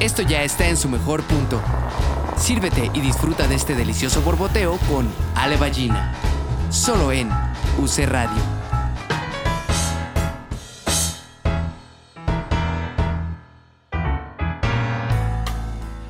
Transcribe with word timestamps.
esto 0.00 0.22
ya 0.22 0.42
está 0.42 0.66
en 0.68 0.76
su 0.76 0.88
mejor 0.88 1.22
punto. 1.24 1.60
Sírvete 2.36 2.90
y 2.94 3.00
disfruta 3.00 3.46
de 3.46 3.54
este 3.54 3.74
delicioso 3.74 4.22
borboteo 4.22 4.78
con 4.88 5.06
Ale 5.34 5.58
Ballina. 5.58 6.14
Solo 6.70 7.12
en 7.12 7.28
UC 7.78 8.06
Radio. 8.06 8.42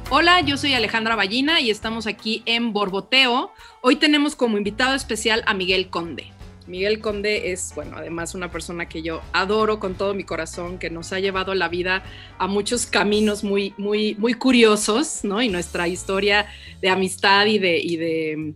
Hola, 0.08 0.40
yo 0.40 0.56
soy 0.56 0.74
Alejandra 0.74 1.16
Ballina 1.16 1.60
y 1.60 1.70
estamos 1.70 2.06
aquí 2.06 2.42
en 2.46 2.72
Borboteo. 2.72 3.52
Hoy 3.80 3.96
tenemos 3.96 4.36
como 4.36 4.56
invitado 4.56 4.94
especial 4.94 5.42
a 5.46 5.54
Miguel 5.54 5.88
Conde. 5.90 6.32
Miguel 6.66 7.00
Conde 7.00 7.52
es, 7.52 7.72
bueno, 7.74 7.96
además 7.96 8.34
una 8.34 8.50
persona 8.50 8.88
que 8.88 9.02
yo 9.02 9.22
adoro 9.32 9.80
con 9.80 9.94
todo 9.94 10.14
mi 10.14 10.24
corazón, 10.24 10.78
que 10.78 10.90
nos 10.90 11.12
ha 11.12 11.20
llevado 11.20 11.54
la 11.54 11.68
vida 11.68 12.04
a 12.38 12.46
muchos 12.46 12.86
caminos 12.86 13.42
muy, 13.42 13.74
muy, 13.76 14.14
muy 14.16 14.34
curiosos, 14.34 15.24
¿no? 15.24 15.42
Y 15.42 15.48
nuestra 15.48 15.88
historia 15.88 16.46
de 16.80 16.88
amistad 16.88 17.46
y 17.46 17.58
de, 17.58 17.78
y 17.78 17.96
de, 17.96 18.54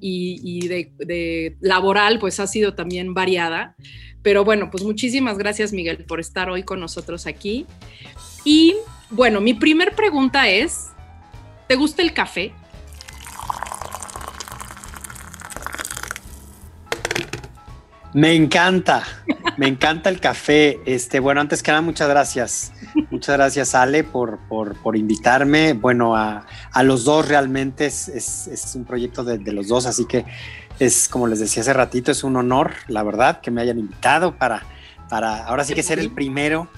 y, 0.00 0.68
de, 0.68 1.56
laboral, 1.60 2.18
pues 2.18 2.40
ha 2.40 2.46
sido 2.46 2.74
también 2.74 3.14
variada. 3.14 3.76
Pero 4.22 4.44
bueno, 4.44 4.70
pues 4.70 4.84
muchísimas 4.84 5.38
gracias, 5.38 5.72
Miguel, 5.72 6.04
por 6.04 6.20
estar 6.20 6.50
hoy 6.50 6.62
con 6.62 6.80
nosotros 6.80 7.26
aquí. 7.26 7.66
Y 8.44 8.74
bueno, 9.10 9.40
mi 9.40 9.54
primer 9.54 9.94
pregunta 9.94 10.48
es, 10.48 10.88
¿te 11.68 11.76
gusta 11.76 12.02
el 12.02 12.12
café? 12.12 12.52
Me 18.14 18.34
encanta, 18.34 19.04
me 19.56 19.66
encanta 19.66 20.10
el 20.10 20.20
café. 20.20 20.80
Este, 20.84 21.18
bueno, 21.18 21.40
antes 21.40 21.62
que 21.62 21.70
nada, 21.70 21.80
muchas 21.80 22.08
gracias. 22.08 22.72
Muchas 23.10 23.36
gracias, 23.36 23.74
Ale, 23.74 24.04
por, 24.04 24.38
por, 24.48 24.96
invitarme. 24.96 25.72
Bueno, 25.72 26.14
a, 26.14 26.44
los 26.82 27.04
dos 27.04 27.26
realmente 27.26 27.86
es, 27.86 28.72
un 28.74 28.84
proyecto 28.84 29.24
de, 29.24 29.52
los 29.52 29.68
dos, 29.68 29.86
así 29.86 30.04
que 30.04 30.26
es, 30.78 31.08
como 31.08 31.26
les 31.26 31.40
decía 31.40 31.62
hace 31.62 31.72
ratito, 31.72 32.12
es 32.12 32.22
un 32.22 32.36
honor, 32.36 32.74
la 32.86 33.02
verdad, 33.02 33.40
que 33.40 33.50
me 33.50 33.62
hayan 33.62 33.78
invitado 33.78 34.36
para, 34.36 34.62
para 35.08 35.46
ahora 35.46 35.64
sí 35.64 35.72
que 35.72 35.82
ser 35.82 35.98
el 35.98 36.10
primero. 36.10 36.68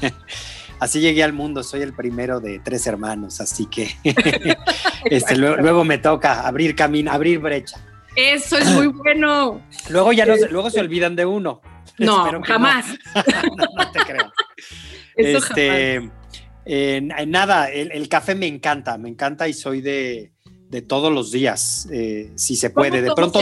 así 0.80 0.98
llegué 1.00 1.22
al 1.22 1.32
mundo, 1.32 1.62
soy 1.62 1.82
el 1.82 1.92
primero 1.92 2.40
de 2.40 2.58
tres 2.58 2.88
hermanos, 2.88 3.40
así 3.40 3.66
que 3.66 3.94
este, 5.04 5.36
luego 5.36 5.84
me 5.84 5.98
toca 5.98 6.40
abrir 6.40 6.74
camino, 6.74 7.12
abrir 7.12 7.38
brecha. 7.38 7.78
Eso 8.16 8.56
es 8.56 8.66
muy 8.72 8.86
bueno. 8.86 9.62
luego 9.90 10.12
ya 10.12 10.24
no, 10.24 10.34
luego 10.50 10.70
se 10.70 10.80
olvidan 10.80 11.14
de 11.14 11.26
uno. 11.26 11.60
No, 11.98 12.42
jamás. 12.42 12.86
No. 13.14 13.90
te 13.92 14.00
creo. 14.00 14.32
Eso 15.16 15.38
este, 15.38 16.10
nada, 17.26 17.70
el, 17.70 18.08
café 18.08 18.34
me 18.34 18.46
encanta, 18.46 18.98
me 18.98 19.08
encanta 19.08 19.48
y 19.48 19.54
soy 19.54 19.80
de, 19.80 20.32
todos 20.86 21.10
los 21.10 21.30
días, 21.30 21.88
eh, 21.90 22.32
si 22.34 22.54
se 22.54 22.68
puede. 22.68 23.00
De 23.00 23.14
pronto, 23.14 23.40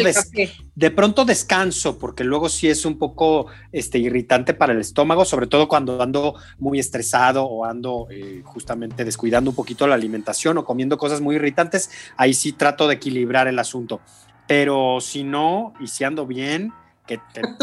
de 0.77 0.91
pronto 0.93 1.25
descanso, 1.25 1.99
porque 1.99 2.23
luego 2.23 2.49
sí 2.49 2.69
es 2.69 2.85
un 2.85 2.97
poco 2.97 3.47
este, 3.73 3.99
irritante 3.99 4.55
para 4.55 4.73
el 4.73 4.79
estómago, 4.79 5.25
sobre 5.25 5.49
todo 5.49 5.67
cuando 5.67 6.01
ando 6.01 6.37
muy 6.59 6.79
estresado 6.79 7.45
o 7.45 7.65
ando 7.65 8.07
eh, 8.11 8.43
justamente 8.45 9.05
descuidando 9.05 9.51
un 9.51 9.57
poquito 9.57 9.89
la 9.89 9.97
alimentación 9.97 10.59
o 10.59 10.65
comiendo 10.65 10.97
cosas 10.97 11.21
muy 11.21 11.35
irritantes. 11.35 11.91
Ahí 12.17 12.35
sí 12.35 12.53
trato 12.53 12.87
de 12.87 12.95
equilibrar 12.95 13.49
el 13.49 13.59
asunto. 13.59 14.01
Pero 14.47 14.99
si 15.01 15.25
no, 15.25 15.73
y 15.81 15.87
si 15.87 16.05
ando 16.05 16.27
bien, 16.27 16.73
que 17.07 17.21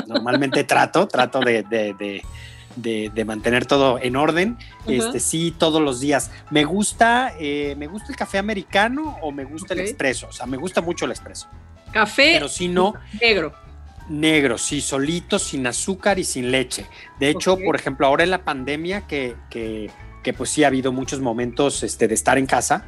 normalmente 0.08 0.64
trato, 0.66 1.08
trato 1.08 1.40
de, 1.40 2.24
mantener 3.26 3.66
todo 3.66 4.00
en 4.02 4.16
orden, 4.16 4.58
este, 4.88 5.20
sí, 5.20 5.54
todos 5.58 5.82
los 5.82 6.00
días. 6.00 6.32
Me 6.50 6.64
gusta, 6.64 7.34
eh, 7.40 7.76
me 7.78 7.88
gusta 7.88 8.10
el 8.10 8.16
café 8.16 8.38
americano 8.38 9.18
o 9.22 9.32
me 9.32 9.44
gusta 9.44 9.74
el 9.74 9.82
expreso, 9.82 10.28
o 10.28 10.32
sea, 10.32 10.46
me 10.46 10.58
gusta 10.58 10.82
mucho 10.82 11.06
el 11.06 11.12
expreso. 11.12 11.48
Café. 11.92 12.32
Pero 12.34 12.48
si 12.48 12.68
no. 12.68 12.94
Negro. 13.20 13.54
Negro, 14.10 14.58
sí, 14.58 14.82
solito, 14.82 15.40
sin 15.40 15.68
azúcar 15.68 16.20
y 16.20 16.24
sin 16.24 16.52
leche. 16.52 16.86
De 17.20 17.30
hecho, 17.30 17.58
por 17.58 17.76
ejemplo, 17.76 18.08
ahora 18.08 18.24
en 18.24 18.32
la 18.32 18.44
pandemia, 18.44 19.08
que, 19.08 19.36
que, 19.50 19.90
que, 20.24 20.34
pues 20.34 20.50
sí 20.50 20.64
ha 20.64 20.68
habido 20.68 20.92
muchos 20.92 21.22
momentos 21.22 21.84
este, 21.84 22.08
de 22.08 22.16
estar 22.16 22.38
en 22.38 22.46
casa, 22.46 22.86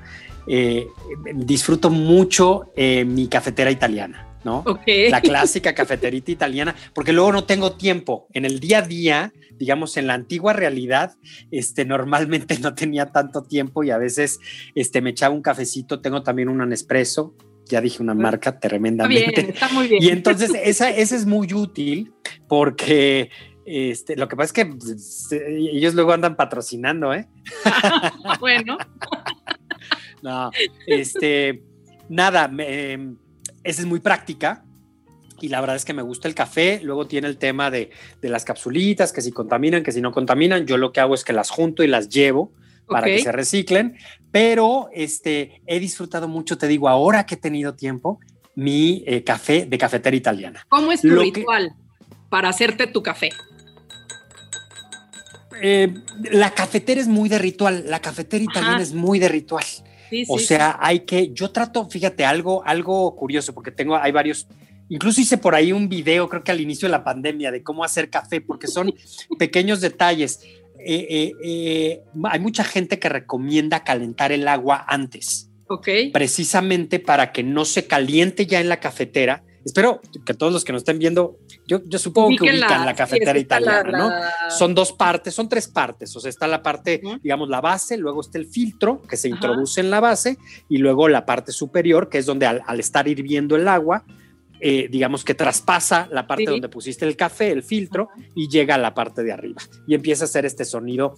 eh, 0.47 0.87
disfruto 1.35 1.89
mucho 1.89 2.71
eh, 2.75 3.05
mi 3.05 3.27
cafetera 3.27 3.71
italiana, 3.71 4.37
¿no? 4.43 4.63
La 5.09 5.21
clásica 5.21 5.73
cafeterita 5.73 6.31
italiana, 6.31 6.75
porque 6.93 7.13
luego 7.13 7.31
no 7.31 7.45
tengo 7.45 7.73
tiempo. 7.73 8.27
En 8.33 8.45
el 8.45 8.59
día 8.59 8.79
a 8.79 8.81
día, 8.81 9.33
digamos, 9.57 9.97
en 9.97 10.07
la 10.07 10.13
antigua 10.13 10.53
realidad, 10.53 11.13
este, 11.51 11.85
normalmente 11.85 12.57
no 12.59 12.75
tenía 12.75 13.07
tanto 13.07 13.43
tiempo 13.43 13.83
y 13.83 13.91
a 13.91 13.97
veces 13.97 14.39
este, 14.75 15.01
me 15.01 15.11
echaba 15.11 15.33
un 15.33 15.41
cafecito. 15.41 16.01
Tengo 16.01 16.23
también 16.23 16.49
un 16.49 16.67
Nespresso, 16.67 17.35
ya 17.65 17.81
dije 17.81 18.01
una 18.01 18.13
marca 18.13 18.59
tremendamente. 18.59 19.49
está 19.49 19.69
muy 19.69 19.87
bien. 19.87 20.03
Y 20.03 20.09
entonces 20.09 20.51
esa, 20.63 20.89
esa 20.89 21.15
es 21.15 21.25
muy 21.25 21.53
útil 21.53 22.13
porque 22.47 23.29
este, 23.65 24.17
lo 24.17 24.27
que 24.27 24.35
pasa 24.35 24.47
es 24.47 24.53
que 24.53 24.65
pues, 24.65 25.31
ellos 25.31 25.93
luego 25.93 26.11
andan 26.11 26.35
patrocinando, 26.35 27.13
¿eh? 27.13 27.27
bueno. 28.39 28.77
No, 30.23 30.51
este, 30.87 31.61
nada, 32.07 32.49
em, 32.57 33.17
esa 33.63 33.81
es 33.81 33.87
muy 33.87 33.99
práctica 33.99 34.63
y 35.41 35.49
la 35.49 35.59
verdad 35.59 35.75
es 35.75 35.83
que 35.83 35.93
me 35.93 36.01
gusta 36.01 36.29
el 36.29 36.35
café. 36.35 36.79
Luego 36.81 37.05
tiene 37.05 37.27
el 37.27 37.37
tema 37.37 37.69
de, 37.69 37.91
las 38.21 38.45
capsulitas, 38.45 39.11
que 39.11 39.21
si 39.21 39.33
contaminan, 39.33 39.83
que 39.83 39.91
si 39.91 39.99
no 39.99 40.13
contaminan. 40.13 40.65
Yo 40.65 40.77
lo 40.77 40.93
que 40.93 41.01
hago 41.01 41.13
es 41.13 41.25
que 41.25 41.33
las 41.33 41.49
junto 41.49 41.83
y 41.83 41.87
las 41.87 42.07
llevo 42.07 42.53
para 42.87 43.07
que 43.07 43.19
se 43.19 43.33
reciclen. 43.33 43.97
Pero 44.31 44.87
este, 44.93 45.61
he 45.67 45.81
disfrutado 45.81 46.29
mucho, 46.29 46.57
te 46.57 46.69
digo, 46.69 46.87
ahora 46.87 47.25
que 47.25 47.35
he 47.35 47.37
tenido 47.37 47.75
tiempo, 47.75 48.21
mi 48.55 49.03
eh, 49.05 49.25
café 49.25 49.65
de 49.65 49.77
cafetera 49.77 50.15
italiana. 50.15 50.65
¿Cómo 50.69 50.93
es 50.93 51.01
tu 51.01 51.13
ritual 51.13 51.73
para 52.29 52.47
hacerte 52.47 52.87
tu 52.87 53.03
café? 53.03 53.29
Eh, 55.61 55.93
la 56.31 56.51
cafetera 56.51 57.01
es 57.01 57.07
muy 57.09 57.27
de 57.27 57.39
ritual, 57.39 57.83
la 57.87 57.99
cafetera 57.99 58.43
italiana 58.43 58.81
es 58.81 58.93
muy 58.93 59.19
de 59.19 59.27
ritual 59.27 59.65
o 60.27 60.39
sea, 60.39 60.77
hay 60.79 61.01
que, 61.01 61.31
yo 61.31 61.51
trato, 61.51 61.87
fíjate, 61.89 62.25
algo, 62.25 62.63
algo 62.65 63.15
curioso, 63.15 63.53
porque 63.53 63.71
tengo, 63.71 63.95
hay 63.95 64.11
varios, 64.11 64.47
incluso 64.89 65.21
hice 65.21 65.37
por 65.37 65.55
ahí 65.55 65.71
un 65.71 65.89
video, 65.89 66.29
creo 66.29 66.43
que 66.43 66.51
al 66.51 66.61
inicio 66.61 66.87
de 66.87 66.91
la 66.91 67.03
pandemia, 67.03 67.51
de 67.51 67.63
cómo 67.63 67.83
hacer 67.83 68.09
café, 68.09 68.41
porque 68.41 68.67
son 68.67 68.93
pequeños 69.39 69.81
detalles. 69.81 70.39
Eh, 70.85 71.07
eh, 71.09 71.31
eh, 71.43 72.01
hay 72.23 72.39
mucha 72.39 72.63
gente 72.63 72.99
que 72.99 73.09
recomienda 73.09 73.83
calentar 73.83 74.31
el 74.31 74.47
agua 74.47 74.85
antes. 74.87 75.49
Ok. 75.67 75.87
Precisamente 76.11 76.99
para 76.99 77.31
que 77.31 77.43
no 77.43 77.65
se 77.65 77.87
caliente 77.87 78.45
ya 78.45 78.59
en 78.59 78.69
la 78.69 78.79
cafetera 78.79 79.43
Espero 79.65 80.01
que 80.25 80.33
todos 80.33 80.51
los 80.51 80.65
que 80.65 80.73
nos 80.73 80.81
estén 80.81 80.99
viendo, 80.99 81.37
yo, 81.67 81.81
yo 81.85 81.97
supongo 81.97 82.29
que 82.29 82.43
ubican 82.43 82.85
la, 82.85 82.93
cafetera 82.93 83.39
italiana, 83.39 83.91
¿no? 83.91 84.11
Son 84.49 84.75
dos 84.75 84.91
partes, 84.91 85.33
son 85.33 85.47
tres 85.47 85.67
partes. 85.67 86.13
O 86.15 86.19
sea, 86.19 86.29
está 86.29 86.47
la 86.47 86.61
parte, 86.61 87.01
digamos, 87.21 87.47
la 87.47 87.61
base, 87.61 87.97
luego 87.97 88.21
está 88.21 88.37
el 88.37 88.47
filtro 88.47 89.01
que 89.01 89.15
se 89.15 89.29
introduce 89.29 89.79
en 89.79 89.89
la 89.89 90.01
base 90.01 90.37
y 90.67 90.77
luego 90.79 91.07
la 91.07 91.25
parte 91.25 91.53
superior, 91.53 92.09
que 92.09 92.17
es 92.17 92.25
donde 92.25 92.45
al, 92.45 92.79
estar 92.79 93.07
hirviendo 93.07 93.55
el 93.55 93.67
agua, 93.69 94.03
eh, 94.59 94.87
digamos 94.89 95.23
que 95.23 95.33
traspasa 95.33 96.09
la 96.11 96.27
parte 96.27 96.45
donde 96.45 96.67
pusiste 96.67 97.05
el 97.05 97.15
café, 97.15 97.51
el 97.51 97.63
filtro, 97.63 98.09
y 98.35 98.49
llega 98.49 98.75
a 98.75 98.79
la 98.79 98.93
parte 98.93 99.23
de 99.23 99.31
arriba. 99.31 99.61
Y 99.87 99.95
empieza 99.95 100.25
a 100.25 100.25
hacer 100.25 100.45
este 100.45 100.65
sonido 100.65 101.15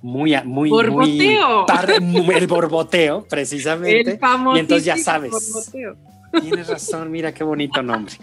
muy, 0.00 0.34
muy, 0.44 0.70
borboteo. 0.70 1.66
muy 2.00 2.34
el 2.34 2.46
borboteo, 2.46 3.26
precisamente. 3.28 4.18
y 4.54 4.58
entonces 4.58 4.84
ya 4.86 4.96
sabes. 4.96 5.30
Borboteo 5.30 6.11
Tienes 6.40 6.68
razón, 6.68 7.10
mira 7.10 7.32
qué 7.32 7.44
bonito 7.44 7.82
nombre. 7.82 8.14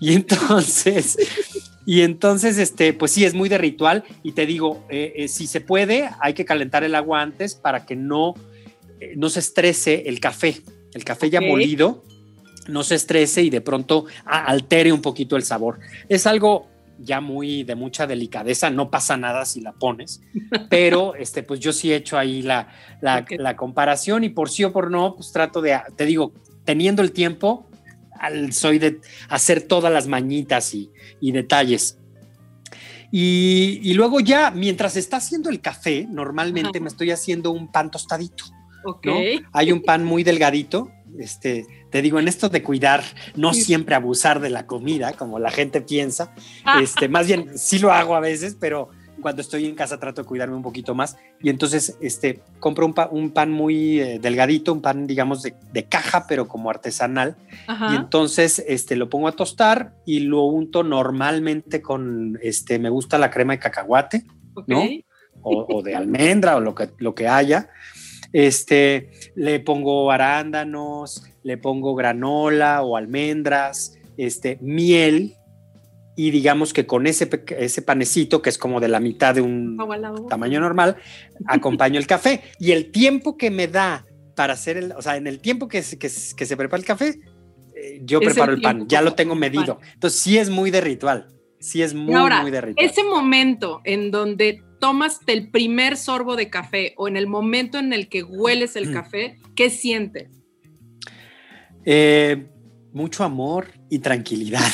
Y 0.00 0.14
entonces, 0.14 1.16
y 1.84 2.02
entonces, 2.02 2.58
este, 2.58 2.92
pues 2.92 3.12
sí, 3.12 3.24
es 3.24 3.34
muy 3.34 3.48
de 3.48 3.58
ritual. 3.58 4.04
Y 4.22 4.32
te 4.32 4.46
digo, 4.46 4.84
eh, 4.88 5.12
eh, 5.16 5.28
si 5.28 5.46
se 5.46 5.60
puede, 5.60 6.10
hay 6.20 6.34
que 6.34 6.44
calentar 6.44 6.84
el 6.84 6.94
agua 6.94 7.22
antes 7.22 7.54
para 7.54 7.84
que 7.86 7.96
no, 7.96 8.34
eh, 9.00 9.14
no 9.16 9.28
se 9.28 9.40
estrese 9.40 10.04
el 10.06 10.20
café. 10.20 10.60
El 10.94 11.04
café 11.04 11.30
ya 11.30 11.40
molido 11.40 12.04
no 12.68 12.82
se 12.82 12.94
estrese 12.94 13.42
y 13.42 13.50
de 13.50 13.60
pronto 13.60 14.04
altere 14.24 14.92
un 14.92 15.00
poquito 15.02 15.36
el 15.36 15.42
sabor. 15.42 15.80
Es 16.08 16.26
algo 16.26 16.68
ya 16.98 17.20
muy 17.20 17.62
de 17.64 17.74
mucha 17.74 18.06
delicadeza, 18.06 18.70
no 18.70 18.90
pasa 18.90 19.16
nada 19.16 19.44
si 19.44 19.60
la 19.60 19.72
pones, 19.72 20.20
pero 20.70 21.14
este, 21.14 21.42
pues 21.42 21.60
yo 21.60 21.72
sí 21.72 21.92
he 21.92 21.96
hecho 21.96 22.18
ahí 22.18 22.42
la, 22.42 22.68
la, 23.00 23.24
la 23.30 23.56
comparación 23.56 24.24
y 24.24 24.28
por 24.28 24.50
sí 24.50 24.64
o 24.64 24.72
por 24.72 24.90
no, 24.90 25.14
pues 25.14 25.32
trato 25.32 25.60
de, 25.60 25.78
te 25.96 26.04
digo, 26.04 26.32
teniendo 26.68 27.00
el 27.00 27.12
tiempo, 27.12 27.66
soy 28.50 28.78
de 28.78 29.00
hacer 29.30 29.62
todas 29.62 29.90
las 29.90 30.06
mañitas 30.06 30.74
y, 30.74 30.90
detalles. 31.32 31.96
Y, 33.10 33.94
luego 33.94 34.20
ya, 34.20 34.50
mientras 34.50 34.94
está 34.98 35.16
haciendo 35.16 35.48
el 35.48 35.62
café, 35.62 36.06
normalmente 36.10 36.78
me 36.78 36.88
estoy 36.88 37.10
haciendo 37.10 37.52
un 37.52 37.72
pan 37.72 37.90
tostadito. 37.90 38.44
Hay 39.54 39.72
un 39.72 39.80
pan 39.80 40.04
muy 40.04 40.24
delgadito. 40.24 40.90
Este, 41.18 41.66
te 41.90 42.02
digo, 42.02 42.18
en 42.18 42.28
esto 42.28 42.50
de 42.50 42.62
cuidar, 42.62 43.02
no 43.34 43.54
siempre 43.54 43.94
abusar 43.94 44.38
de 44.38 44.50
la 44.50 44.66
comida, 44.66 45.14
como 45.14 45.38
la 45.38 45.50
gente 45.50 45.80
piensa. 45.80 46.34
Este, 46.82 47.08
más 47.08 47.28
bien, 47.28 47.56
sí 47.56 47.78
lo 47.78 47.92
hago 47.92 48.14
a 48.14 48.20
veces, 48.20 48.58
pero 48.60 48.90
cuando 49.20 49.42
estoy 49.42 49.66
en 49.66 49.74
casa 49.74 49.98
trato 49.98 50.22
de 50.22 50.28
cuidarme 50.28 50.56
un 50.56 50.62
poquito 50.62 50.94
más 50.94 51.16
y 51.40 51.50
entonces 51.50 51.96
este, 52.00 52.40
compro 52.60 52.86
un, 52.86 52.94
un 53.10 53.30
pan 53.30 53.50
muy 53.50 54.00
eh, 54.00 54.18
delgadito, 54.18 54.72
un 54.72 54.80
pan 54.80 55.06
digamos 55.06 55.42
de, 55.42 55.54
caja 55.88 56.26
pero 56.26 56.48
como 56.48 56.70
artesanal 56.70 57.36
y 57.92 57.96
entonces 57.96 58.64
este, 58.66 58.96
lo 58.96 59.08
pongo 59.08 59.28
a 59.28 59.32
tostar 59.32 59.94
y 60.04 60.20
lo 60.20 60.44
unto 60.44 60.82
normalmente 60.82 61.82
con, 61.82 62.38
este, 62.42 62.78
me 62.78 62.90
gusta 62.90 63.18
la 63.18 63.30
crema 63.30 63.52
de 63.54 63.58
cacahuate, 63.58 64.24
¿no? 64.66 64.84
O, 65.42 65.82
de 65.82 65.94
almendra 65.94 66.56
o 66.56 66.60
lo 66.60 66.74
que, 66.74 66.90
lo 66.98 67.14
que 67.14 67.28
haya. 67.28 67.70
Este, 68.32 69.10
le 69.34 69.60
pongo 69.60 70.10
arándanos, 70.10 71.24
le 71.42 71.56
pongo 71.56 71.94
granola 71.94 72.82
o 72.82 72.96
almendras, 72.96 73.98
este, 74.16 74.58
miel, 74.60 75.36
y 76.18 76.32
digamos 76.32 76.72
que 76.72 76.84
con 76.84 77.06
ese, 77.06 77.30
ese 77.60 77.80
panecito, 77.80 78.42
que 78.42 78.50
es 78.50 78.58
como 78.58 78.80
de 78.80 78.88
la 78.88 78.98
mitad 78.98 79.36
de 79.36 79.40
un 79.40 79.78
tamaño 80.28 80.58
normal, 80.58 80.96
acompaño 81.46 82.00
el 82.00 82.08
café. 82.08 82.42
Y 82.58 82.72
el 82.72 82.90
tiempo 82.90 83.36
que 83.36 83.52
me 83.52 83.68
da 83.68 84.04
para 84.34 84.54
hacer 84.54 84.78
el, 84.78 84.90
o 84.96 85.00
sea, 85.00 85.16
en 85.16 85.28
el 85.28 85.38
tiempo 85.38 85.68
que, 85.68 85.80
que, 85.80 85.96
que 85.96 86.46
se 86.46 86.56
prepara 86.56 86.80
el 86.80 86.84
café, 86.84 87.20
eh, 87.76 88.00
yo 88.02 88.18
preparo 88.18 88.52
el, 88.52 88.60
pan, 88.60 88.88
ya 88.88 89.00
lo 89.00 89.14
tengo 89.14 89.36
medido. 89.36 89.78
Entonces 89.94 90.18
sí 90.18 90.38
es 90.38 90.50
muy 90.50 90.72
de 90.72 90.80
ritual, 90.80 91.28
sí 91.60 91.82
es 91.82 91.94
muy, 91.94 92.16
muy 92.42 92.50
de 92.50 92.62
ritual. 92.62 92.84
Ese 92.84 93.04
momento 93.04 93.80
en 93.84 94.10
donde 94.10 94.60
tomas 94.80 95.20
el 95.28 95.52
primer 95.52 95.96
sorbo 95.96 96.34
de 96.34 96.50
café 96.50 96.94
o 96.96 97.06
en 97.06 97.16
el 97.16 97.28
momento 97.28 97.78
en 97.78 97.92
el 97.92 98.08
que 98.08 98.24
hueles 98.24 98.74
el 98.74 98.92
café, 98.92 99.36
¿qué 99.54 99.70
sientes? 99.70 100.32
Eh, 101.84 102.48
mucho 102.92 103.24
amor 103.24 103.68
y 103.90 103.98
tranquilidad. 103.98 104.60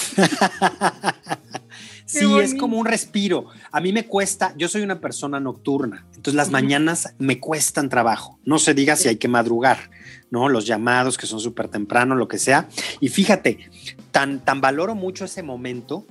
sí, 2.06 2.38
es 2.38 2.54
como 2.54 2.78
un 2.78 2.86
respiro. 2.86 3.46
A 3.72 3.80
mí 3.80 3.92
me 3.92 4.06
cuesta, 4.06 4.54
yo 4.56 4.68
soy 4.68 4.82
una 4.82 5.00
persona 5.00 5.40
nocturna, 5.40 6.06
entonces 6.08 6.34
las 6.34 6.50
mañanas 6.50 7.14
me 7.18 7.40
cuestan 7.40 7.88
trabajo. 7.88 8.38
No 8.44 8.58
se 8.58 8.74
diga 8.74 8.96
si 8.96 9.08
hay 9.08 9.16
que 9.16 9.28
madrugar, 9.28 9.90
¿no? 10.30 10.48
Los 10.48 10.66
llamados 10.66 11.18
que 11.18 11.26
son 11.26 11.40
súper 11.40 11.68
temprano, 11.68 12.14
lo 12.14 12.28
que 12.28 12.38
sea. 12.38 12.68
Y 13.00 13.08
fíjate, 13.08 13.70
tan, 14.10 14.40
tan 14.40 14.60
valoro 14.60 14.94
mucho 14.94 15.24
ese 15.24 15.42
momento 15.42 16.06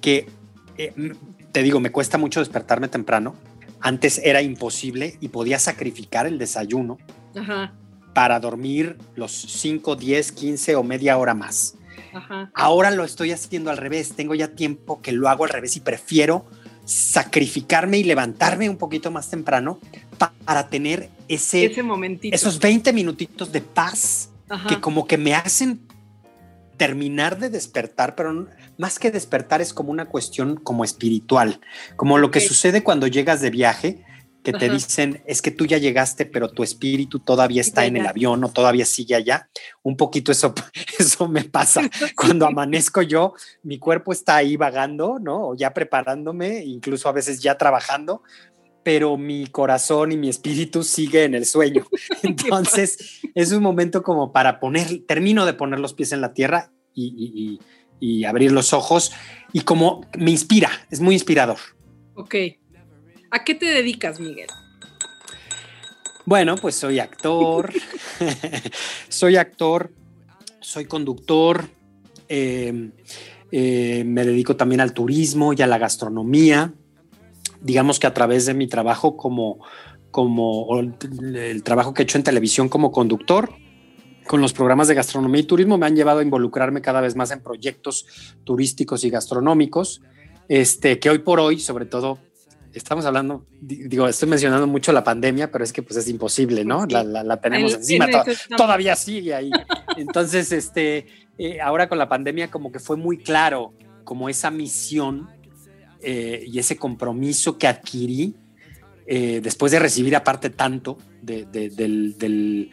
que, 0.00 0.28
eh, 0.78 0.92
te 1.52 1.62
digo, 1.62 1.80
me 1.80 1.90
cuesta 1.90 2.18
mucho 2.18 2.40
despertarme 2.40 2.88
temprano. 2.88 3.34
Antes 3.80 4.20
era 4.24 4.42
imposible 4.42 5.16
y 5.20 5.28
podía 5.28 5.58
sacrificar 5.58 6.26
el 6.26 6.38
desayuno. 6.38 6.98
Ajá 7.34 7.72
para 8.16 8.40
dormir 8.40 8.96
los 9.14 9.30
5, 9.30 9.94
10, 9.94 10.32
15 10.32 10.76
o 10.76 10.82
media 10.82 11.18
hora 11.18 11.34
más. 11.34 11.74
Ahora 12.54 12.90
lo 12.90 13.04
estoy 13.04 13.30
haciendo 13.30 13.70
al 13.70 13.76
revés, 13.76 14.14
tengo 14.16 14.34
ya 14.34 14.48
tiempo 14.48 15.02
que 15.02 15.12
lo 15.12 15.28
hago 15.28 15.44
al 15.44 15.50
revés 15.50 15.76
y 15.76 15.80
prefiero 15.80 16.46
sacrificarme 16.86 17.98
y 17.98 18.04
levantarme 18.04 18.70
un 18.70 18.78
poquito 18.78 19.10
más 19.10 19.28
temprano 19.28 19.80
para 20.46 20.68
tener 20.70 21.10
ese, 21.28 21.66
ese 21.66 21.82
momentito. 21.82 22.34
esos 22.34 22.58
20 22.58 22.90
minutitos 22.94 23.52
de 23.52 23.60
paz 23.60 24.30
que 24.66 24.80
como 24.80 25.06
que 25.06 25.18
me 25.18 25.34
hacen 25.34 25.86
terminar 26.78 27.38
de 27.38 27.50
despertar, 27.50 28.14
pero 28.14 28.48
más 28.78 28.98
que 28.98 29.10
despertar 29.10 29.60
es 29.60 29.74
como 29.74 29.90
una 29.90 30.06
cuestión 30.06 30.56
como 30.56 30.84
espiritual, 30.84 31.60
como 31.96 32.16
lo 32.16 32.30
que 32.30 32.40
sucede 32.40 32.82
cuando 32.82 33.08
llegas 33.08 33.42
de 33.42 33.50
viaje, 33.50 34.06
que 34.46 34.52
te 34.52 34.68
dicen, 34.68 35.24
es 35.26 35.42
que 35.42 35.50
tú 35.50 35.66
ya 35.66 35.76
llegaste, 35.76 36.24
pero 36.24 36.48
tu 36.48 36.62
espíritu 36.62 37.18
todavía 37.18 37.60
está 37.60 37.84
en 37.84 37.96
el 37.96 38.06
avión 38.06 38.44
o 38.44 38.52
todavía 38.52 38.84
sigue 38.84 39.16
allá. 39.16 39.50
Un 39.82 39.96
poquito 39.96 40.30
eso, 40.30 40.54
eso 41.00 41.26
me 41.26 41.42
pasa. 41.42 41.82
Cuando 42.14 42.46
amanezco 42.46 43.02
yo, 43.02 43.34
mi 43.64 43.80
cuerpo 43.80 44.12
está 44.12 44.36
ahí 44.36 44.56
vagando, 44.56 45.18
¿no? 45.18 45.48
O 45.48 45.56
ya 45.56 45.74
preparándome, 45.74 46.64
incluso 46.64 47.08
a 47.08 47.12
veces 47.12 47.40
ya 47.40 47.58
trabajando, 47.58 48.22
pero 48.84 49.16
mi 49.16 49.48
corazón 49.48 50.12
y 50.12 50.16
mi 50.16 50.28
espíritu 50.28 50.84
sigue 50.84 51.24
en 51.24 51.34
el 51.34 51.44
sueño. 51.44 51.84
Entonces, 52.22 53.20
es 53.34 53.50
un 53.50 53.64
momento 53.64 54.04
como 54.04 54.32
para 54.32 54.60
poner, 54.60 55.04
termino 55.08 55.44
de 55.44 55.54
poner 55.54 55.80
los 55.80 55.92
pies 55.92 56.12
en 56.12 56.20
la 56.20 56.34
tierra 56.34 56.70
y, 56.94 57.58
y 57.98 58.24
abrir 58.24 58.52
los 58.52 58.72
ojos 58.72 59.10
y 59.52 59.62
como 59.62 60.02
me 60.16 60.30
inspira, 60.30 60.70
es 60.88 61.00
muy 61.00 61.14
inspirador. 61.14 61.58
Ok. 62.14 62.34
¿A 63.30 63.44
qué 63.44 63.54
te 63.54 63.66
dedicas, 63.66 64.20
Miguel? 64.20 64.48
Bueno, 66.24 66.56
pues 66.56 66.74
soy 66.74 66.98
actor, 66.98 67.72
soy 69.08 69.36
actor, 69.36 69.92
soy 70.60 70.86
conductor, 70.86 71.68
em, 72.28 72.90
eh, 73.52 74.02
me 74.04 74.24
dedico 74.24 74.56
también 74.56 74.80
al 74.80 74.92
turismo 74.92 75.52
y 75.52 75.62
a 75.62 75.68
la 75.68 75.78
gastronomía. 75.78 76.74
Digamos 77.60 78.00
que 78.00 78.08
a 78.08 78.14
través 78.14 78.46
de 78.46 78.54
mi 78.54 78.66
trabajo 78.66 79.16
como, 79.16 79.60
como 80.10 80.80
el 80.80 81.62
trabajo 81.62 81.94
que 81.94 82.02
he 82.02 82.04
hecho 82.04 82.18
en 82.18 82.24
televisión 82.24 82.68
como 82.68 82.90
conductor, 82.90 83.54
con 84.26 84.40
los 84.40 84.52
programas 84.52 84.88
de 84.88 84.94
gastronomía 84.94 85.42
y 85.42 85.44
turismo 85.44 85.78
me 85.78 85.86
han 85.86 85.94
llevado 85.94 86.18
a 86.18 86.22
involucrarme 86.22 86.82
cada 86.82 87.00
vez 87.00 87.14
más 87.14 87.30
en 87.30 87.40
proyectos 87.40 88.34
turísticos 88.42 89.04
y 89.04 89.10
gastronómicos, 89.10 90.02
este, 90.48 90.98
que 90.98 91.10
hoy 91.10 91.20
por 91.20 91.38
hoy, 91.38 91.60
sobre 91.60 91.86
todo 91.86 92.18
estamos 92.76 93.06
hablando, 93.06 93.46
digo, 93.60 94.06
estoy 94.06 94.28
mencionando 94.28 94.66
mucho 94.66 94.92
la 94.92 95.02
pandemia, 95.02 95.50
pero 95.50 95.64
es 95.64 95.72
que 95.72 95.82
pues 95.82 95.96
es 95.96 96.08
imposible, 96.08 96.64
¿no? 96.64 96.86
La, 96.86 97.40
tenemos 97.40 97.74
encima, 97.74 98.06
todavía 98.56 98.94
sigue 98.94 99.34
ahí. 99.34 99.50
Entonces, 99.96 100.52
este, 100.52 101.06
eh, 101.38 101.60
ahora 101.60 101.88
con 101.88 101.98
la 101.98 102.08
pandemia 102.08 102.50
como 102.50 102.70
que 102.70 102.78
fue 102.78 102.96
muy 102.96 103.18
claro 103.18 103.72
como 104.04 104.28
esa 104.28 104.50
misión 104.50 105.28
eh, 106.02 106.44
y 106.46 106.58
ese 106.58 106.76
compromiso 106.76 107.56
que 107.56 107.66
adquirí 107.66 108.36
eh, 109.06 109.40
después 109.42 109.72
de 109.72 109.78
recibir 109.78 110.14
aparte 110.14 110.50
tanto 110.50 110.98
del, 111.26 112.70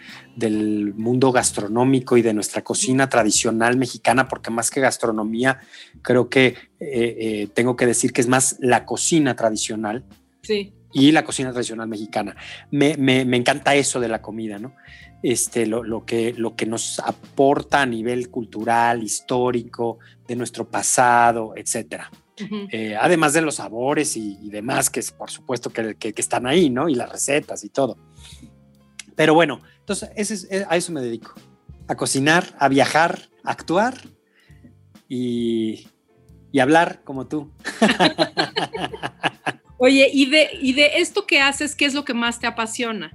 mundo 0.95 1.31
gastronómico 1.31 2.17
y 2.17 2.21
de 2.21 2.33
nuestra 2.33 2.63
cocina 2.63 3.09
tradicional 3.09 3.77
mexicana, 3.77 4.27
porque 4.27 4.51
más 4.51 4.69
que 4.69 4.81
gastronomía, 4.81 5.59
creo 6.01 6.29
que 6.29 6.45
eh, 6.47 6.55
eh, 6.79 7.47
tengo 7.53 7.75
que 7.75 7.85
decir 7.85 8.13
que 8.13 8.21
es 8.21 8.27
más 8.27 8.57
la 8.59 8.85
cocina 8.85 9.35
tradicional. 9.35 10.05
Y 10.95 11.11
la 11.11 11.23
cocina 11.25 11.51
tradicional 11.51 11.87
mexicana. 11.87 12.35
Me, 12.69 12.93
encanta 13.35 13.73
eso 13.75 13.99
de 13.99 14.07
la 14.07 14.21
comida, 14.21 14.59
¿no? 14.59 14.75
Este, 15.23 15.65
lo, 15.65 16.05
que, 16.05 16.33
lo 16.33 16.55
que 16.55 16.65
nos 16.65 16.99
aporta 16.99 17.81
a 17.81 17.85
nivel 17.85 18.29
cultural, 18.29 19.01
histórico, 19.01 19.99
de 20.27 20.35
nuestro 20.35 20.69
pasado, 20.69 21.53
etcétera. 21.55 22.11
Eh, 22.37 22.95
además 22.99 23.33
de 23.33 23.41
los 23.41 23.55
sabores 23.55 24.17
y, 24.17 24.49
demás, 24.49 24.89
que 24.89 24.99
es 24.99 25.11
por 25.11 25.29
supuesto 25.29 25.69
que, 25.69 25.95
están 26.17 26.47
ahí, 26.47 26.69
¿no? 26.69 26.89
Y 26.89 26.95
las 26.95 27.11
recetas 27.11 27.63
y 27.63 27.69
todo. 27.69 27.97
Pero 29.15 29.33
bueno, 29.33 29.61
entonces 29.79 30.47
eh, 30.49 30.65
a 30.67 30.75
eso 30.75 30.91
me 30.91 31.01
dedico, 31.01 31.33
a 31.87 31.95
cocinar, 31.95 32.55
a 32.57 32.67
viajar, 32.69 33.29
a 33.43 33.51
actuar 33.51 33.95
y, 35.07 35.87
hablar 36.59 37.03
como 37.03 37.27
tú. 37.27 37.51
Oye, 39.77 40.09
¿y 40.11 40.29
de, 40.29 40.49
¿y 40.61 40.73
de 40.73 40.97
esto 40.97 41.27
que 41.27 41.41
haces, 41.41 41.75
qué 41.75 41.85
es 41.85 41.93
lo 41.93 42.05
que 42.05 42.13
más 42.13 42.39
te 42.39 42.47
apasiona? 42.47 43.11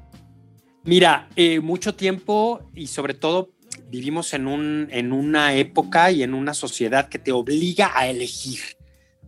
Mira, 0.84 1.28
eh, 1.34 1.60
mucho 1.60 1.94
tiempo 1.94 2.70
y 2.74 2.86
sobre 2.88 3.14
todo 3.14 3.50
vivimos 3.90 4.34
en, 4.34 4.46
un, 4.46 4.88
en 4.90 5.12
una 5.12 5.54
época 5.54 6.10
y 6.12 6.22
en 6.22 6.34
una 6.34 6.54
sociedad 6.54 7.08
que 7.08 7.18
te 7.18 7.32
obliga 7.32 7.92
a 7.94 8.06
elegir 8.06 8.77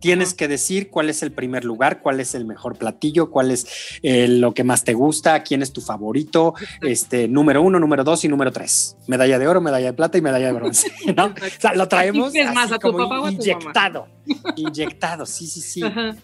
Tienes 0.01 0.33
que 0.33 0.47
decir 0.47 0.89
cuál 0.89 1.11
es 1.11 1.21
el 1.21 1.31
primer 1.31 1.63
lugar, 1.63 2.01
cuál 2.01 2.19
es 2.19 2.33
el 2.33 2.43
mejor 2.43 2.75
platillo, 2.75 3.29
cuál 3.29 3.51
es 3.51 3.67
eh, 4.01 4.27
lo 4.27 4.53
que 4.55 4.63
más 4.63 4.83
te 4.83 4.95
gusta, 4.95 5.43
quién 5.43 5.61
es 5.61 5.71
tu 5.71 5.79
favorito, 5.79 6.55
este 6.81 7.27
número 7.27 7.61
uno, 7.61 7.79
número 7.79 8.03
dos 8.03 8.25
y 8.25 8.27
número 8.27 8.51
tres. 8.51 8.97
Medalla 9.07 9.37
de 9.37 9.47
oro, 9.47 9.61
medalla 9.61 9.85
de 9.85 9.93
plata 9.93 10.17
y 10.17 10.21
medalla 10.21 10.47
de 10.47 10.53
bronce. 10.53 10.91
¿no? 11.15 11.27
O 11.27 11.59
sea, 11.59 11.75
lo 11.75 11.87
traemos 11.87 12.33
más, 12.53 12.71
a 12.71 12.79
tu 12.79 12.97
papá 12.97 13.31
inyectado, 13.31 14.07
inyectado, 14.55 15.25
sí, 15.27 15.45
sí, 15.45 15.61
sí. 15.61 15.83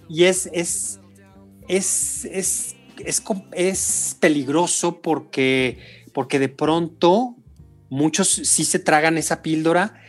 Y 0.10 0.24
es, 0.24 0.50
es, 0.51 1.00
es, 1.67 2.25
es, 2.25 2.75
es, 3.05 3.24
es 3.53 4.17
peligroso 4.19 5.01
porque, 5.01 5.77
porque 6.13 6.39
de 6.39 6.50
pronto 6.50 7.36
muchos 7.89 8.27
sí 8.27 8.65
se 8.65 8.79
tragan 8.79 9.19
esa 9.19 9.43
píldora 9.43 10.01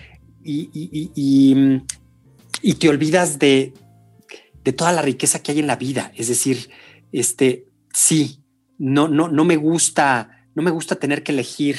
y, 0.43 0.71
y, 0.73 1.11
y 1.15 1.83
te 2.75 2.89
olvidas 2.89 3.39
de, 3.39 3.75
toda 4.77 4.93
la 4.93 5.03
riqueza 5.03 5.43
que 5.43 5.53
hay 5.53 5.61
en 5.61 5.67
la 5.67 5.77
vida. 5.77 6.13
Es 6.15 6.29
decir, 6.29 6.71
este, 7.13 7.67
sí, 7.93 8.45
no, 8.77 9.09
no, 9.09 9.29
no 9.29 9.45
me 9.45 9.57
gusta, 9.57 10.47
no 10.55 10.63
me 10.63 10.71
gusta 10.71 10.97
tener 10.97 11.23
que 11.23 11.33
elegir 11.33 11.79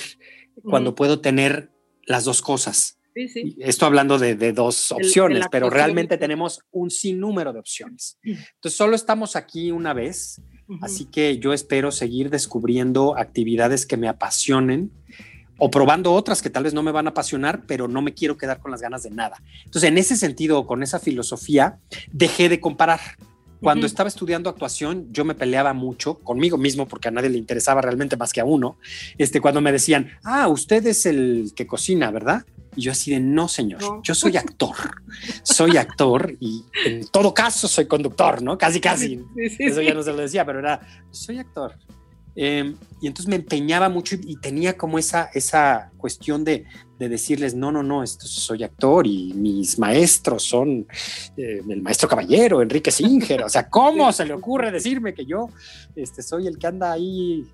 cuando 0.64 0.96
puedo 0.96 1.22
tener 1.22 1.72
las 2.06 2.26
dos 2.26 2.42
cosas. 2.42 3.00
Esto 3.60 3.86
hablando 3.86 4.18
de, 4.18 4.54
dos 4.54 4.92
opciones, 4.92 5.46
pero 5.52 5.70
realmente 5.70 6.18
tenemos 6.18 6.62
un 6.72 6.90
sinnúmero 6.90 7.54
de 7.54 7.60
opciones. 7.60 8.18
Entonces, 8.24 8.78
solo 8.78 8.96
estamos 8.96 9.36
aquí 9.36 9.72
una 9.72 9.94
vez, 9.94 10.42
así 10.82 11.06
que 11.06 11.38
yo 11.40 11.54
espero 11.54 11.92
seguir 11.92 12.30
descubriendo 12.30 13.18
actividades 13.18 13.86
que 13.86 13.98
me 13.98 14.08
apasionen 14.08 14.92
o 15.60 15.70
probando 15.70 16.14
otras 16.14 16.42
que 16.42 16.50
tal 16.50 16.64
vez 16.64 16.74
no 16.74 16.84
me 16.84 16.92
van 16.92 17.08
a 17.08 17.12
apasionar, 17.12 17.64
pero 17.68 17.88
no 17.88 18.02
me 18.02 18.14
quiero 18.14 18.38
quedar 18.38 18.60
con 18.60 18.72
las 18.72 18.82
ganas 18.82 19.04
de 19.04 19.12
nada. 19.12 19.42
Entonces, 19.66 19.90
en 19.90 19.98
ese 19.98 20.18
sentido, 20.18 20.66
con 20.66 20.82
esa 20.82 21.00
filosofía, 21.00 21.80
dejé 22.12 22.50
de 22.50 22.60
comparar. 22.60 23.00
Cuando 23.62 23.86
estaba 23.86 24.08
estudiando 24.08 24.50
actuación, 24.50 25.12
yo 25.12 25.26
me 25.26 25.36
peleaba 25.36 25.74
mucho 25.74 26.20
conmigo 26.20 26.58
mismo 26.58 26.88
porque 26.88 27.10
a 27.10 27.12
nadie 27.12 27.30
le 27.30 27.38
interesaba 27.38 27.82
realmente 27.82 28.16
más 28.16 28.32
que 28.32 28.40
a 28.40 28.46
uno. 28.46 28.78
Este, 29.18 29.42
cuando 29.42 29.60
me 29.60 29.74
decían, 29.74 30.12
ah, 30.24 30.48
usted 30.48 30.86
es 30.88 31.06
el 31.06 31.52
que 31.56 31.68
cocina, 31.68 32.10
¿verdad? 32.10 32.46
Y 32.78 32.84
yo 32.84 32.94
así 32.94 33.12
de, 33.12 33.20
no, 33.20 33.50
señor, 33.50 33.82
yo 34.04 34.16
soy 34.16 34.38
actor, 34.38 34.76
soy 35.44 35.76
actor 35.76 36.34
y 36.40 36.64
en 36.86 37.06
todo 37.08 37.34
caso 37.34 37.68
soy 37.68 37.86
conductor, 37.86 38.42
¿no? 38.42 38.58
Casi, 38.58 38.80
casi. 38.80 39.22
Eso 39.36 39.82
ya 39.82 39.94
no 39.94 40.04
se 40.04 40.12
lo 40.12 40.20
decía, 40.20 40.46
pero 40.46 40.60
era, 40.60 40.80
soy 41.12 41.40
actor. 41.40 41.76
Em, 42.36 42.78
y 43.02 43.08
entonces 43.08 43.30
me 43.30 43.38
empeñaba 43.38 43.88
mucho 43.90 44.16
y, 44.16 44.36
tenía 44.38 44.78
como 44.78 45.00
esa, 45.00 45.30
esa 45.34 45.92
cuestión 45.98 46.44
de, 46.44 46.66
de, 46.98 47.10
decirles, 47.10 47.56
no, 47.56 47.72
no, 47.72 47.82
no, 47.82 48.04
esto, 48.04 48.26
soy 48.28 48.64
actor 48.64 49.08
y 49.08 49.34
mis 49.34 49.80
maestros 49.80 50.44
son 50.44 50.86
eh, 51.38 51.62
el 51.68 51.82
maestro 51.82 52.10
caballero, 52.10 52.62
Enrique 52.62 52.92
Singer. 52.92 53.44
O 53.44 53.50
sea, 53.50 53.70
¿cómo 53.70 54.12
se 54.12 54.26
le 54.26 54.34
ocurre 54.34 54.72
decirme 54.72 55.14
que 55.14 55.26
yo 55.26 55.50
este, 55.96 56.22
soy 56.22 56.48
el 56.48 56.58
que 56.58 56.68
anda 56.68 56.92
ahí 56.92 57.48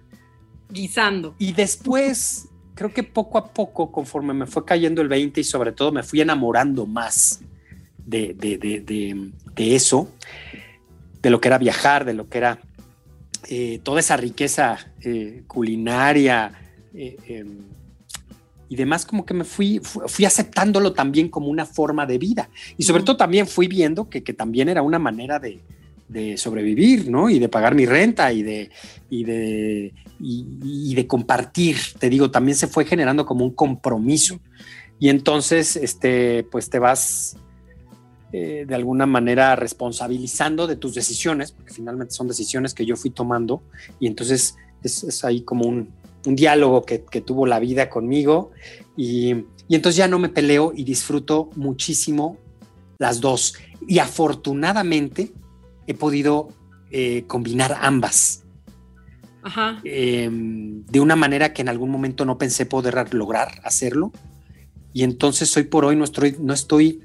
guisando? 0.69 1.35
Y 1.37 1.53
después, 1.53 2.47
creo 2.73 2.91
que 2.91 3.03
poco 3.03 3.37
a 3.37 3.53
poco, 3.53 3.91
conforme 3.91 4.33
me 4.33 4.47
fue 4.47 4.65
cayendo 4.65 5.01
el 5.01 5.07
20 5.07 5.41
y 5.41 5.43
sobre 5.43 5.71
todo 5.71 5.91
me 5.91 6.01
fui 6.01 6.21
enamorando 6.21 6.87
más 6.87 7.41
de, 7.97 8.33
de, 8.33 8.57
de, 8.57 9.31
de 9.55 9.75
eso, 9.75 10.09
de 11.21 11.29
lo 11.29 11.39
que 11.39 11.49
era 11.49 11.59
viajar, 11.59 12.03
de 12.03 12.13
lo 12.13 12.29
que 12.29 12.39
era 12.39 12.59
eh, 13.47 13.79
toda 13.83 13.99
esa 13.99 14.17
riqueza 14.17 14.77
eh, 15.01 15.43
culinaria 15.47 16.51
eh, 16.93 17.17
em, 17.27 17.59
y 18.67 18.75
demás, 18.75 19.05
como 19.05 19.25
que 19.25 19.35
me 19.35 19.43
fui, 19.43 19.79
fui 19.83 20.25
aceptándolo 20.25 20.93
también 20.93 21.29
como 21.29 21.47
una 21.47 21.65
forma 21.65 22.05
de 22.05 22.17
vida. 22.17 22.49
Y 22.77 22.83
sobre 22.83 23.03
todo 23.03 23.15
también 23.15 23.45
fui 23.45 23.67
viendo 23.67 24.09
que, 24.09 24.21
también 24.21 24.69
era 24.69 24.81
una 24.81 24.97
manera 24.97 25.39
de, 25.39 25.61
sobrevivir, 26.37 27.09
¿no? 27.09 27.29
Y 27.29 27.39
de 27.39 27.49
pagar 27.49 27.75
mi 27.75 27.85
renta 27.85 28.31
y 28.33 28.41
de, 28.41 28.71
y 29.09 29.23
de, 29.23 29.93
y 30.19 30.95
de 30.95 31.07
compartir. 31.07 31.77
Te 31.99 32.09
digo, 32.09 32.31
también 32.31 32.55
se 32.57 32.67
fue 32.67 32.85
generando 32.85 33.25
como 33.25 33.45
un 33.45 33.51
compromiso. 33.51 34.39
Y 34.99 35.09
entonces, 35.09 35.75
este, 35.75 36.43
pues 36.43 36.69
te 36.69 36.79
vas 36.79 37.37
eh, 38.37 38.65
de 38.67 38.75
alguna 38.75 39.05
manera 39.05 39.55
responsabilizando 39.55 40.67
de 40.67 40.75
tus 40.75 40.93
decisiones, 40.93 41.53
porque 41.53 41.71
finalmente 41.71 42.13
son 42.13 42.27
decisiones 42.27 42.73
que 42.73 42.85
yo 42.85 42.97
fui 42.97 43.09
tomando 43.09 43.63
y 43.97 44.07
entonces 44.07 44.57
es, 44.83 45.23
ahí 45.23 45.43
como 45.43 45.65
un, 45.65 45.93
diálogo 46.25 46.83
que, 46.83 46.99
tuvo 47.21 47.45
la 47.45 47.59
vida 47.59 47.89
conmigo 47.89 48.51
y, 48.97 49.45
entonces 49.69 49.95
ya 49.95 50.09
no 50.09 50.19
me 50.19 50.27
peleo 50.27 50.73
y 50.75 50.83
disfruto 50.83 51.49
muchísimo 51.55 52.37
las 52.97 53.21
dos 53.21 53.53
y 53.87 53.99
afortunadamente 53.99 55.31
he 55.87 55.93
podido 55.93 56.49
eh, 56.91 57.23
combinar 57.27 57.77
ambas. 57.79 58.43
Em, 59.85 60.85
de 60.87 60.99
una 60.99 61.15
manera 61.15 61.53
que 61.53 61.61
en 61.61 61.69
algún 61.69 61.89
momento 61.89 62.25
no 62.25 62.37
pensé 62.37 62.65
poder 62.65 63.13
lograr 63.13 63.61
hacerlo. 63.63 64.11
Y 64.91 65.03
entonces 65.03 65.55
hoy 65.55 65.63
por 65.63 65.85
hoy 65.85 65.95
no 65.95 66.03
estoy, 66.03 66.35
no 66.39 66.53
estoy 66.53 67.01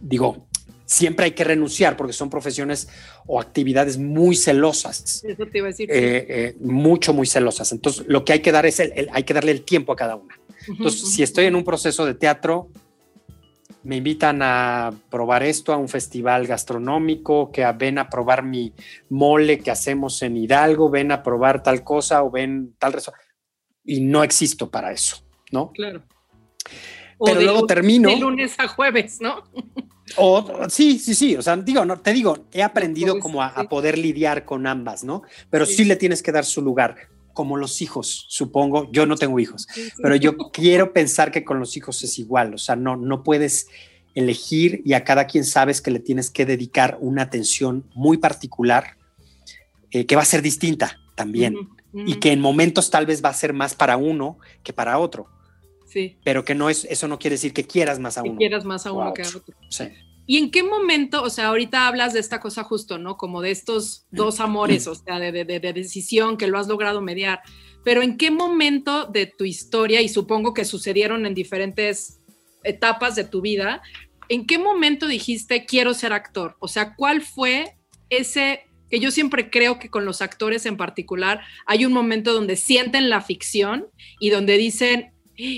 digo, 0.00 0.47
siempre 0.88 1.26
hay 1.26 1.32
que 1.32 1.44
renunciar 1.44 1.96
porque 1.96 2.14
son 2.14 2.30
profesiones 2.30 2.88
o 3.26 3.40
actividades 3.40 3.98
muy 3.98 4.34
celosas. 4.34 5.22
Eso 5.22 5.46
te 5.46 5.58
iba 5.58 5.66
a 5.66 5.70
decir. 5.70 5.90
Eh, 5.92 6.26
eh, 6.28 6.56
mucho, 6.60 7.12
muy 7.12 7.26
celosas. 7.26 7.70
Entonces, 7.72 8.06
lo 8.08 8.24
que 8.24 8.32
hay 8.32 8.40
que 8.40 8.50
dar 8.50 8.64
es 8.64 8.80
el, 8.80 9.08
hay 9.12 9.22
que 9.22 9.34
darle 9.34 9.52
el 9.52 9.62
tiempo 9.62 9.92
a 9.92 9.96
cada 9.96 10.16
una. 10.16 10.40
Entonces, 10.66 11.12
si 11.12 11.22
estoy 11.22 11.44
en 11.44 11.54
un 11.54 11.64
proceso 11.64 12.06
de 12.06 12.14
teatro, 12.14 12.70
me 13.84 13.96
invitan 13.96 14.40
a 14.42 14.92
probar 15.10 15.42
esto 15.42 15.72
a 15.72 15.76
un 15.76 15.88
festival 15.88 16.46
gastronómico, 16.46 17.52
que 17.52 17.70
ven 17.72 17.98
a 17.98 18.08
probar 18.08 18.42
mi 18.42 18.72
mole 19.10 19.58
que 19.58 19.70
hacemos 19.70 20.22
en 20.22 20.38
Hidalgo, 20.38 20.90
ven 20.90 21.12
a 21.12 21.22
probar 21.22 21.62
tal 21.62 21.84
cosa 21.84 22.22
o 22.22 22.30
ven 22.30 22.74
tal 22.78 22.96
y 23.84 24.00
no 24.00 24.24
existo 24.24 24.70
para 24.70 24.90
eso, 24.92 25.22
¿no? 25.52 25.70
Claro. 25.72 26.02
Pero 27.22 27.40
luego 27.40 27.66
termino. 27.66 28.08
De 28.08 28.16
lunes 28.16 28.54
a 28.58 28.68
jueves, 28.68 29.20
¿no? 29.20 29.44
O, 30.16 30.68
sí, 30.68 30.98
sí, 30.98 31.14
sí. 31.14 31.36
O 31.36 31.42
sea, 31.42 31.56
digo, 31.56 31.84
no, 31.84 31.98
te 32.00 32.12
digo, 32.12 32.46
he 32.52 32.62
aprendido 32.62 33.18
como 33.20 33.42
a, 33.42 33.68
poder 33.68 33.98
lidiar 33.98 34.44
con 34.44 34.66
ambas, 34.66 35.04
¿no? 35.04 35.22
Pero 35.50 35.66
sí. 35.66 35.84
le 35.84 35.96
tienes 35.96 36.22
que 36.22 36.32
dar 36.32 36.44
su 36.44 36.62
lugar, 36.62 36.96
como 37.34 37.56
los 37.56 37.82
hijos, 37.82 38.26
supongo. 38.28 38.90
Yo 38.90 39.06
no 39.06 39.16
tengo 39.16 39.38
hijos, 39.38 39.68
pero 40.02 40.16
yo 40.16 40.36
quiero 40.52 40.92
pensar 40.92 41.30
que 41.30 41.44
con 41.44 41.58
los 41.58 41.76
hijos 41.76 42.02
es 42.02 42.18
igual. 42.18 42.54
O 42.54 42.58
sea, 42.58 42.76
no, 42.76 42.96
no 42.96 43.22
puedes 43.22 43.68
elegir 44.14 44.82
y 44.84 44.94
a 44.94 45.04
cada 45.04 45.26
quien 45.26 45.44
sabes 45.44 45.80
que 45.80 45.90
le 45.90 46.00
tienes 46.00 46.30
que 46.30 46.44
dedicar 46.44 46.98
una 47.00 47.22
atención 47.22 47.84
muy 47.94 48.16
particular 48.18 48.96
eh, 49.90 50.06
que 50.06 50.16
va 50.16 50.22
a 50.22 50.26
ser 50.26 50.42
distinta 50.42 50.98
también 51.14 51.54
y 51.94 52.16
que 52.16 52.32
en 52.32 52.40
momentos 52.40 52.90
tal 52.90 53.06
vez 53.06 53.24
va 53.24 53.30
a 53.30 53.34
ser 53.34 53.52
más 53.52 53.74
para 53.74 53.96
uno 53.96 54.38
que 54.62 54.72
para 54.72 54.98
otro. 54.98 55.28
Sí. 55.88 56.18
Pero 56.24 56.44
que 56.44 56.54
no 56.54 56.68
es, 56.70 56.84
eso 56.84 57.08
no 57.08 57.18
quiere 57.18 57.34
decir 57.34 57.52
que 57.52 57.66
quieras 57.66 57.98
más 57.98 58.18
a 58.18 58.22
uno. 58.22 58.32
Que 58.32 58.38
quieras 58.38 58.64
más 58.64 58.86
a 58.86 58.92
uno 58.92 59.12
que 59.14 59.22
a 59.22 59.28
otro. 59.28 59.54
Sí. 59.70 59.88
¿Y 60.30 60.36
en 60.36 60.50
qué 60.50 60.62
momento, 60.62 61.22
o 61.22 61.30
sea, 61.30 61.46
ahorita 61.48 61.86
hablas 61.86 62.12
de 62.12 62.20
esta 62.20 62.38
cosa 62.38 62.62
justo, 62.62 62.98
¿no? 62.98 63.16
Como 63.16 63.40
de 63.40 63.50
estos 63.50 64.04
dos 64.10 64.40
amores, 64.40 64.86
o 64.86 64.94
sea, 64.94 65.18
de, 65.18 65.32
de, 65.32 65.72
decisión 65.72 66.36
que 66.36 66.46
lo 66.46 66.58
has 66.58 66.68
logrado 66.68 67.00
mediar, 67.00 67.40
pero 67.82 68.02
en 68.02 68.18
qué 68.18 68.30
momento 68.30 69.06
de 69.06 69.24
tu 69.24 69.44
historia, 69.44 70.02
y 70.02 70.08
supongo 70.10 70.52
que 70.52 70.66
sucedieron 70.66 71.24
en 71.24 71.32
diferentes 71.32 72.20
etapas 72.62 73.16
de 73.16 73.24
tu 73.24 73.40
vida, 73.40 73.80
¿en 74.28 74.46
qué 74.46 74.58
momento 74.58 75.06
dijiste 75.06 75.64
quiero 75.64 75.94
ser 75.94 76.12
actor? 76.12 76.56
O 76.58 76.68
sea, 76.68 76.94
¿cuál 76.94 77.22
fue 77.22 77.78
ese 78.10 78.66
que 78.90 79.00
yo 79.00 79.10
siempre 79.10 79.48
creo 79.48 79.78
que 79.78 79.88
con 79.90 80.04
los 80.04 80.20
actores 80.20 80.66
en 80.66 80.76
particular 80.76 81.40
hay 81.66 81.86
un 81.86 81.92
momento 81.92 82.32
donde 82.32 82.56
sienten 82.56 83.08
la 83.08 83.20
ficción 83.20 83.86
y 84.18 84.30
donde 84.30 84.58
dicen, 84.58 85.12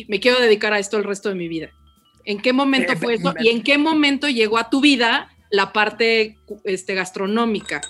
me 0.08 0.20
quiero 0.20 0.40
dedicar 0.40 0.72
a 0.72 0.78
esto 0.78 0.96
el 0.96 1.04
resto 1.04 1.28
de 1.28 1.34
mi 1.34 1.48
vida. 1.48 1.70
¿En 2.24 2.40
qué 2.40 2.52
momento 2.52 2.92
eh, 2.92 2.96
fue 2.96 3.14
eso? 3.14 3.34
¿Y 3.40 3.48
en 3.48 3.62
qué 3.62 3.78
momento 3.78 4.28
llegó 4.28 4.58
a 4.58 4.68
tu 4.70 4.80
vida 4.80 5.30
la 5.50 5.72
parte 5.72 6.38
este, 6.64 6.94
gastronómica? 6.94 7.80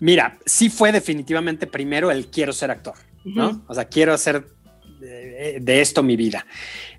Mira, 0.00 0.38
sí 0.44 0.68
fue 0.68 0.92
definitivamente 0.92 1.66
primero 1.66 2.10
el 2.10 2.26
quiero 2.26 2.52
ser 2.52 2.70
actor, 2.70 2.94
¿no? 3.24 3.64
O 3.66 3.74
sea, 3.74 3.86
quiero 3.86 4.12
hacer 4.12 4.46
de, 5.00 5.80
esto 5.80 6.02
mi 6.02 6.16
vida. 6.16 6.46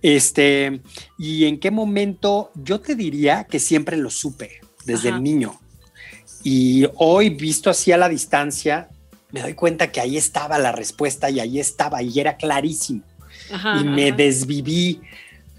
Este, 0.01 0.81
y 1.17 1.45
en 1.45 1.59
qué 1.59 1.71
momento 1.71 2.51
yo 2.55 2.79
te 2.79 2.95
diría 2.95 3.45
que 3.45 3.59
siempre 3.59 3.97
lo 3.97 4.09
supe 4.09 4.61
desde 4.85 5.09
el 5.09 5.21
niño. 5.21 5.59
Y 6.43 6.87
hoy, 6.95 7.29
visto 7.29 7.69
así 7.69 7.91
a 7.91 7.97
la 7.97 8.09
distancia, 8.09 8.89
me 9.31 9.41
doy 9.41 9.53
cuenta 9.53 9.91
que 9.91 9.99
ahí 9.99 10.17
estaba 10.17 10.57
la 10.57 10.71
respuesta 10.71 11.29
y 11.29 11.39
ahí 11.39 11.59
estaba 11.59 12.01
y 12.01 12.19
era 12.19 12.37
clarísimo. 12.37 13.03
y 13.79 13.83
me 13.83 14.11
desviví, 14.11 15.01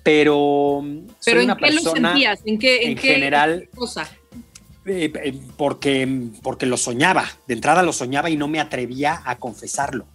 pero... 0.02 0.82
¿Pero 1.24 1.40
en 1.40 1.56
qué 1.56 1.72
lo 1.72 1.80
sentías? 1.80 2.40
¿En 2.44 2.58
qué, 2.58 2.90
en, 2.90 2.96
general, 2.96 3.68
cosa? 3.74 4.08
Eh, 4.86 5.12
eh, 5.22 5.34
porque, 5.56 6.30
porque 6.42 6.66
lo 6.66 6.76
soñaba, 6.76 7.26
de 7.46 7.54
entrada 7.54 7.82
lo 7.82 7.92
soñaba 7.92 8.30
y 8.30 8.36
no 8.36 8.48
me 8.48 8.60
atrevía 8.60 9.20
a 9.24 9.36
confesarlo. 9.36 10.06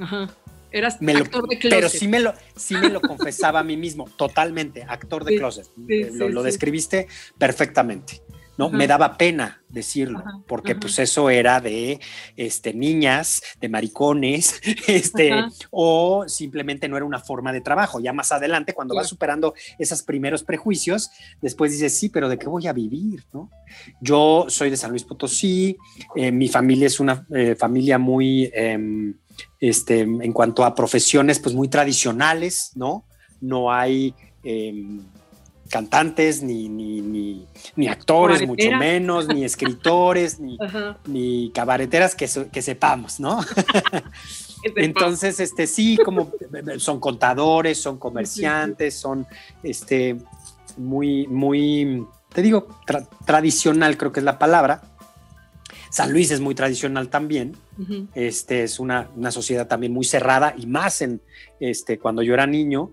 Ajá. 0.00 0.28
Eras 0.70 0.98
actor 1.00 1.48
de 1.48 1.58
closet. 1.58 1.78
Pero 1.78 1.88
sí 1.88 2.08
me 2.08 2.20
lo, 2.20 2.34
sí 2.56 2.74
me 2.74 2.90
lo 2.90 3.00
confesaba 3.00 3.60
a 3.60 3.64
mí 3.64 3.76
mismo, 3.76 4.08
totalmente, 4.16 4.84
actor 4.86 5.24
de 5.24 5.36
closet. 5.36 5.66
Eh, 5.88 6.10
lo, 6.12 6.42
describiste 6.42 7.08
perfectamente. 7.38 8.20
¿No? 8.58 8.70
Me 8.70 8.88
daba 8.88 9.16
pena 9.16 9.62
decirlo, 9.68 10.22
porque 10.48 10.74
pues 10.74 10.98
eso 10.98 11.30
era 11.30 11.60
de 11.60 12.00
este, 12.36 12.74
niñas, 12.74 13.40
de 13.60 13.68
maricones, 13.68 14.60
este, 14.88 15.32
o 15.70 16.24
simplemente 16.26 16.88
no 16.88 16.96
era 16.96 17.06
una 17.06 17.20
forma 17.20 17.52
de 17.52 17.60
trabajo. 17.60 18.00
Ya 18.00 18.12
más 18.12 18.32
adelante, 18.32 18.74
cuando 18.74 18.96
vas 18.96 19.06
superando 19.06 19.54
esos 19.78 20.02
primeros 20.02 20.42
prejuicios, 20.42 21.10
después 21.40 21.70
dices, 21.70 21.96
sí, 21.96 22.08
pero 22.08 22.28
¿de 22.28 22.36
qué 22.36 22.48
voy 22.48 22.66
a 22.66 22.72
vivir? 22.72 23.24
¿no? 23.32 23.48
Yo 24.00 24.46
soy 24.48 24.70
de 24.70 24.76
San 24.76 24.90
Luis 24.90 25.04
Potosí, 25.04 25.76
eh, 26.16 26.32
mi 26.32 26.48
familia 26.48 26.88
es 26.88 26.98
una 26.98 27.26
eh, 27.32 27.54
familia 27.54 27.98
muy, 27.98 28.50
em, 28.52 29.14
este, 29.60 30.00
en 30.00 30.32
cuanto 30.32 30.64
a 30.64 30.74
profesiones, 30.74 31.38
pues 31.38 31.54
muy 31.54 31.68
tradicionales, 31.68 32.72
¿no? 32.74 33.04
No 33.40 33.72
hay... 33.72 34.14
Em, 34.42 35.00
cantantes, 35.68 36.42
ni, 36.42 36.68
ni, 36.68 37.46
ni, 37.76 37.88
actores, 37.88 38.46
mucho 38.46 38.70
menos, 38.72 39.28
ni 39.28 39.44
escritores, 39.44 40.40
ni, 40.40 40.58
ni 41.06 41.50
cabareteras 41.54 42.14
que, 42.14 42.28
que 42.50 42.62
sepamos, 42.62 43.20
¿no? 43.20 43.40
Entonces, 44.76 45.40
este, 45.40 45.66
sí, 45.66 45.96
como 46.04 46.32
son 46.78 47.00
contadores, 47.00 47.80
son 47.80 47.98
comerciantes, 47.98 48.94
son 48.94 49.26
este, 49.62 50.16
muy, 50.76 51.26
muy, 51.26 52.06
te 52.32 52.42
digo, 52.42 52.68
tradicional, 53.24 53.96
creo 53.96 54.12
que 54.12 54.20
es 54.20 54.24
la 54.24 54.38
palabra. 54.38 54.82
San 55.90 56.12
Luis 56.12 56.30
es 56.30 56.40
muy 56.40 56.54
tradicional 56.54 57.08
también. 57.08 57.56
Este 58.14 58.64
es 58.64 58.78
una, 58.78 59.08
una, 59.16 59.30
sociedad 59.30 59.68
también 59.68 59.92
muy 59.92 60.04
cerrada 60.04 60.54
y 60.56 60.66
más 60.66 61.00
en 61.00 61.22
este 61.60 61.98
cuando 61.98 62.22
yo 62.22 62.34
era 62.34 62.46
niño. 62.46 62.92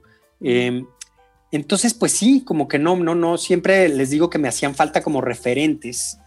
Entonces, 1.56 1.94
pues 1.94 2.12
sí, 2.12 2.44
como 2.44 2.68
que 2.68 2.80
no, 2.80 2.98
no, 2.98 3.16
no, 3.16 3.38
siempre 3.38 3.88
les 3.88 4.10
digo 4.10 4.30
que 4.30 4.38
me 4.38 4.50
hacían 4.50 4.76
falta 4.76 5.02
como 5.02 5.22
referentes 5.22 6.20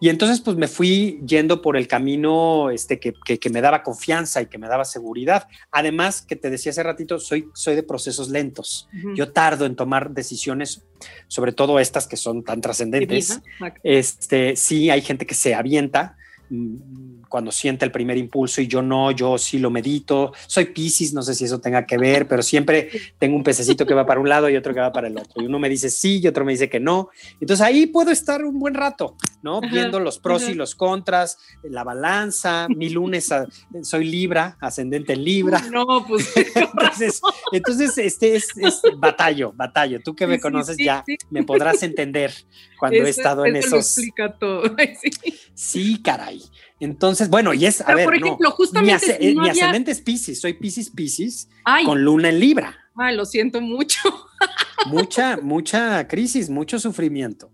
Y 0.00 0.10
entonces 0.10 0.40
pues 0.40 0.56
me 0.56 0.68
fui 0.68 1.20
yendo 1.26 1.60
por 1.60 1.76
el 1.76 1.88
camino 1.88 2.70
este, 2.70 3.00
que, 3.00 3.12
que, 3.12 3.50
me 3.50 3.60
daba 3.60 3.82
confianza 3.82 4.40
y 4.40 4.46
que 4.46 4.58
me 4.58 4.68
daba 4.68 4.84
seguridad. 4.84 5.48
Además, 5.72 6.22
que 6.22 6.36
te 6.36 6.50
decía 6.50 6.70
hace 6.70 6.84
ratito, 6.84 7.18
soy, 7.18 7.48
soy 7.52 7.74
de 7.74 7.82
procesos 7.82 8.28
lentos. 8.30 8.88
Yo 9.16 9.32
tardo 9.32 9.66
en 9.66 9.74
tomar 9.74 10.12
decisiones, 10.12 10.84
sobre 11.26 11.50
todo 11.50 11.80
estas 11.80 12.06
que 12.06 12.16
son 12.16 12.44
tan 12.44 12.60
trascendentes. 12.60 13.40
Este, 13.82 14.54
sí, 14.54 14.88
hay 14.88 15.02
gente 15.02 15.26
que 15.26 15.34
se 15.34 15.52
avienta 15.52 16.16
cuando 17.30 17.52
siente 17.52 17.84
el 17.84 17.92
primer 17.92 18.18
impulso 18.18 18.60
y 18.60 18.66
yo 18.66 18.82
no, 18.82 19.12
yo 19.12 19.38
sí 19.38 19.58
lo 19.60 19.70
medito. 19.70 20.32
Soy 20.48 20.66
Pisces, 20.66 21.14
no 21.14 21.22
sé 21.22 21.34
si 21.34 21.44
eso 21.44 21.60
tenga 21.60 21.86
que 21.86 21.96
ver, 21.96 22.26
pero 22.26 22.42
siempre 22.42 22.90
tengo 23.18 23.36
un 23.36 23.44
pececito 23.44 23.86
que 23.86 23.94
va 23.94 24.04
para 24.04 24.20
un 24.20 24.28
lado 24.28 24.50
y 24.50 24.56
otro 24.56 24.74
que 24.74 24.80
va 24.80 24.92
para 24.92 25.06
el 25.06 25.16
otro. 25.16 25.40
Y 25.40 25.46
uno 25.46 25.60
me 25.60 25.68
dice 25.68 25.88
sí 25.90 26.20
y 26.20 26.26
otro 26.26 26.44
me 26.44 26.52
dice 26.52 26.68
que 26.68 26.80
no. 26.80 27.08
Entonces 27.40 27.64
ahí 27.64 27.86
puedo 27.86 28.10
estar 28.10 28.44
un 28.44 28.58
buen 28.58 28.74
rato, 28.74 29.16
¿no? 29.42 29.60
Viendo 29.60 30.00
los 30.00 30.18
pros 30.18 30.48
y 30.48 30.54
los 30.54 30.74
contras, 30.74 31.38
la 31.62 31.84
balanza. 31.84 32.66
Mi 32.68 32.90
lunes 32.90 33.32
soy 33.82 34.04
Libra, 34.04 34.58
ascendente 34.60 35.12
en 35.12 35.24
Libra. 35.24 35.62
No, 35.70 36.04
pues. 36.06 36.34
entonces, 36.56 37.20
entonces 37.52 37.96
este 37.96 38.34
es, 38.34 38.48
batallo, 38.98 39.52
batallo. 39.54 40.00
Tú 40.02 40.16
que 40.16 40.26
me 40.26 40.40
conoces 40.40 40.76
ya 40.76 41.04
me 41.30 41.44
podrás 41.44 41.82
entender 41.84 42.32
cuando 42.80 42.98
he 42.98 43.08
estado 43.10 43.46
en 43.46 43.56
esos. 43.56 43.70
Lo 43.70 43.78
explica 43.78 44.32
todo. 44.32 44.62
sí, 45.54 46.02
caray. 46.02 46.42
Entonces, 46.80 47.28
bueno, 47.28 47.52
y 47.52 47.66
es, 47.66 47.82
a 47.82 47.94
ver, 47.94 48.06
por 48.06 48.16
ejemplo, 48.16 48.50
justamente 48.50 49.18
mi, 49.20 49.34
mi 49.34 49.48
ascendente 49.50 49.90
es 49.90 50.00
Pisces, 50.00 50.40
soy 50.40 50.54
Pisces, 50.54 50.90
Pisces, 50.90 51.48
con 51.84 52.02
luna 52.02 52.30
en 52.30 52.40
Libra. 52.40 52.76
Ay, 52.96 53.14
lo 53.14 53.26
siento 53.26 53.60
mucho. 53.60 54.00
mucha, 54.86 55.36
mucha 55.36 56.08
crisis, 56.08 56.48
mucho 56.50 56.78
sufrimiento. 56.78 57.50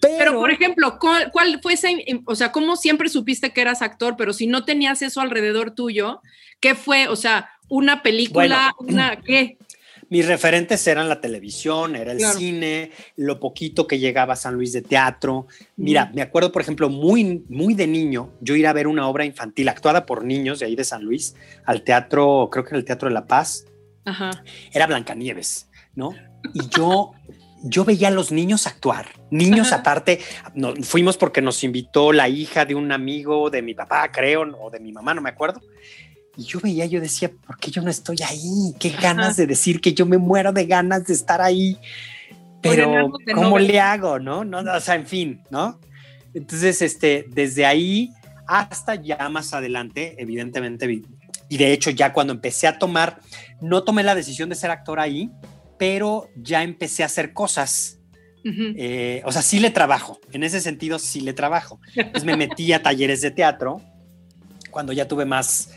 Pero, 0.00 0.34
por 0.34 0.50
ejemplo, 0.50 0.98
¿cuál, 0.98 1.60
fue 1.62 1.74
ese, 1.74 2.22
o 2.24 2.34
sea, 2.34 2.52
cómo 2.52 2.76
siempre 2.76 3.08
supiste 3.08 3.50
que 3.52 3.60
eras 3.60 3.82
actor, 3.82 4.14
pero 4.16 4.32
si 4.32 4.46
no 4.46 4.64
tenías 4.64 5.02
eso 5.02 5.20
alrededor 5.20 5.72
tuyo, 5.72 6.22
¿qué 6.60 6.74
fue? 6.74 7.08
O 7.08 7.16
sea, 7.16 7.50
una 7.68 8.02
película, 8.02 8.74
una, 8.78 9.16
¿qué? 9.24 9.58
Mis 10.10 10.26
referentes 10.26 10.86
eran 10.86 11.08
la 11.08 11.20
televisión, 11.20 11.96
era 11.96 12.12
el 12.12 12.20
cine, 12.20 12.90
lo 13.16 13.38
poquito 13.38 13.86
que 13.86 13.98
llegaba 13.98 14.34
a 14.34 14.36
San 14.36 14.54
Luis 14.54 14.72
de 14.72 14.82
teatro. 14.82 15.46
Mira, 15.76 16.10
me 16.12 16.20
acuerdo, 16.20 16.50
por 16.50 16.60
ejemplo, 16.60 16.90
muy, 16.90 17.44
muy 17.48 17.74
de 17.74 17.86
niño, 17.86 18.32
yo 18.40 18.56
ir 18.56 18.66
a 18.66 18.72
ver 18.72 18.88
una 18.88 19.08
obra 19.08 19.24
infantil 19.24 19.68
actuada 19.68 20.06
por 20.06 20.24
niños 20.24 20.58
de 20.58 20.66
ahí 20.66 20.74
de 20.74 20.84
San 20.84 21.04
Luis 21.04 21.36
al 21.64 21.82
teatro, 21.82 22.48
creo 22.50 22.64
que 22.64 22.70
en 22.70 22.76
el 22.76 22.84
Teatro 22.84 23.08
de 23.08 23.14
la 23.14 23.26
Paz. 23.26 23.66
Ajá. 24.04 24.30
Era 24.72 24.88
Blancanieves, 24.88 25.68
¿no? 25.94 26.14
Y 26.54 26.68
yo 26.68 27.12
yo 27.62 27.84
veía 27.84 28.08
a 28.08 28.10
los 28.10 28.32
niños 28.32 28.66
actuar, 28.66 29.08
niños 29.30 29.72
aparte, 29.72 30.20
no, 30.54 30.74
fuimos 30.76 31.16
porque 31.18 31.42
nos 31.42 31.62
invitó 31.62 32.12
la 32.12 32.28
hija 32.28 32.64
de 32.64 32.74
un 32.74 32.90
amigo 32.90 33.50
de 33.50 33.62
mi 33.62 33.74
papá, 33.74 34.10
creo, 34.10 34.42
o 34.58 34.70
de 34.70 34.80
mi 34.80 34.92
mamá, 34.92 35.12
no 35.14 35.20
me 35.20 35.28
acuerdo, 35.28 35.60
y 36.36 36.44
yo 36.44 36.60
veía, 36.60 36.86
yo 36.86 37.00
decía, 37.00 37.30
¿por 37.30 37.58
qué 37.58 37.70
yo 37.70 37.82
no 37.82 37.90
estoy 37.90 38.18
ahí? 38.26 38.74
Qué 38.78 38.90
ganas 38.90 39.36
de 39.36 39.46
decir 39.46 39.80
que 39.80 39.92
yo 39.92 40.06
me 40.06 40.18
muero 40.18 40.52
de 40.52 40.66
ganas 40.66 41.06
de 41.06 41.14
estar 41.14 41.40
ahí. 41.40 41.78
Pero, 42.62 43.10
¿cómo 43.34 43.58
le 43.58 43.80
hago? 43.80 44.18
¿no? 44.18 44.44
¿no? 44.44 44.60
O 44.60 44.80
sea, 44.80 44.94
en 44.94 45.06
fin, 45.06 45.42
¿no? 45.50 45.80
Entonces, 46.34 46.82
este, 46.82 47.26
desde 47.28 47.66
ahí 47.66 48.10
hasta 48.46 48.96
ya 48.96 49.28
más 49.28 49.54
adelante, 49.54 50.16
evidentemente, 50.18 51.02
y 51.48 51.56
de 51.56 51.72
hecho 51.72 51.90
ya 51.90 52.12
cuando 52.12 52.32
empecé 52.32 52.66
a 52.66 52.78
tomar, 52.78 53.20
no 53.60 53.82
tomé 53.84 54.02
la 54.02 54.14
decisión 54.14 54.48
de 54.48 54.54
ser 54.54 54.70
actor 54.70 54.98
ahí, 54.98 55.30
pero 55.78 56.28
ya 56.36 56.62
empecé 56.62 57.02
a 57.02 57.06
hacer 57.06 57.32
cosas. 57.32 57.98
Eh, 58.44 59.22
o 59.24 59.32
sea, 59.32 59.42
sí 59.42 59.60
le 59.60 59.70
trabajo, 59.70 60.18
en 60.32 60.42
ese 60.42 60.60
sentido 60.60 60.98
sí 60.98 61.20
le 61.20 61.32
trabajo. 61.32 61.78
Entonces 61.94 62.24
me 62.24 62.36
metí 62.36 62.72
a 62.72 62.82
talleres 62.82 63.20
de 63.20 63.30
teatro 63.30 63.82
cuando 64.70 64.92
ya 64.92 65.06
tuve 65.06 65.24
más, 65.24 65.72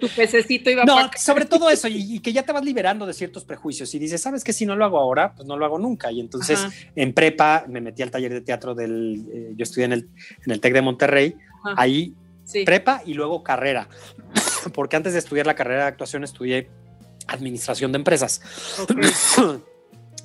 tu 0.00 0.08
pececito 0.08 0.70
iba 0.70 0.84
No, 0.84 1.10
sobre 1.16 1.44
todo 1.44 1.70
eso, 1.70 1.88
y, 1.88 2.20
que 2.20 2.32
ya 2.32 2.42
te 2.42 2.52
vas 2.52 2.64
liberando 2.64 3.06
de 3.06 3.12
ciertos 3.12 3.44
prejuicios 3.44 3.94
y 3.94 3.98
dices, 3.98 4.20
¿sabes 4.20 4.44
que 4.44 4.52
Si 4.52 4.66
no 4.66 4.76
lo 4.76 4.84
hago 4.84 4.98
ahora, 4.98 5.34
pues 5.34 5.46
no 5.46 5.56
lo 5.56 5.64
hago 5.64 5.78
nunca. 5.78 6.10
Y 6.12 6.20
entonces 6.20 6.60
en 6.94 7.12
prepa 7.12 7.64
me 7.68 7.80
metí 7.80 8.02
al 8.02 8.10
taller 8.10 8.32
de 8.32 8.40
teatro 8.40 8.74
del, 8.74 9.26
eh, 9.32 9.52
yo 9.56 9.62
estudié 9.62 9.86
en 9.86 9.92
el, 9.92 10.08
en 10.44 10.52
el 10.52 10.60
TEC 10.60 10.74
de 10.74 10.82
Monterrey, 10.82 11.36
ahí 11.76 12.14
prepa 12.64 13.02
y 13.04 13.14
luego 13.14 13.42
carrera, 13.42 13.88
porque 14.74 14.96
antes 14.96 15.12
de 15.12 15.18
estudiar 15.18 15.46
la 15.46 15.54
carrera 15.54 15.82
de 15.82 15.88
actuación 15.88 16.24
estudié 16.24 16.68
administración 17.26 17.92
de 17.92 17.98
empresas. 17.98 18.40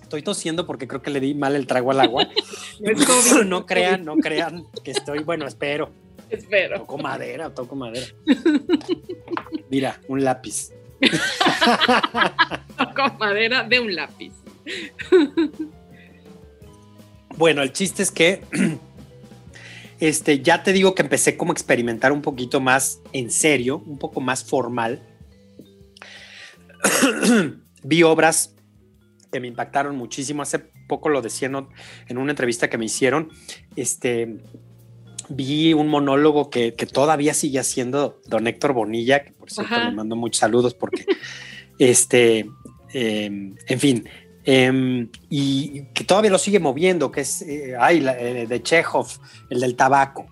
Estoy 0.01 0.21
tosiendo 0.21 0.67
porque 0.67 0.87
creo 0.87 1.01
que 1.01 1.09
le 1.09 1.19
di 1.19 1.33
mal 1.33 1.55
el 1.55 1.65
trago 1.65 1.91
al 1.91 1.99
agua. 1.99 2.27
no 3.45 3.65
crean, 3.65 4.05
no 4.05 4.17
crean 4.17 4.65
que 4.83 4.91
estoy, 4.91 5.23
bueno, 5.23 5.47
espero. 5.47 5.91
Espero. 6.29 6.79
Toco 6.79 6.97
madera, 6.97 7.53
toco 7.53 7.75
madera. 7.75 8.07
Mira, 9.69 9.99
un 10.07 10.23
lápiz. 10.23 10.71
toco 12.77 13.13
madera 13.19 13.63
de 13.63 13.79
un 13.79 13.95
lápiz. 13.95 14.33
bueno, 17.37 17.61
el 17.61 17.73
chiste 17.73 18.03
es 18.03 18.11
que 18.11 18.41
este, 19.99 20.41
ya 20.41 20.63
te 20.63 20.73
digo 20.73 20.93
que 20.95 21.01
empecé 21.01 21.37
como 21.37 21.51
a 21.51 21.53
experimentar 21.53 22.11
un 22.11 22.21
poquito 22.21 22.59
más 22.59 23.01
en 23.13 23.31
serio, 23.31 23.81
un 23.85 23.97
poco 23.97 24.21
más 24.21 24.43
formal. 24.43 25.01
Vi 27.83 28.03
obras 28.03 28.55
que 29.31 29.39
me 29.39 29.47
impactaron 29.47 29.95
muchísimo. 29.95 30.41
Hace 30.41 30.59
poco 30.59 31.09
lo 31.09 31.21
decía 31.21 31.49
en 32.07 32.17
una 32.17 32.31
entrevista 32.31 32.69
que 32.69 32.77
me 32.77 32.85
hicieron. 32.85 33.31
Este, 33.75 34.37
vi 35.29 35.73
un 35.73 35.87
monólogo 35.87 36.49
que, 36.49 36.71
todavía 36.71 37.33
sigue 37.33 37.59
haciendo 37.59 38.19
don 38.27 38.47
Héctor 38.47 38.73
Bonilla, 38.73 39.23
que 39.23 39.31
por 39.31 39.51
cierto 39.51 39.75
le 39.77 39.91
mando 39.91 40.15
muchos 40.15 40.39
saludos 40.39 40.73
porque, 40.73 41.05
este, 41.79 42.49
em, 42.93 43.55
en 43.67 43.79
fin, 43.79 44.09
em, 44.43 45.09
y 45.29 45.83
que 45.93 46.03
todavía 46.03 46.31
lo 46.31 46.37
sigue 46.37 46.59
moviendo, 46.59 47.11
que 47.11 47.21
es, 47.21 47.41
eh, 47.41 47.75
ay, 47.79 48.05
eh, 48.07 48.45
de 48.47 48.63
Chekhov, 48.63 49.07
el 49.49 49.59
del 49.59 49.75
tabaco. 49.75 50.27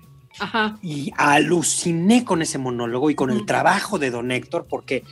Y 0.81 1.11
aluciné 1.15 2.25
con 2.25 2.41
ese 2.41 2.57
monólogo 2.57 3.11
y 3.11 3.15
con 3.15 3.29
el 3.29 3.45
trabajo 3.45 3.99
de 3.99 4.09
don 4.09 4.31
Héctor 4.31 4.65
porque 4.67 5.03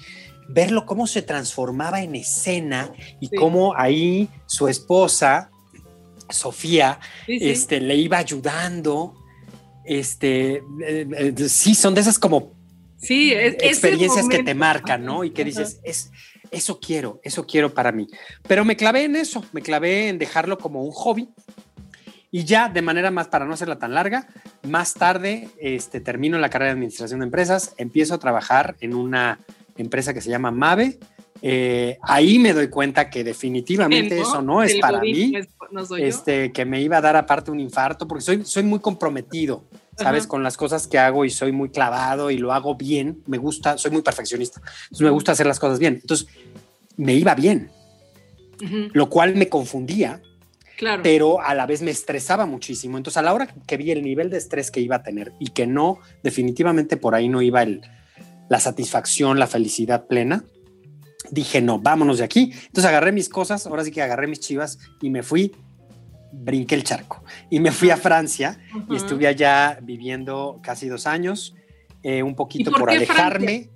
verlo 0.50 0.88
cómo 0.88 1.06
se 1.06 1.22
transformaba 1.22 2.02
en 2.02 2.16
escena 2.16 2.92
y 3.20 3.30
cómo 3.30 3.76
ahí 3.78 4.30
su 4.48 4.68
esposa, 4.68 5.52
Sofía, 6.28 7.00
Este, 7.28 7.80
le 7.80 7.96
iba 7.96 8.18
ayudando 8.18 9.21
este, 9.86 10.64
eh, 10.84 11.08
eh, 11.18 11.50
sí, 11.50 11.76
son 11.76 11.96
de 11.96 12.02
esas 12.02 12.20
como 12.20 12.54
sí, 12.98 13.34
experiencias 13.34 14.28
que 14.28 14.44
te 14.44 14.56
marcan, 14.56 15.04
¿no? 15.04 15.24
Y 15.24 15.32
que 15.32 15.44
dices, 15.44 15.80
es, 15.84 16.12
eso 16.52 16.80
quiero, 16.80 17.20
eso 17.24 17.46
quiero 17.46 17.74
para 17.74 17.92
mí. 17.92 18.08
Pero 18.48 18.66
me 18.66 18.76
clavé 18.76 19.06
en 19.06 19.16
eso, 19.16 19.44
me 19.54 19.62
clavé 19.62 20.10
en 20.10 20.20
dejarlo 20.20 20.58
como 20.58 20.84
un 20.84 20.92
hobby. 20.92 21.30
Y 22.34 22.46
ya 22.46 22.70
de 22.70 22.82
manera 22.82 23.12
más, 23.12 23.28
para 23.28 23.46
no 23.46 23.54
hacerla 23.54 23.78
tan 23.78 23.94
larga, 23.94 24.28
más 24.64 24.94
tarde 24.94 25.50
este, 25.60 26.00
termino 26.00 26.38
la 26.38 26.50
carrera 26.50 26.70
de 26.70 26.74
administración 26.74 27.20
de 27.20 27.26
empresas, 27.26 27.74
empiezo 27.78 28.14
a 28.14 28.20
trabajar 28.20 28.76
en 28.80 28.94
una 28.94 29.40
empresa 29.78 30.14
que 30.14 30.22
se 30.22 30.30
llama 30.30 30.52
Mave. 30.52 30.98
Eh, 31.42 31.98
ahí 32.04 32.38
me 32.38 32.54
doy 32.54 32.70
cuenta 32.70 33.10
que 33.10 33.24
definitivamente 33.24 34.20
eso 34.20 34.42
no 34.42 34.62
es 34.62 34.76
para 34.76 35.00
mí, 35.00 35.34
este, 35.98 36.52
que 36.52 36.66
me 36.66 36.82
iba 36.82 36.98
a 36.98 37.02
dar 37.02 37.16
aparte 37.16 37.50
un 37.50 37.60
infarto, 37.60 38.08
porque 38.08 38.24
soy, 38.24 38.46
soy 38.46 38.64
muy 38.64 38.80
comprometido. 38.80 39.64
¿sabes? 39.98 40.26
Con 40.26 40.42
las 40.42 40.58
cosas 40.58 40.88
que 40.88 40.98
hago 40.98 41.26
y 41.26 41.30
soy 41.30 41.52
muy 41.52 41.70
clavado 41.70 42.32
y 42.32 42.38
lo 42.38 42.54
hago 42.54 42.76
bien. 42.76 43.22
Me 43.28 43.38
gusta, 43.38 43.78
soy 43.78 43.92
muy 43.92 44.02
perfeccionista. 44.02 44.60
Entonces 44.84 45.02
me 45.02 45.12
gusta 45.12 45.34
hacer 45.34 45.46
las 45.46 45.60
cosas 45.60 45.78
bien. 45.78 46.00
Entonces 46.02 46.28
me 46.98 47.14
iba 47.14 47.36
bien, 47.36 47.70
lo 48.94 49.10
cual 49.10 49.36
me 49.36 49.48
confundía. 49.48 50.22
Claro. 50.78 51.04
Pero 51.04 51.42
a 51.42 51.54
la 51.54 51.68
vez 51.68 51.84
me 51.84 51.92
estresaba 51.92 52.48
muchísimo. 52.48 52.98
Entonces, 52.98 53.18
a 53.18 53.22
la 53.22 53.36
hora 53.36 53.54
que 53.68 53.78
vi 53.78 53.92
el 53.92 54.02
nivel 54.02 54.32
de 54.32 54.38
estrés 54.38 54.72
que 54.72 54.80
iba 54.80 54.96
a 54.96 55.04
tener 55.04 55.32
y 55.40 55.50
que 55.50 55.68
no, 55.68 56.00
definitivamente 56.24 56.98
por 56.98 57.14
ahí 57.14 57.30
no 57.30 57.44
iba 57.44 57.62
el, 57.62 57.82
la 58.50 58.60
satisfacción, 58.60 59.38
la 59.38 59.46
felicidad 59.46 60.08
plena, 60.08 60.44
dije, 61.30 61.62
no, 61.62 61.80
vámonos 61.80 62.18
de 62.18 62.24
aquí. 62.24 62.52
Entonces 62.54 62.86
agarré 62.86 63.12
mis 63.12 63.30
cosas, 63.30 63.68
ahora 63.68 63.84
sí 63.84 63.92
que 63.92 64.02
agarré 64.02 64.28
mis 64.28 64.40
chivas 64.40 64.80
y 65.02 65.10
me 65.10 65.24
fui 65.24 65.54
brinqué 66.32 66.76
el 66.76 66.84
charco 66.84 67.24
y 67.50 67.60
me 67.60 67.72
fui 67.72 67.90
a 67.90 67.98
Francia 67.98 68.60
y 68.90 68.96
estuve 68.96 69.28
allá 69.28 69.80
viviendo 69.82 70.60
casi 70.64 70.88
dos 70.88 71.08
años, 71.08 71.56
eh, 72.04 72.24
un 72.24 72.36
poquito 72.36 72.72
por, 72.72 72.90
alejarme. 72.90 73.70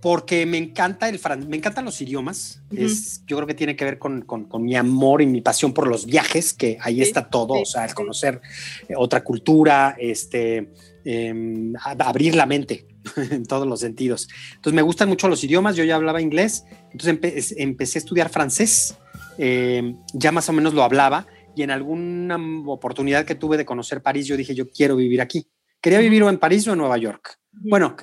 Porque 0.00 0.44
me 0.44 0.58
encanta 0.58 1.08
el 1.08 1.18
me 1.48 1.56
encantan 1.56 1.86
los 1.86 1.98
idiomas. 2.02 2.60
es, 2.76 3.24
yo 3.26 3.36
creo 3.36 3.46
que 3.46 3.54
tiene 3.54 3.74
que 3.74 3.86
ver 3.86 3.98
con, 3.98 4.20
con, 4.20 4.62
mi 4.62 4.76
amor 4.76 5.22
y 5.22 5.26
mi 5.26 5.40
pasión 5.40 5.72
por 5.72 5.86
los 5.86 6.04
viajes, 6.04 6.52
que 6.52 6.76
ahí 6.82 7.00
está 7.00 7.30
todo, 7.30 7.54
o 7.54 7.64
sea, 7.64 7.86
el 7.86 7.94
conocer 7.94 8.42
eh, 8.86 8.92
otra 8.98 9.24
cultura, 9.24 9.96
este, 9.98 10.72
em, 11.06 11.72
abrir 11.80 12.34
la 12.34 12.44
mente 12.44 12.93
en 13.30 13.46
todos 13.46 13.66
los 13.66 13.80
sentidos. 13.80 14.28
Entonces 14.54 14.74
me 14.74 14.82
gustan 14.82 15.08
mucho 15.08 15.28
los 15.28 15.42
idiomas, 15.44 15.76
yo 15.76 15.84
ya 15.84 15.96
hablaba 15.96 16.20
inglés, 16.20 16.64
entonces 16.92 17.54
empecé 17.56 17.98
a 17.98 18.00
estudiar 18.00 18.28
francés, 18.28 18.96
em, 19.38 19.96
ya 20.12 20.32
más 20.32 20.48
o 20.48 20.52
menos 20.52 20.74
lo 20.74 20.82
hablaba, 20.82 21.26
y 21.56 21.62
en 21.62 21.70
alguna 21.70 22.36
oportunidad 22.66 23.24
que 23.24 23.34
tuve 23.34 23.56
de 23.56 23.64
conocer 23.64 24.02
París, 24.02 24.26
yo 24.26 24.36
dije, 24.36 24.54
yo 24.54 24.68
quiero 24.68 24.96
vivir 24.96 25.20
aquí. 25.20 25.48
Quería 25.80 26.00
vivir 26.00 26.22
o 26.22 26.28
en 26.28 26.38
París 26.38 26.66
o 26.66 26.72
en 26.72 26.78
Nueva 26.78 26.98
York. 26.98 27.38
Bueno, 27.52 27.94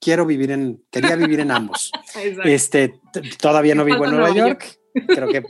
quiero 0.00 0.26
vivir 0.26 0.50
en, 0.50 0.84
quería 0.90 1.16
vivir 1.16 1.40
en 1.40 1.50
ambos. 1.50 1.90
este, 2.44 3.00
todavía 3.40 3.74
no 3.74 3.84
vivo 3.84 4.04
en 4.04 4.12
Nueva 4.12 4.34
York. 4.34 4.78
Creo 5.06 5.28
que 5.28 5.42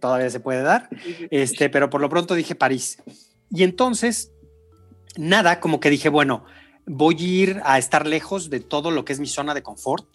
todavía 0.00 0.30
se 0.30 0.40
puede 0.40 0.62
dar. 0.62 0.88
Este, 1.30 1.70
pero 1.70 1.90
por 1.90 2.00
lo 2.00 2.08
pronto 2.08 2.34
dije 2.34 2.54
París. 2.54 2.98
Y 3.50 3.62
entonces, 3.62 4.32
nada, 5.16 5.60
como 5.60 5.80
que 5.80 5.90
dije, 5.90 6.08
bueno, 6.08 6.44
voy 6.86 7.16
a 7.18 7.22
ir 7.22 7.60
a 7.64 7.78
estar 7.78 8.06
lejos 8.06 8.50
de 8.50 8.60
todo 8.60 8.90
lo 8.90 9.04
que 9.04 9.12
es 9.12 9.20
mi 9.20 9.26
zona 9.26 9.54
de 9.54 9.62
confort, 9.62 10.06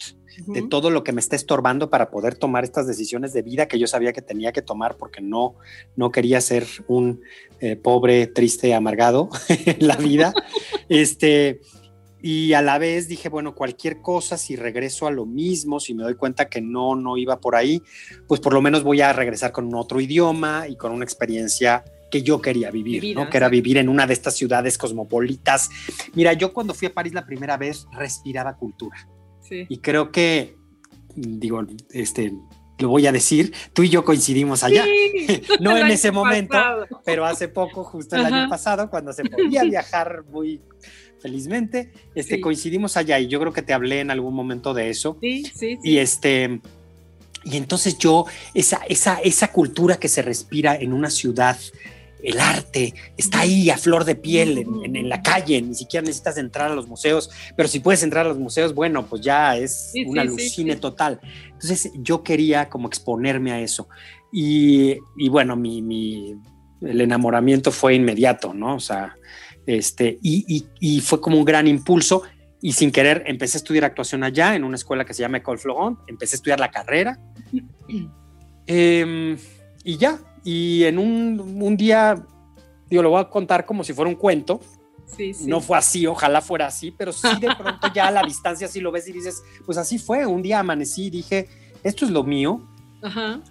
de 0.46 0.62
todo 0.62 0.90
lo 0.90 1.04
que 1.04 1.12
me 1.12 1.20
está 1.20 1.36
estorbando 1.36 1.90
para 1.90 2.10
poder 2.10 2.34
tomar 2.34 2.64
estas 2.64 2.86
decisiones 2.86 3.32
de 3.32 3.42
vida 3.42 3.68
que 3.68 3.78
yo 3.78 3.86
sabía 3.86 4.12
que 4.12 4.22
tenía 4.22 4.52
que 4.52 4.62
tomar 4.62 4.96
porque 4.96 5.20
no, 5.20 5.56
no 5.96 6.12
quería 6.12 6.40
ser 6.40 6.66
un 6.86 7.20
eh, 7.60 7.76
pobre, 7.76 8.26
triste, 8.26 8.72
amargado 8.72 9.28
en 9.48 9.86
la 9.86 9.96
vida. 9.96 10.32
este, 10.88 11.60
y 12.22 12.52
a 12.52 12.62
la 12.62 12.78
vez 12.78 13.08
dije, 13.08 13.28
bueno, 13.28 13.54
cualquier 13.54 14.00
cosa, 14.00 14.36
si 14.36 14.56
regreso 14.56 15.06
a 15.06 15.10
lo 15.10 15.26
mismo, 15.26 15.80
si 15.80 15.94
me 15.94 16.04
doy 16.04 16.14
cuenta 16.14 16.48
que 16.48 16.60
no, 16.60 16.94
no 16.94 17.16
iba 17.16 17.40
por 17.40 17.56
ahí, 17.56 17.82
pues 18.26 18.40
por 18.40 18.52
lo 18.52 18.62
menos 18.62 18.82
voy 18.82 19.00
a 19.00 19.12
regresar 19.12 19.52
con 19.52 19.74
otro 19.74 20.00
idioma 20.00 20.68
y 20.68 20.76
con 20.76 20.92
una 20.92 21.04
experiencia 21.04 21.84
que 22.10 22.22
yo 22.22 22.40
quería 22.40 22.70
vivir, 22.70 23.14
¿no? 23.14 23.30
Que 23.30 23.36
era 23.36 23.48
vivir 23.48 23.78
en 23.78 23.88
una 23.88 24.06
de 24.06 24.12
estas 24.12 24.36
ciudades 24.36 24.76
cosmopolitas. 24.76 25.70
Mira, 26.14 26.32
yo 26.32 26.52
cuando 26.52 26.74
fui 26.74 26.88
a 26.88 26.94
París 26.94 27.14
la 27.14 27.24
primera 27.24 27.56
vez 27.56 27.86
respiraba 27.92 28.56
cultura. 28.56 29.08
Sí. 29.40 29.66
Y 29.68 29.78
creo 29.78 30.10
que, 30.10 30.56
digo, 31.14 31.64
este, 31.90 32.32
lo 32.80 32.88
voy 32.88 33.06
a 33.06 33.12
decir, 33.12 33.52
tú 33.72 33.82
y 33.82 33.88
yo 33.88 34.04
coincidimos 34.04 34.64
allá. 34.64 34.84
no 35.60 35.76
en 35.76 35.86
ese 35.88 36.10
momento, 36.10 36.58
pero 37.04 37.24
hace 37.24 37.48
poco, 37.48 37.84
justo 37.84 38.16
el 38.16 38.26
año 38.26 38.48
pasado, 38.48 38.90
cuando 38.90 39.12
se 39.12 39.24
podía 39.24 39.62
viajar 39.64 40.24
muy 40.30 40.60
felizmente, 41.20 41.92
este, 42.14 42.40
coincidimos 42.40 42.96
allá 42.96 43.18
y 43.18 43.28
yo 43.28 43.38
creo 43.40 43.52
que 43.52 43.62
te 43.62 43.74
hablé 43.74 44.00
en 44.00 44.10
algún 44.10 44.34
momento 44.34 44.72
de 44.74 44.90
eso. 44.90 45.18
Sí, 45.20 45.44
sí. 45.54 45.78
Y 45.82 45.98
este, 45.98 46.60
y 47.44 47.56
entonces 47.56 47.98
yo, 47.98 48.26
esa, 48.54 48.80
esa, 48.88 49.20
esa 49.20 49.48
cultura 49.48 49.98
que 49.98 50.08
se 50.08 50.22
respira 50.22 50.76
en 50.76 50.92
una 50.92 51.10
ciudad, 51.10 51.58
el 52.22 52.38
arte 52.38 52.94
está 53.16 53.40
ahí 53.40 53.70
a 53.70 53.76
flor 53.76 54.04
de 54.04 54.14
piel 54.14 54.58
en, 54.58 55.08
la 55.08 55.22
calle, 55.22 55.60
ni 55.62 55.74
siquiera 55.74 56.04
necesitas 56.04 56.38
entrar 56.38 56.70
a 56.70 56.74
los 56.74 56.88
museos, 56.88 57.30
pero 57.56 57.68
si 57.68 57.80
puedes 57.80 58.02
entrar 58.02 58.26
a 58.26 58.28
los 58.28 58.38
museos, 58.38 58.74
bueno, 58.74 59.06
pues 59.06 59.22
ya 59.22 59.56
es 59.56 59.92
una 60.06 60.22
alucine 60.22 60.76
total. 60.76 61.20
Entonces 61.46 61.90
yo 61.96 62.22
quería 62.22 62.68
como 62.68 62.88
exponerme 62.88 63.52
a 63.52 63.60
eso 63.60 63.88
y, 64.32 64.98
bueno, 65.28 65.56
mi, 65.56 66.34
el 66.80 67.00
enamoramiento 67.00 67.72
fue 67.72 67.94
inmediato, 67.94 68.54
¿no? 68.54 68.76
O 68.76 68.80
sea, 68.80 69.16
este, 69.66 70.18
y, 70.22 71.00
fue 71.00 71.20
como 71.20 71.38
un 71.38 71.44
gran 71.44 71.66
impulso 71.66 72.22
y 72.62 72.72
sin 72.72 72.90
querer 72.90 73.24
empecé 73.26 73.56
a 73.56 73.60
estudiar 73.60 73.84
actuación 73.84 74.22
allá 74.22 74.54
en 74.54 74.64
una 74.64 74.76
escuela 74.76 75.04
que 75.04 75.14
se 75.14 75.22
llama 75.22 75.38
École 75.38 75.58
Florent, 75.58 75.98
empecé 76.06 76.34
a 76.34 76.38
estudiar 76.38 76.60
la 76.60 76.70
carrera 76.70 77.18
em, 78.66 79.38
y 79.82 79.96
ya, 79.96 80.18
y 80.44 80.84
en 80.84 80.98
un, 80.98 81.76
día, 81.76 82.24
digo, 82.88 83.02
lo 83.02 83.10
voy 83.10 83.20
a 83.20 83.28
contar 83.28 83.66
como 83.66 83.84
si 83.84 83.92
fuera 83.92 84.08
un 84.08 84.16
cuento. 84.16 84.60
Sí, 85.06 85.34
sí. 85.34 85.46
No 85.46 85.60
fue 85.60 85.76
así, 85.76 86.06
ojalá 86.06 86.40
fuera 86.40 86.66
así, 86.66 86.92
pero 86.92 87.12
sí 87.12 87.26
de 87.40 87.54
pronto 87.56 87.88
ya 87.92 88.06
a 88.06 88.10
la 88.12 88.22
distancia 88.22 88.68
sí 88.68 88.80
lo 88.80 88.92
ves 88.92 89.08
y 89.08 89.12
dices, 89.12 89.42
pues 89.66 89.76
así 89.76 89.98
fue. 89.98 90.24
Un 90.24 90.40
día 90.40 90.60
amanecí 90.60 91.06
y 91.06 91.10
dije, 91.10 91.48
esto 91.82 92.04
es 92.04 92.12
lo 92.12 92.22
mío, 92.22 92.68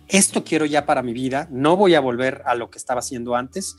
esto 0.07 0.43
quiero 0.43 0.65
ya 0.65 0.85
para 0.85 1.01
mi 1.01 1.11
vida, 1.13 1.47
no 1.51 1.75
voy 1.75 1.95
a 1.95 1.99
volver 1.99 2.41
a 2.45 2.55
lo 2.55 2.69
que 2.69 2.77
estaba 2.77 2.99
haciendo 2.99 3.35
antes 3.35 3.75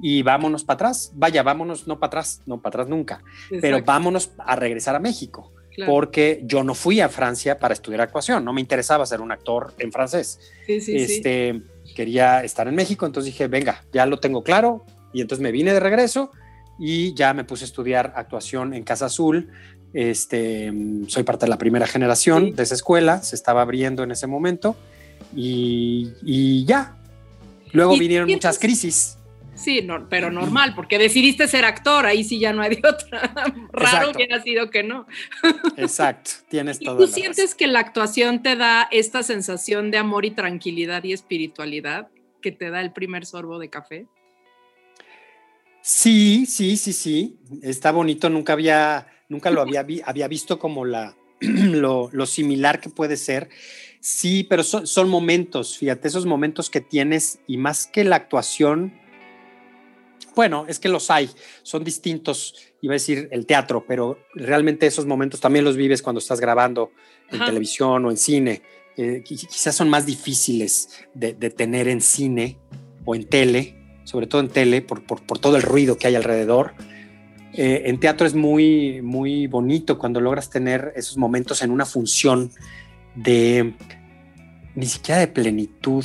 y 0.00 0.22
vámonos 0.22 0.64
para 0.64 0.74
atrás. 0.76 1.12
Vaya, 1.14 1.42
vámonos, 1.42 1.86
no 1.86 1.98
para 1.98 2.08
atrás, 2.08 2.42
no 2.46 2.60
para 2.60 2.70
atrás 2.70 2.88
nunca, 2.88 3.22
pero 3.60 3.82
vámonos 3.82 4.32
a 4.38 4.56
regresar 4.56 4.96
a 4.96 4.98
México. 5.00 5.52
Porque 5.86 6.42
yo 6.44 6.62
no 6.62 6.74
fui 6.74 7.00
a 7.00 7.08
Francia 7.08 7.58
para 7.58 7.72
estudiar 7.72 8.02
actuación, 8.02 8.44
no 8.44 8.52
me 8.52 8.60
interesaba 8.60 9.06
ser 9.06 9.22
un 9.22 9.32
actor 9.32 9.72
en 9.78 9.90
francés. 9.92 10.38
Sí, 10.66 10.80
sí, 10.80 10.96
este, 10.96 11.62
quería 12.00 12.42
estar 12.42 12.66
en 12.66 12.74
México, 12.74 13.04
entonces 13.04 13.30
dije, 13.30 13.46
venga, 13.46 13.84
ya 13.92 14.06
lo 14.06 14.20
tengo 14.20 14.42
claro, 14.42 14.86
y 15.12 15.20
entonces 15.20 15.42
me 15.42 15.52
vine 15.52 15.74
de 15.74 15.80
regreso 15.80 16.30
y 16.78 17.12
ya 17.12 17.34
me 17.34 17.44
puse 17.44 17.64
a 17.64 17.66
estudiar 17.66 18.14
actuación 18.16 18.72
en 18.72 18.84
Casa 18.84 19.04
Azul. 19.04 19.50
Este, 19.92 20.72
soy 21.08 21.24
parte 21.24 21.44
de 21.44 21.50
la 21.50 21.58
primera 21.58 21.86
generación 21.86 22.54
de 22.54 22.62
esa 22.62 22.74
escuela, 22.74 23.22
se 23.22 23.36
estaba 23.36 23.60
abriendo 23.60 24.02
en 24.02 24.12
ese 24.12 24.26
momento 24.26 24.76
y, 25.36 26.64
ya. 26.64 26.96
Luego 27.72 27.98
vinieron 27.98 28.30
muchas 28.30 28.58
crisis. 28.58 29.18
Sí, 29.54 29.82
no, 29.82 30.08
pero 30.08 30.30
normal, 30.30 30.74
porque 30.74 30.98
decidiste 30.98 31.46
ser 31.46 31.64
actor, 31.64 32.06
ahí 32.06 32.24
sí 32.24 32.38
ya 32.38 32.52
no 32.52 32.62
hay 32.62 32.76
de 32.76 32.88
otra. 32.88 33.34
Raro 33.72 34.12
hubiera 34.12 34.42
sido 34.42 34.70
que 34.70 34.82
no. 34.82 35.06
Exacto, 35.76 36.30
tienes 36.48 36.78
todo. 36.78 36.96
¿Tú 36.96 37.06
sientes 37.06 37.54
que 37.54 37.66
la 37.66 37.80
actuación 37.80 38.42
te 38.42 38.56
da 38.56 38.88
esta 38.90 39.22
sensación 39.22 39.90
de 39.90 39.98
amor 39.98 40.24
y 40.24 40.30
tranquilidad 40.30 41.04
y 41.04 41.12
espiritualidad 41.12 42.08
que 42.40 42.52
te 42.52 42.70
da 42.70 42.80
el 42.80 42.92
primer 42.92 43.26
sorbo 43.26 43.58
de 43.58 43.68
café? 43.68 44.06
Sí, 45.82 46.46
sí, 46.46 46.76
sí, 46.76 46.92
sí. 46.92 47.38
Está 47.62 47.90
bonito, 47.90 48.28
nunca 48.30 48.52
había, 48.52 49.06
nunca 49.28 49.50
lo 49.50 49.62
había, 49.62 49.84
había 50.04 50.28
visto 50.28 50.58
como 50.58 50.84
la, 50.84 51.16
lo, 51.40 52.10
lo, 52.12 52.26
similar 52.26 52.80
que 52.80 52.90
puede 52.90 53.16
ser. 53.16 53.48
Sí, 54.00 54.44
pero 54.44 54.62
son, 54.62 54.86
son 54.86 55.08
momentos, 55.08 55.76
fíjate, 55.76 56.08
esos 56.08 56.26
momentos 56.26 56.70
que 56.70 56.80
tienes 56.80 57.40
y 57.46 57.56
más 57.58 57.86
que 57.86 58.04
la 58.04 58.16
actuación, 58.16 58.99
bueno, 60.34 60.64
es 60.68 60.78
que 60.78 60.88
los 60.88 61.10
hay, 61.10 61.30
son 61.62 61.84
distintos, 61.84 62.54
iba 62.80 62.92
a 62.92 62.96
decir 62.96 63.28
el 63.32 63.46
teatro, 63.46 63.84
pero 63.86 64.18
realmente 64.34 64.86
esos 64.86 65.06
momentos 65.06 65.40
también 65.40 65.64
los 65.64 65.76
vives 65.76 66.02
cuando 66.02 66.18
estás 66.18 66.40
grabando 66.40 66.92
en 67.30 67.44
televisión 67.44 68.04
o 68.04 68.10
en 68.10 68.16
cine. 68.16 68.62
Eh, 68.96 69.22
quizás 69.24 69.74
son 69.74 69.88
más 69.88 70.06
difíciles 70.06 70.90
de, 71.14 71.32
tener 71.50 71.88
en 71.88 72.00
cine 72.00 72.58
o 73.04 73.14
en 73.14 73.24
tele, 73.24 73.76
sobre 74.04 74.26
todo 74.26 74.40
en 74.40 74.48
tele, 74.48 74.82
por, 74.82 75.02
todo 75.38 75.56
el 75.56 75.62
ruido 75.62 75.96
que 75.96 76.06
hay 76.06 76.16
alrededor. 76.16 76.74
Eh, 77.52 77.82
en 77.86 77.98
teatro 77.98 78.26
es 78.26 78.34
muy, 78.34 79.02
muy 79.02 79.46
bonito 79.46 79.98
cuando 79.98 80.20
logras 80.20 80.50
tener 80.50 80.92
esos 80.96 81.16
momentos 81.16 81.62
en 81.62 81.70
una 81.70 81.86
función 81.86 82.52
de 83.14 83.74
ni 84.74 84.86
siquiera 84.86 85.20
de 85.20 85.28
plenitud. 85.28 86.04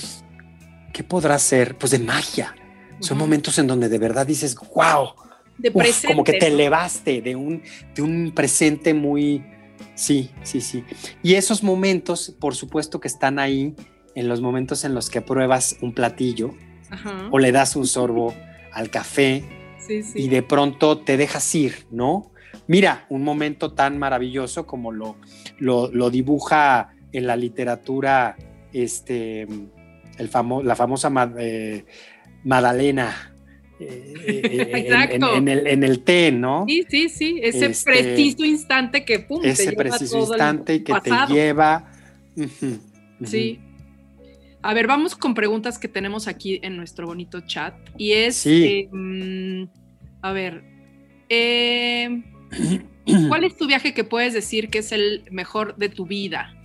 ¿Qué 0.93 1.03
podrá 1.03 1.37
ser? 1.37 1.77
Pues 1.77 1.91
de 1.91 1.99
magia 1.99 2.55
son 2.99 3.17
momentos 3.17 3.57
en 3.59 3.67
donde 3.67 3.89
de 3.89 3.97
verdad 3.97 4.25
dices, 4.25 4.55
wow, 4.73 5.09
de 5.57 5.71
como 6.05 6.23
que 6.23 6.33
te 6.33 6.47
elevaste 6.47 7.21
de 7.21 7.35
un, 7.35 7.63
de 7.93 8.01
un 8.01 8.31
presente 8.33 8.93
muy... 8.93 9.43
Sí, 9.93 10.31
sí, 10.43 10.61
sí. 10.61 10.83
Y 11.23 11.35
esos 11.35 11.63
momentos, 11.63 12.35
por 12.39 12.55
supuesto 12.55 12.99
que 12.99 13.07
están 13.07 13.39
ahí 13.39 13.75
en 14.13 14.27
los 14.27 14.41
momentos 14.41 14.83
en 14.83 14.93
los 14.93 15.09
que 15.09 15.21
pruebas 15.21 15.77
un 15.81 15.93
platillo 15.93 16.53
o 17.31 17.39
le 17.39 17.51
das 17.51 17.75
un 17.75 17.87
sorbo 17.87 18.33
al 18.71 18.89
café 18.89 19.43
y 20.15 20.29
de 20.29 20.43
pronto 20.43 20.99
te 20.99 21.17
dejas 21.17 21.53
ir, 21.55 21.87
¿no? 21.91 22.31
Mira, 22.67 23.05
un 23.09 23.23
momento 23.23 23.73
tan 23.73 23.97
maravilloso 23.97 24.65
como 24.65 24.91
lo, 24.91 25.17
lo, 25.59 26.09
dibuja 26.09 26.89
en 27.11 27.27
la 27.27 27.35
literatura 27.35 28.37
este, 28.73 29.43
el 29.43 30.29
la 30.63 30.75
famosa 30.75 31.11
eh, 31.37 31.85
Madalena. 32.45 33.31
Eh, 33.77 34.13
eh, 34.27 35.09
en, 35.11 35.49
el, 35.49 35.67
en, 35.67 35.83
el, 35.83 35.99
té, 35.99 36.31
¿no? 36.31 36.63
Sí, 36.65 36.85
sí, 36.89 37.09
sí, 37.09 37.39
ese 37.43 37.65
este, 37.65 37.91
preciso 37.91 38.45
instante 38.45 39.03
que 39.03 39.19
pum, 39.19 39.41
ese 39.43 39.73
preciso 39.73 40.19
instante 40.19 40.81
que 40.81 40.93
te 41.01 41.11
lleva. 41.27 41.91
Sí. 43.25 43.59
A 44.61 44.73
ver, 44.73 44.87
vamos 44.87 45.15
con 45.15 45.35
preguntas 45.35 45.77
que 45.77 45.87
tenemos 45.89 46.27
aquí 46.27 46.59
en 46.63 46.77
nuestro 46.77 47.05
bonito 47.05 47.41
chat. 47.41 47.75
Y 47.97 48.13
es, 48.13 48.45
em, 48.45 49.67
a 50.21 50.31
ver, 50.31 50.63
em, 51.27 52.23
¿cuál 53.27 53.43
es 53.43 53.57
tu 53.57 53.67
viaje 53.67 53.93
que 53.93 54.03
puedes 54.05 54.33
decir 54.33 54.69
que 54.69 54.79
es 54.79 54.91
el 54.93 55.25
mejor 55.31 55.75
de 55.75 55.89
tu 55.89 56.05
vida? 56.05 56.55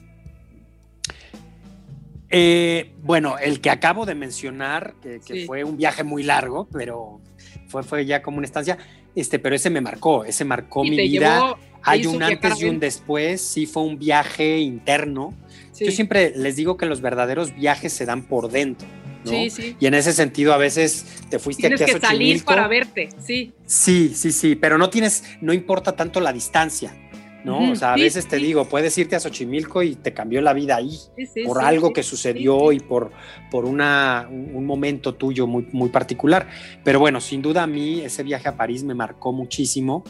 Eh, 2.30 2.92
bueno, 3.02 3.38
el 3.38 3.60
que 3.60 3.70
acabo 3.70 4.06
de 4.06 4.14
mencionar, 4.14 4.94
que, 5.02 5.44
fue 5.46 5.64
un 5.64 5.76
viaje 5.76 6.04
muy 6.04 6.22
largo, 6.22 6.68
pero 6.72 7.20
fue, 7.66 7.82
fue 7.82 8.06
ya 8.06 8.22
como 8.22 8.38
una 8.38 8.46
estancia, 8.46 8.78
este, 9.16 9.38
pero 9.40 9.56
ese 9.56 9.68
me 9.68 9.80
marcó, 9.80 10.24
ese 10.24 10.44
marcó 10.44 10.84
mi 10.84 10.96
vida. 10.96 11.56
Hay 11.82 12.06
un 12.06 12.22
antes 12.22 12.60
y 12.60 12.66
un 12.66 12.78
después, 12.78 13.40
sí 13.40 13.66
fue 13.66 13.82
un 13.82 13.98
viaje 13.98 14.58
interno. 14.58 15.34
Yo 15.78 15.90
siempre 15.90 16.32
les 16.36 16.56
digo 16.56 16.76
que 16.76 16.84
los 16.84 17.00
verdaderos 17.00 17.54
viajes 17.56 17.92
se 17.92 18.04
dan 18.04 18.24
por 18.24 18.50
dentro. 18.50 18.86
¿no? 19.24 19.30
Sí, 19.30 19.50
sí. 19.50 19.76
Y 19.80 19.86
en 19.86 19.94
ese 19.94 20.12
sentido, 20.12 20.52
a 20.52 20.58
veces 20.58 21.06
te 21.30 21.38
fuiste 21.38 21.62
tienes 21.62 21.80
aquí 21.80 21.90
a 21.90 21.94
que 21.94 22.00
salir 22.00 22.44
para 22.44 22.68
verte, 22.68 23.08
sí. 23.18 23.52
Sí, 23.66 24.12
sí, 24.14 24.30
sí, 24.30 24.56
pero 24.56 24.78
no 24.78 24.90
tienes, 24.90 25.24
no 25.40 25.52
importa 25.52 25.96
tanto 25.96 26.20
la 26.20 26.32
distancia 26.32 26.94
¿no? 27.44 27.72
O 27.72 27.76
sea, 27.76 27.94
a 27.94 27.96
veces 27.96 28.28
te 28.28 28.36
digo, 28.36 28.64
puedes 28.66 28.96
irte 28.98 29.16
a 29.16 29.20
Xochimilco 29.20 29.82
y 29.82 29.94
te 29.96 30.12
cambió 30.12 30.40
la 30.40 30.52
vida 30.52 30.76
ahí, 30.76 30.98
por 31.46 31.62
algo 31.62 31.92
que 31.92 32.02
sucedió 32.02 32.72
y 32.72 32.80
por, 32.80 33.10
por 33.50 33.64
una, 33.64 34.28
un 34.30 34.66
momento 34.66 35.14
tuyo 35.14 35.46
muy, 35.46 35.66
muy 35.72 35.88
particular. 35.90 36.48
Pero 36.84 36.98
bueno, 37.00 37.20
sin 37.20 37.42
duda 37.42 37.62
a 37.62 37.66
mí 37.66 38.00
ese 38.00 38.22
viaje 38.22 38.48
a 38.48 38.56
París 38.56 38.84
me 38.84 38.94
marcó 38.94 39.32
muchísimo. 39.32 40.04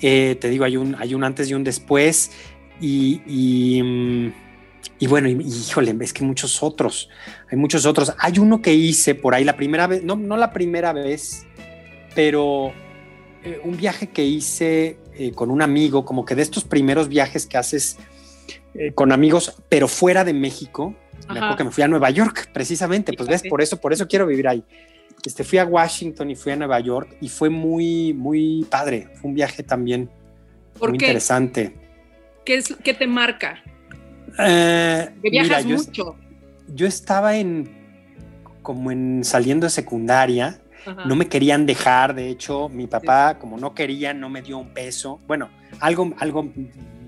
Eh, 0.00 0.36
te 0.40 0.48
digo, 0.48 0.64
hay 0.64 0.76
un, 0.76 0.96
hay 0.98 1.14
un 1.14 1.24
antes 1.24 1.50
y 1.50 1.54
un 1.54 1.64
después 1.64 2.30
y, 2.80 3.82
y, 4.98 5.06
bueno, 5.06 5.28
híjole, 5.28 5.94
es 6.00 6.12
que 6.12 6.24
muchos 6.24 6.62
otros, 6.62 7.10
hay 7.50 7.58
muchos 7.58 7.84
otros. 7.84 8.14
Hay 8.18 8.38
uno 8.38 8.62
que 8.62 8.72
hice 8.72 9.14
por 9.14 9.34
ahí 9.34 9.44
la 9.44 9.56
primera 9.56 9.86
vez, 9.86 10.02
no, 10.02 10.16
no 10.16 10.36
la 10.36 10.52
primera 10.52 10.92
vez, 10.92 11.46
pero 12.14 12.72
eh, 13.42 13.60
un 13.64 13.76
viaje 13.76 14.08
que 14.08 14.24
hice 14.24 14.98
eh, 15.14 15.32
con 15.32 15.50
un 15.50 15.62
amigo, 15.62 16.04
como 16.04 16.24
que 16.24 16.34
de 16.34 16.42
estos 16.42 16.64
primeros 16.64 17.08
viajes 17.08 17.46
que 17.46 17.56
haces 17.56 17.98
eh, 18.74 18.92
con 18.92 19.12
amigos, 19.12 19.54
pero 19.68 19.88
fuera 19.88 20.24
de 20.24 20.32
México. 20.32 20.94
Me 21.28 21.38
acuerdo 21.38 21.56
que 21.56 21.64
me 21.64 21.70
fui 21.70 21.84
a 21.84 21.88
Nueva 21.88 22.10
York, 22.10 22.50
precisamente. 22.52 23.12
Pues 23.12 23.28
ves, 23.28 23.42
por 23.48 23.60
eso, 23.60 23.80
por 23.80 23.92
eso 23.92 24.08
quiero 24.08 24.26
vivir 24.26 24.48
ahí. 24.48 24.64
Este, 25.24 25.44
fui 25.44 25.58
a 25.58 25.64
Washington 25.64 26.30
y 26.30 26.36
fui 26.36 26.52
a 26.52 26.56
Nueva 26.56 26.80
York 26.80 27.16
y 27.20 27.28
fue 27.28 27.50
muy, 27.50 28.12
muy 28.14 28.66
padre. 28.70 29.08
Fue 29.14 29.28
un 29.28 29.34
viaje 29.34 29.62
también 29.62 30.10
muy 30.80 30.92
interesante. 30.92 31.74
¿Qué, 32.44 32.56
es, 32.56 32.74
qué 32.82 32.94
te 32.94 33.06
marca? 33.06 33.62
Eh, 34.38 35.10
viajas 35.22 35.66
mucho. 35.66 36.16
Yo 36.68 36.86
estaba 36.86 37.36
en, 37.36 37.68
como 38.62 38.90
en 38.90 39.24
saliendo 39.24 39.66
de 39.66 39.70
secundaria 39.70 40.59
no 41.06 41.16
me 41.16 41.28
querían 41.28 41.66
dejar, 41.66 42.14
de 42.14 42.28
hecho, 42.28 42.68
mi 42.68 42.86
papá, 42.86 43.38
como 43.38 43.58
no 43.58 43.74
quería, 43.74 44.14
no 44.14 44.28
me 44.28 44.42
dio 44.42 44.58
un 44.58 44.72
peso. 44.72 45.20
Bueno, 45.26 45.50
algo, 45.80 46.12
algo 46.18 46.50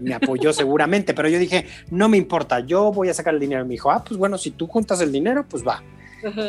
me 0.01 0.15
apoyó 0.15 0.53
seguramente, 0.53 1.15
pero 1.15 1.29
yo 1.29 1.39
dije, 1.39 1.67
no 1.91 2.09
me 2.09 2.17
importa, 2.17 2.61
yo 2.61 2.93
voy 2.93 3.09
a 3.09 3.15
sacar 3.15 3.35
el 3.35 3.41
dinero. 3.41 3.65
Me 3.65 3.73
dijo, 3.73 3.91
ah, 3.91 4.03
pues 4.07 4.19
bueno, 4.19 4.39
si 4.39 4.51
tú 4.51 4.67
juntas 4.67 5.01
el 5.01 5.13
dinero, 5.13 5.47
pues 5.49 5.67
va. 5.67 5.83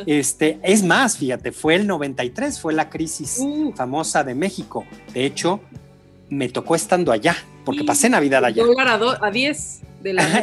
Este, 0.05 0.59
es 0.61 0.83
más, 0.83 1.17
fíjate, 1.17 1.51
fue 1.51 1.75
el 1.75 1.87
93, 1.87 2.59
fue 2.59 2.73
la 2.73 2.89
crisis 2.89 3.39
uh. 3.39 3.73
famosa 3.75 4.23
de 4.23 4.35
México. 4.35 4.85
De 5.13 5.25
hecho, 5.25 5.61
me 6.29 6.49
tocó 6.49 6.75
estando 6.75 7.11
allá, 7.11 7.35
porque 7.65 7.83
pasé 7.83 8.09
Navidad 8.09 8.45
allá. 8.45 8.63
Dólar 8.63 8.99
a 9.21 9.31
10 9.31 9.81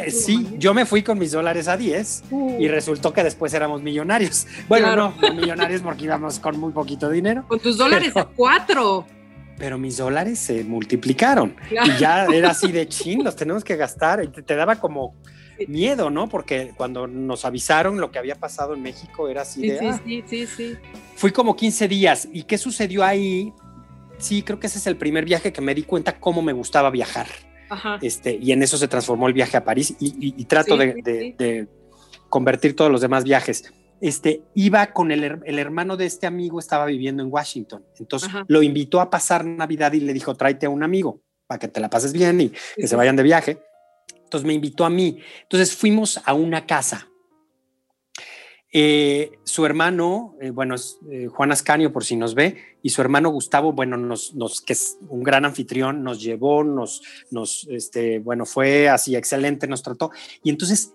sí, 0.09 0.47
yo 0.57 0.73
me 0.73 0.85
fui 0.85 1.03
con 1.03 1.19
mis 1.19 1.31
dólares 1.31 1.67
a 1.67 1.77
10 1.77 2.23
y 2.31 2.33
uh. 2.33 2.69
resultó 2.69 3.13
que 3.13 3.23
después 3.23 3.53
éramos 3.53 3.81
millonarios. 3.81 4.47
Bueno, 4.67 4.95
no, 4.95 5.13
millonarios 5.33 5.81
porque 5.81 6.05
íbamos 6.05 6.39
con 6.39 6.59
muy 6.59 6.71
poquito 6.71 7.09
dinero. 7.09 7.45
Con 7.47 7.59
tus 7.59 7.77
dólares 7.77 8.15
a 8.15 8.25
4. 8.25 9.05
Pero 9.57 9.77
mis 9.77 9.97
dólares 9.97 10.39
se 10.39 10.63
multiplicaron 10.63 11.55
y 11.69 11.99
ya 11.99 12.25
era 12.25 12.51
así 12.51 12.71
de 12.71 12.87
chin, 12.87 13.23
los 13.23 13.35
tenemos 13.35 13.63
que 13.63 13.75
gastar. 13.75 14.23
Y 14.23 14.27
te, 14.29 14.55
daba 14.55 14.77
como 14.77 15.15
miedo, 15.67 16.09
¿no? 16.09 16.27
Porque 16.27 16.71
cuando 16.75 17.05
nos 17.05 17.45
avisaron 17.45 17.99
lo 17.99 18.09
que 18.11 18.17
había 18.17 18.35
pasado 18.35 18.73
en 18.73 18.81
México 18.81 19.29
era 19.29 19.43
así 19.43 19.67
de. 19.67 19.77
Sí, 19.77 19.85
ah". 19.85 20.01
sí, 20.03 20.23
sí, 20.27 20.47
sí. 20.47 20.77
Fui 21.15 21.31
como 21.31 21.55
15 21.55 21.87
días. 21.87 22.27
¿Y 22.33 22.43
qué 22.43 22.57
sucedió 22.57 23.03
ahí? 23.03 23.53
Sí, 24.17 24.41
creo 24.41 24.59
que 24.59 24.67
ese 24.67 24.79
es 24.79 24.87
el 24.87 24.97
primer 24.97 25.25
viaje 25.25 25.53
que 25.53 25.61
me 25.61 25.75
di 25.75 25.83
cuenta 25.83 26.19
cómo 26.19 26.41
me 26.41 26.53
gustaba 26.53 26.89
viajar. 26.89 27.27
Este, 28.01 28.37
y 28.41 28.51
en 28.51 28.63
eso 28.63 28.77
se 28.77 28.87
transformó 28.87 29.27
el 29.27 29.33
viaje 29.33 29.57
a 29.57 29.63
París 29.63 29.95
y, 29.99 30.45
trato 30.45 30.77
de, 30.77 31.67
convertir 32.29 32.75
todos 32.75 32.91
los 32.91 33.01
demás 33.01 33.23
viajes. 33.23 33.71
Este, 33.99 34.41
iba 34.55 34.87
con 34.93 35.11
el, 35.11 35.23
hermano 35.45 35.97
de 35.97 36.05
este 36.05 36.27
amigo, 36.27 36.59
estaba 36.59 36.85
viviendo 36.85 37.23
en 37.23 37.31
Washington. 37.31 37.85
Entonces 37.99 38.29
lo 38.47 38.63
invitó 38.63 38.99
a 38.99 39.09
pasar 39.09 39.45
Navidad 39.45 39.93
y 39.93 39.99
le 39.99 40.13
dijo, 40.13 40.35
tráete 40.35 40.65
a 40.65 40.69
un 40.69 40.83
amigo 40.83 41.21
para 41.45 41.59
que 41.59 41.67
te 41.67 41.79
la 41.79 41.89
pases 41.89 42.13
bien 42.13 42.41
y 42.41 42.51
que 42.75 42.87
se 42.87 42.95
vayan 42.95 43.15
de 43.15 43.23
viaje. 43.23 43.59
Entonces 44.15 44.47
me 44.47 44.53
invitó 44.53 44.85
a 44.85 44.89
mí. 44.89 45.19
Entonces 45.43 45.75
fuimos 45.75 46.19
a 46.25 46.33
una 46.33 46.65
casa 46.65 47.10
eh, 48.73 49.39
su 49.43 49.65
hermano, 49.65 50.35
eh, 50.39 50.49
bueno, 50.51 50.75
es 50.75 50.97
eh, 51.11 51.27
Juan 51.27 51.51
Ascanio, 51.51 51.91
por 51.91 52.05
si 52.05 52.15
nos 52.15 52.35
ve, 52.35 52.55
y 52.81 52.89
su 52.91 53.01
hermano 53.01 53.29
Gustavo, 53.29 53.73
bueno, 53.73 53.97
nos, 53.97 54.33
nos, 54.33 54.61
que 54.61 54.71
es 54.71 54.97
un 55.09 55.23
gran 55.23 55.43
anfitrión, 55.43 56.03
nos 56.03 56.21
llevó, 56.21 56.63
nos, 56.63 57.01
nos, 57.31 57.67
este, 57.69 58.19
bueno, 58.19 58.45
fue 58.45 58.87
así 58.87 59.15
excelente, 59.17 59.67
nos 59.67 59.83
trató. 59.83 60.11
Y 60.41 60.51
entonces 60.51 60.93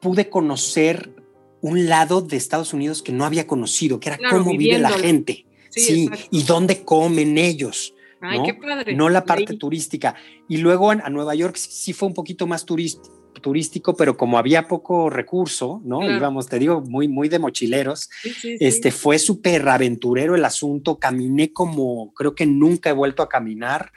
pude 0.00 0.30
conocer 0.30 1.14
un 1.60 1.86
lado 1.86 2.22
de 2.22 2.38
Estados 2.38 2.72
Unidos 2.72 3.02
que 3.02 3.12
no 3.12 3.26
había 3.26 3.46
conocido, 3.46 4.00
que 4.00 4.08
era 4.08 4.18
cómo 4.30 4.56
vive 4.56 4.78
la 4.78 4.90
gente, 4.90 5.44
sí, 5.68 6.08
y 6.30 6.44
dónde 6.44 6.82
comen 6.82 7.36
ellos. 7.36 7.94
Ay, 8.22 8.38
¿no? 8.38 8.44
qué 8.44 8.54
padre. 8.54 8.94
No 8.94 9.10
la 9.10 9.24
parte 9.24 9.56
turística. 9.56 10.14
Y 10.48 10.58
luego 10.58 10.90
a, 10.90 10.94
a 10.94 11.10
Nueva 11.10 11.34
York 11.34 11.56
sí 11.56 11.92
fue 11.92 12.08
un 12.08 12.14
poquito 12.14 12.46
más 12.46 12.64
turístico 12.64 13.21
turístico, 13.42 13.94
pero 13.94 14.16
como 14.16 14.38
había 14.38 14.66
poco 14.66 15.10
recurso, 15.10 15.82
¿no? 15.84 16.08
Íbamos, 16.08 16.48
te 16.48 16.58
digo, 16.58 16.80
muy, 16.80 17.08
muy 17.08 17.28
de 17.28 17.38
mochileros. 17.38 18.08
este 18.42 18.90
fue 18.90 19.18
súper 19.18 19.68
aventurero 19.68 20.34
el 20.34 20.44
asunto. 20.44 20.98
Caminé 20.98 21.52
como 21.52 22.14
creo 22.14 22.34
que 22.34 22.46
nunca 22.46 22.90
he 22.90 22.94
vuelto 22.94 23.22
a 23.22 23.28
caminar. 23.28 23.92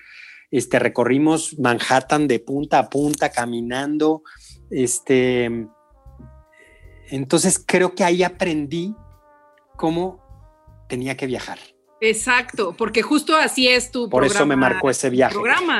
Este 0.51 0.79
recorrimos 0.79 1.58
Manhattan 1.60 2.27
de 2.27 2.39
punta 2.39 2.79
a 2.79 2.89
punta 2.89 3.29
caminando. 3.29 4.23
Este, 4.69 5.67
entonces 7.10 7.63
creo 7.65 7.95
que 7.95 8.03
ahí 8.03 8.23
aprendí 8.23 8.95
cómo 9.77 10.21
tenía 10.89 11.15
que 11.15 11.27
viajar. 11.27 11.60
Exacto, 12.01 12.75
porque 12.77 13.01
justo 13.01 13.36
así 13.36 13.67
es 13.67 13.91
tu 13.91 14.10
Por 14.10 14.25
eso 14.25 14.45
me 14.45 14.55
marcó 14.55 14.89
ese 14.89 15.10
viaje. 15.10 15.38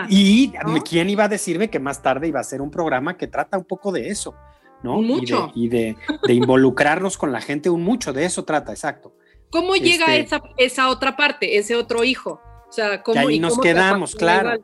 y 0.10 0.52
quién 0.88 1.10
iba 1.10 1.26
a 1.26 1.28
decirme 1.28 1.70
que 1.70 1.80
más 1.80 2.02
tarde 2.02 2.28
iba 2.28 2.40
a 2.40 2.44
ser 2.44 2.62
un 2.62 2.72
programa 2.72 3.18
que 3.18 3.28
trata 3.28 3.58
un 3.58 3.66
poco 3.66 3.92
de 3.92 4.10
eso, 4.10 4.36
¿no? 4.82 5.02
mucho. 5.02 5.52
Y, 5.56 5.68
de, 5.68 5.96
involucrarnos 6.28 7.18
con 7.18 7.32
la 7.32 7.42
gente, 7.42 7.70
un 7.70 7.84
mucho, 7.84 8.14
de 8.14 8.26
eso 8.26 8.46
trata, 8.46 8.72
exacto. 8.72 9.14
¿Cómo 9.50 9.76
llega 9.76 10.16
este 10.16 10.36
esa, 10.36 10.42
esa 10.58 10.90
otra 10.90 11.16
parte, 11.16 11.58
ese 11.58 11.76
otro 11.76 12.04
hijo? 12.04 12.42
O 12.68 12.72
sea, 12.72 13.04
¿cómo, 13.04 13.30
y 13.30 13.34
ahí 13.34 13.40
nos 13.40 13.60
quedamos, 13.60 14.16
claro. 14.16 14.62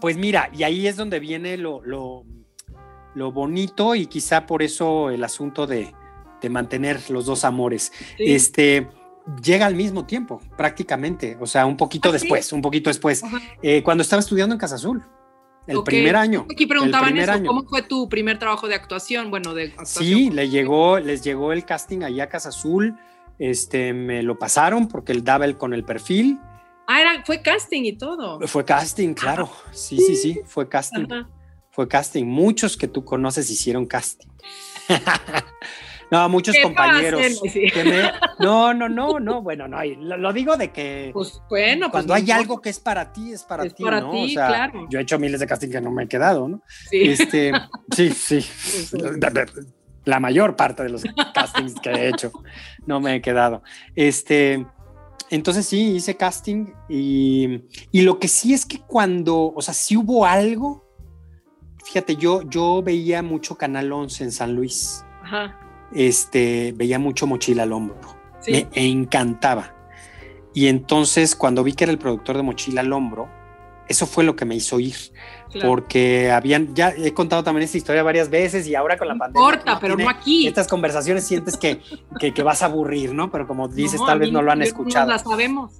Pues 0.00 0.16
mira, 0.16 0.50
y 0.52 0.64
ahí 0.64 0.88
es 0.88 0.96
donde 0.96 1.20
viene 1.20 1.56
lo, 1.56 1.82
lo, 1.84 3.32
bonito 3.32 3.94
y 3.94 4.06
quizá 4.06 4.46
por 4.46 4.62
eso 4.62 5.10
el 5.10 5.22
asunto 5.22 5.66
de, 5.66 5.94
mantener 6.50 7.08
los 7.08 7.26
dos 7.26 7.44
amores. 7.44 7.92
Este 8.18 8.88
llega 9.42 9.66
al 9.66 9.74
mismo 9.74 10.04
tiempo, 10.06 10.40
prácticamente, 10.56 11.36
o 11.40 11.46
sea, 11.46 11.66
un 11.66 11.76
poquito 11.76 12.08
¿Ah, 12.08 12.12
después, 12.12 12.52
un 12.52 12.62
poquito 12.62 12.90
después, 12.90 13.22
eh, 13.62 13.82
cuando 13.82 14.02
estaba 14.02 14.20
estudiando 14.20 14.54
en 14.54 14.58
Casa 14.58 14.76
Azul. 14.76 15.02
El 15.64 15.84
primer 15.84 16.16
año. 16.16 16.46
Aquí 16.50 16.66
preguntaban 16.66 17.16
eso, 17.16 17.40
¿cómo 17.46 17.62
fue 17.62 17.82
tu 17.82 18.08
primer 18.08 18.36
trabajo 18.36 18.66
de 18.66 18.74
actuación? 18.74 19.30
Bueno, 19.30 19.54
de 19.54 19.66
actuación. 19.66 20.04
Sí, 20.04 20.30
le 20.30 20.48
llegó, 20.48 20.98
les 20.98 21.22
llegó 21.22 21.52
el 21.52 21.64
casting 21.64 22.02
allá 22.02 22.24
a 22.24 22.28
Casa 22.28 22.48
Azul, 22.48 22.96
este, 23.38 23.92
me 23.92 24.24
lo 24.24 24.38
pasaron 24.38 24.88
porque 24.88 25.12
él 25.12 25.22
daba 25.22 25.44
el 25.44 25.56
con 25.56 25.72
el 25.72 25.84
perfil. 25.84 26.40
Ah, 26.88 27.00
era, 27.00 27.24
fue 27.24 27.42
casting 27.42 27.82
y 27.84 27.96
todo. 27.96 28.40
Fue 28.48 28.64
casting, 28.64 29.14
claro. 29.14 29.50
Sí, 29.70 29.98
sí, 29.98 30.16
sí, 30.16 30.40
fue 30.44 30.68
casting. 30.68 31.06
Fue 31.70 31.88
casting. 31.88 32.24
Muchos 32.24 32.76
que 32.76 32.88
tú 32.88 33.04
conoces 33.04 33.48
hicieron 33.50 33.86
casting. 33.86 34.28
No, 36.12 36.28
muchos 36.28 36.54
compañeros. 36.62 37.22
no, 38.38 38.74
no, 38.74 38.86
no, 38.86 39.18
no, 39.18 39.40
bueno, 39.40 39.66
no, 39.66 39.82
lo, 39.82 40.32
digo 40.34 40.58
de 40.58 40.70
que 40.70 41.08
pues 41.10 41.40
bueno, 41.48 41.86
pues 41.86 42.04
cuando 42.04 42.12
hay 42.12 42.30
algo 42.30 42.60
que 42.60 42.68
es 42.68 42.78
para 42.78 43.14
ti, 43.14 43.32
es 43.32 43.44
para 43.44 43.66
ti, 43.66 43.82
¿no? 43.82 44.10
o 44.10 44.28
sea, 44.28 44.70
yo 44.90 44.98
he 44.98 45.02
hecho 45.02 45.18
miles 45.18 45.40
de 45.40 45.46
castings 45.46 45.72
que 45.72 45.80
no 45.80 45.90
me 45.90 46.02
he 46.02 46.08
quedado, 46.08 46.48
¿no? 46.48 46.60
Sí, 46.90 47.00
este, 47.00 47.52
sí, 47.96 48.10
sí. 48.10 48.46
La 50.04 50.20
mayor 50.20 50.54
parte 50.54 50.82
de 50.82 50.90
los 50.90 51.02
castings 51.32 51.80
que 51.80 51.88
he 51.88 52.08
hecho 52.10 52.30
no 52.84 53.00
me 53.00 53.14
he 53.14 53.22
quedado. 53.22 53.62
Este, 53.96 54.66
entonces 55.30 55.64
sí, 55.64 55.96
hice 55.96 56.18
casting 56.18 56.74
y, 56.90 57.62
y 57.90 58.02
lo 58.02 58.18
que 58.18 58.28
sí 58.28 58.52
es 58.52 58.66
que 58.66 58.80
cuando, 58.80 59.50
o 59.54 59.62
sea, 59.62 59.72
sí 59.72 59.96
hubo 59.96 60.26
algo, 60.26 60.84
fíjate, 61.86 62.16
yo, 62.16 62.42
yo 62.42 62.82
veía 62.82 63.22
mucho 63.22 63.56
Canal 63.56 63.90
11 63.90 64.24
en 64.24 64.32
San 64.32 64.54
Luis. 64.54 65.06
Ajá 65.22 65.61
este, 65.94 66.72
veía 66.76 66.98
mucho 66.98 67.26
mochila 67.26 67.62
al 67.64 67.72
hombro. 67.72 68.16
Me 68.46 68.68
encantaba. 68.74 69.74
Y 70.54 70.66
entonces 70.66 71.34
cuando 71.34 71.62
vi 71.64 71.72
que 71.72 71.84
era 71.84 71.92
el 71.92 71.98
productor 71.98 72.36
de 72.36 72.42
mochila 72.42 72.80
al 72.80 72.92
hombro, 72.92 73.28
eso 73.88 74.06
fue 74.06 74.24
lo 74.24 74.36
que 74.36 74.44
me 74.44 74.54
hizo 74.54 74.80
ir. 74.80 74.96
Porque 75.62 76.30
habían, 76.30 76.74
ya 76.74 76.94
he 76.96 77.12
contado 77.12 77.44
también 77.44 77.64
esta 77.64 77.76
historia 77.76 78.02
varias 78.02 78.30
veces 78.30 78.66
y 78.66 78.74
ahora 78.74 78.96
con 78.96 79.06
la 79.06 79.16
pandemia. 79.16 79.46
Importa, 79.46 79.78
pero 79.78 79.96
no 79.96 80.08
aquí. 80.08 80.46
Estas 80.46 80.66
conversaciones 80.66 81.24
sientes 81.24 81.58
que, 81.58 81.80
que, 82.18 82.42
vas 82.42 82.62
a 82.62 82.66
aburrir, 82.66 83.12
¿no? 83.12 83.30
Pero 83.30 83.46
como 83.46 83.68
dices, 83.68 84.00
tal 84.04 84.18
vez 84.18 84.32
no 84.32 84.40
lo 84.40 84.50
han 84.50 84.62
escuchado. 84.62 85.06
No 85.06 85.12
la 85.12 85.18
sabemos. 85.18 85.72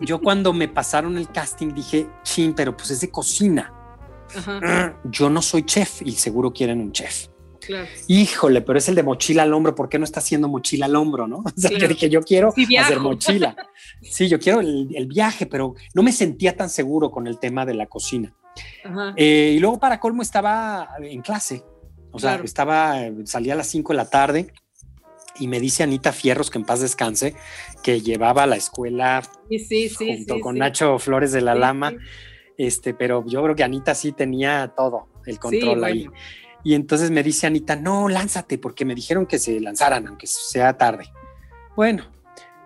Yo 0.00 0.20
cuando 0.20 0.52
me 0.52 0.68
pasaron 0.68 1.16
el 1.18 1.28
casting 1.28 1.72
dije, 1.72 2.08
chin, 2.24 2.52
pero 2.54 2.76
pues 2.76 2.90
es 2.90 3.00
de 3.00 3.10
cocina. 3.10 3.72
Yo 5.04 5.30
no 5.30 5.42
soy 5.42 5.62
chef 5.64 6.02
y 6.02 6.12
seguro 6.12 6.52
quieren 6.52 6.80
un 6.80 6.92
chef. 6.92 7.28
Híjole, 8.08 8.60
pero 8.62 8.78
es 8.78 8.88
el 8.88 8.94
de 8.94 9.02
mochila 9.02 9.42
al 9.42 9.52
hombro, 9.52 9.74
¿por 9.74 9.88
qué 9.88 9.98
no 9.98 10.04
está 10.04 10.20
haciendo 10.20 10.48
mochila 10.48 10.86
al 10.86 10.96
hombro, 10.96 11.26
no? 11.26 11.38
O 11.44 11.60
sea, 11.60 11.70
yo 11.70 11.88
dije, 11.88 12.08
yo 12.08 12.22
quiero 12.22 12.52
hacer 12.80 13.00
mochila. 13.00 13.56
Sí, 14.02 14.28
yo 14.28 14.40
quiero 14.40 14.60
el, 14.60 15.06
viaje, 15.06 15.46
pero 15.46 15.74
no 15.94 16.02
me 16.02 16.10
sentía 16.10 16.56
tan 16.56 16.68
seguro 16.68 17.12
con 17.12 17.28
el 17.28 17.38
tema 17.38 17.64
de 17.64 17.74
la 17.74 17.86
cocina. 17.86 18.34
Eh, 19.16 19.54
y 19.56 19.60
luego 19.60 19.78
para 19.78 20.00
colmo 20.00 20.22
estaba 20.22 20.88
en 21.00 21.22
clase, 21.22 21.62
o 22.10 22.18
sea, 22.18 22.40
estaba, 22.42 22.96
salía 23.24 23.54
a 23.54 23.56
las 23.56 23.68
5 23.68 23.92
de 23.92 23.96
la 23.96 24.10
tarde 24.10 24.52
y 25.38 25.48
me 25.48 25.60
dice 25.60 25.82
Anita 25.82 26.12
Fierros, 26.12 26.50
que 26.50 26.58
en 26.58 26.64
paz 26.64 26.80
descanse, 26.80 27.34
que 27.82 28.00
llevaba 28.00 28.42
a 28.42 28.46
la 28.46 28.56
escuela 28.56 29.22
junto 29.96 30.40
con 30.40 30.58
Nacho 30.58 30.98
Flores 30.98 31.32
de 31.32 31.40
la 31.40 31.54
Lama, 31.54 31.94
este, 32.58 32.92
pero 32.94 33.24
yo 33.26 33.42
creo 33.42 33.56
que 33.56 33.64
Anita 33.64 33.94
sí 33.94 34.12
tenía 34.12 34.72
todo 34.76 35.08
el 35.26 35.38
control 35.38 35.84
ahí. 35.84 36.08
Y 36.64 36.74
entonces 36.74 37.10
me 37.10 37.22
dice 37.22 37.46
Anita, 37.46 37.76
no, 37.76 38.08
lánzate, 38.08 38.58
porque 38.58 38.84
me 38.84 38.94
dijeron 38.94 39.26
que 39.26 39.38
se 39.38 39.60
lanzaran, 39.60 40.06
aunque 40.06 40.26
sea 40.26 40.76
tarde. 40.76 41.10
Bueno, 41.74 42.04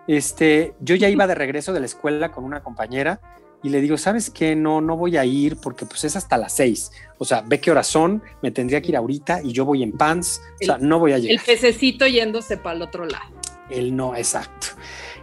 este, 0.07 0.73
yo 0.79 0.95
ya 0.95 1.09
iba 1.09 1.27
de 1.27 1.35
regreso 1.35 1.73
de 1.73 1.79
la 1.79 1.85
escuela 1.85 2.31
con 2.31 2.43
una 2.43 2.61
compañera 2.61 3.19
y 3.63 3.69
le 3.69 3.81
digo, 3.81 3.97
¿sabes 3.97 4.29
qué? 4.29 4.55
No, 4.55 4.81
no 4.81 4.95
voy 4.95 5.17
a 5.17 5.25
ir 5.25 5.57
porque 5.57 5.85
pues 5.85 6.03
es 6.03 6.15
hasta 6.15 6.37
las 6.37 6.53
seis. 6.53 6.91
O 7.17 7.25
sea, 7.25 7.41
ve 7.41 7.59
qué 7.59 7.71
horas 7.71 7.87
son, 7.87 8.21
me 8.41 8.51
tendría 8.51 8.81
que 8.81 8.89
ir 8.89 8.97
ahorita 8.97 9.41
y 9.43 9.51
yo 9.51 9.65
voy 9.65 9.83
en 9.83 9.91
pants. 9.93 10.41
O 10.61 10.65
sea, 10.65 10.77
no 10.77 10.99
voy 10.99 11.13
a 11.13 11.17
llegar. 11.17 11.39
El 11.39 11.45
pececito 11.45 12.05
yéndose 12.05 12.57
para 12.57 12.75
el 12.75 12.81
otro 12.83 13.05
lado. 13.05 13.25
El 13.69 13.95
no, 13.95 14.15
exacto. 14.15 14.67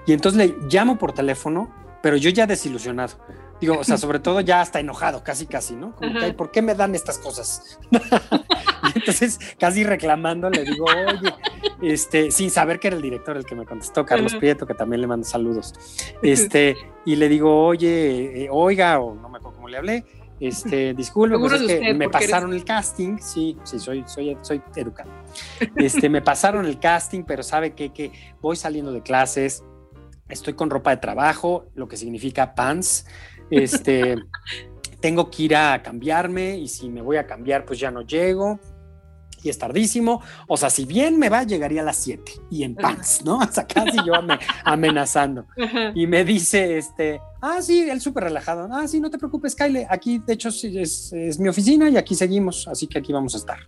Y 0.07 0.13
entonces 0.13 0.39
le 0.39 0.57
llamo 0.69 0.99
por 0.99 1.13
teléfono, 1.13 1.73
pero 2.03 2.17
yo 2.17 2.29
ya 2.31 2.47
desilusionado. 2.47 3.19
Digo, 3.65 3.79
o 3.79 3.85
sea, 3.85 3.97
sobre 4.05 4.19
todo 4.19 4.41
ya 4.41 4.61
hasta 4.61 4.79
enojado, 4.79 5.25
casi, 5.25 5.47
casi, 5.47 5.75
¿no? 5.75 5.97
Como 5.97 6.21
que, 6.21 6.35
¿por 6.35 6.51
qué 6.51 6.61
me 6.61 6.75
dan 6.75 6.95
estas 6.95 7.17
cosas? 7.17 7.79
y 7.91 8.99
entonces, 8.99 9.39
casi 9.59 9.85
reclamando, 9.85 10.51
le 10.51 10.65
digo, 10.65 10.85
oye, 10.85 11.33
este, 11.81 12.31
sin 12.31 12.51
saber 12.51 12.79
que 12.79 12.89
era 12.89 12.97
el 12.97 13.03
director 13.03 13.39
el 13.39 13.47
que 13.47 13.55
me 13.55 13.65
contestó, 13.65 14.05
Carlos 14.05 14.35
Prieto, 14.35 14.67
que 14.67 14.75
también 14.75 15.01
le 15.01 15.07
mando 15.07 15.27
saludos. 15.27 15.73
Este, 16.23 16.77
y 17.07 17.17
le 17.17 17.31
digo, 17.31 17.65
oye, 17.65 18.45
eh, 18.45 18.49
oiga, 18.51 18.99
o 19.01 19.15
no 19.15 19.31
me 19.31 19.39
acuerdo 19.39 19.57
cómo 19.57 19.69
le 19.69 19.79
hablé, 19.79 20.05
este, 20.41 20.93
disculpe, 20.93 21.39
pues 21.39 21.53
es 21.55 21.81
que 21.81 21.95
me 21.95 22.11
pasaron 22.11 22.53
el 22.53 22.65
casting, 22.65 23.17
sí, 23.19 23.57
sí, 23.65 23.79
soy, 23.79 24.05
soy, 24.07 24.37
soy 24.43 24.61
educado. 24.77 25.11
Este, 25.77 26.11
me 26.11 26.21
pasaron 26.21 26.67
el 26.67 26.79
casting, 26.79 27.23
pero 27.23 27.43
sabe 27.43 27.73
que, 27.73 27.95
que 27.95 28.13
voy 28.43 28.57
saliendo 28.57 28.93
de 28.93 29.01
clases, 29.01 29.65
estoy 30.29 30.55
con 30.55 30.71
ropa 30.71 30.91
de 30.91 30.97
trabajo, 30.99 31.67
lo 31.75 31.89
que 31.89 31.97
significa 31.97 32.55
pants, 32.55 33.07
este, 33.51 34.17
tengo 35.01 35.31
que 35.31 35.43
ir 35.45 35.57
a 35.57 35.83
cambiarme 35.83 36.59
y 36.59 36.69
si 36.69 36.89
me 36.89 37.03
voy 37.03 37.17
a 37.17 37.27
cambiar, 37.27 37.65
pues 37.65 37.79
ya 37.79 37.91
no 37.91 38.03
llego 38.03 38.59
y 39.45 39.51
es 39.51 39.59
tardísimo. 39.59 40.23
O 40.49 40.57
sea, 40.57 40.71
si 40.71 40.87
bien 40.87 41.19
me 41.19 41.29
va, 41.29 41.45
llegaría 41.45 41.83
a 41.83 41.85
las 41.85 41.97
7 41.99 42.33
y 42.51 42.65
en 42.65 42.75
pants, 42.75 43.25
¿no? 43.25 43.41
Hasta 43.41 43.67
casi 43.67 43.99
yo 44.05 44.15
amenazando. 44.65 45.47
Y 45.95 46.07
me 46.07 46.25
dice, 46.25 46.79
este, 46.79 47.21
ah, 47.43 47.61
sí, 47.61 47.89
él 47.89 48.01
súper 48.01 48.25
relajado. 48.25 48.69
Ah, 48.73 48.89
sí, 48.89 49.01
no 49.01 49.11
te 49.11 49.19
preocupes, 49.19 49.55
Kyle. 49.55 49.87
Aquí, 49.89 50.19
de 50.19 50.33
hecho, 50.33 50.49
es, 50.49 51.13
es 51.13 51.39
mi 51.39 51.49
oficina 51.49 51.89
y 51.91 51.97
aquí 51.97 52.15
seguimos, 52.15 52.67
así 52.67 52.87
que 52.87 52.99
aquí 52.99 53.13
vamos 53.13 53.35
a 53.35 53.39
estar. 53.39 53.59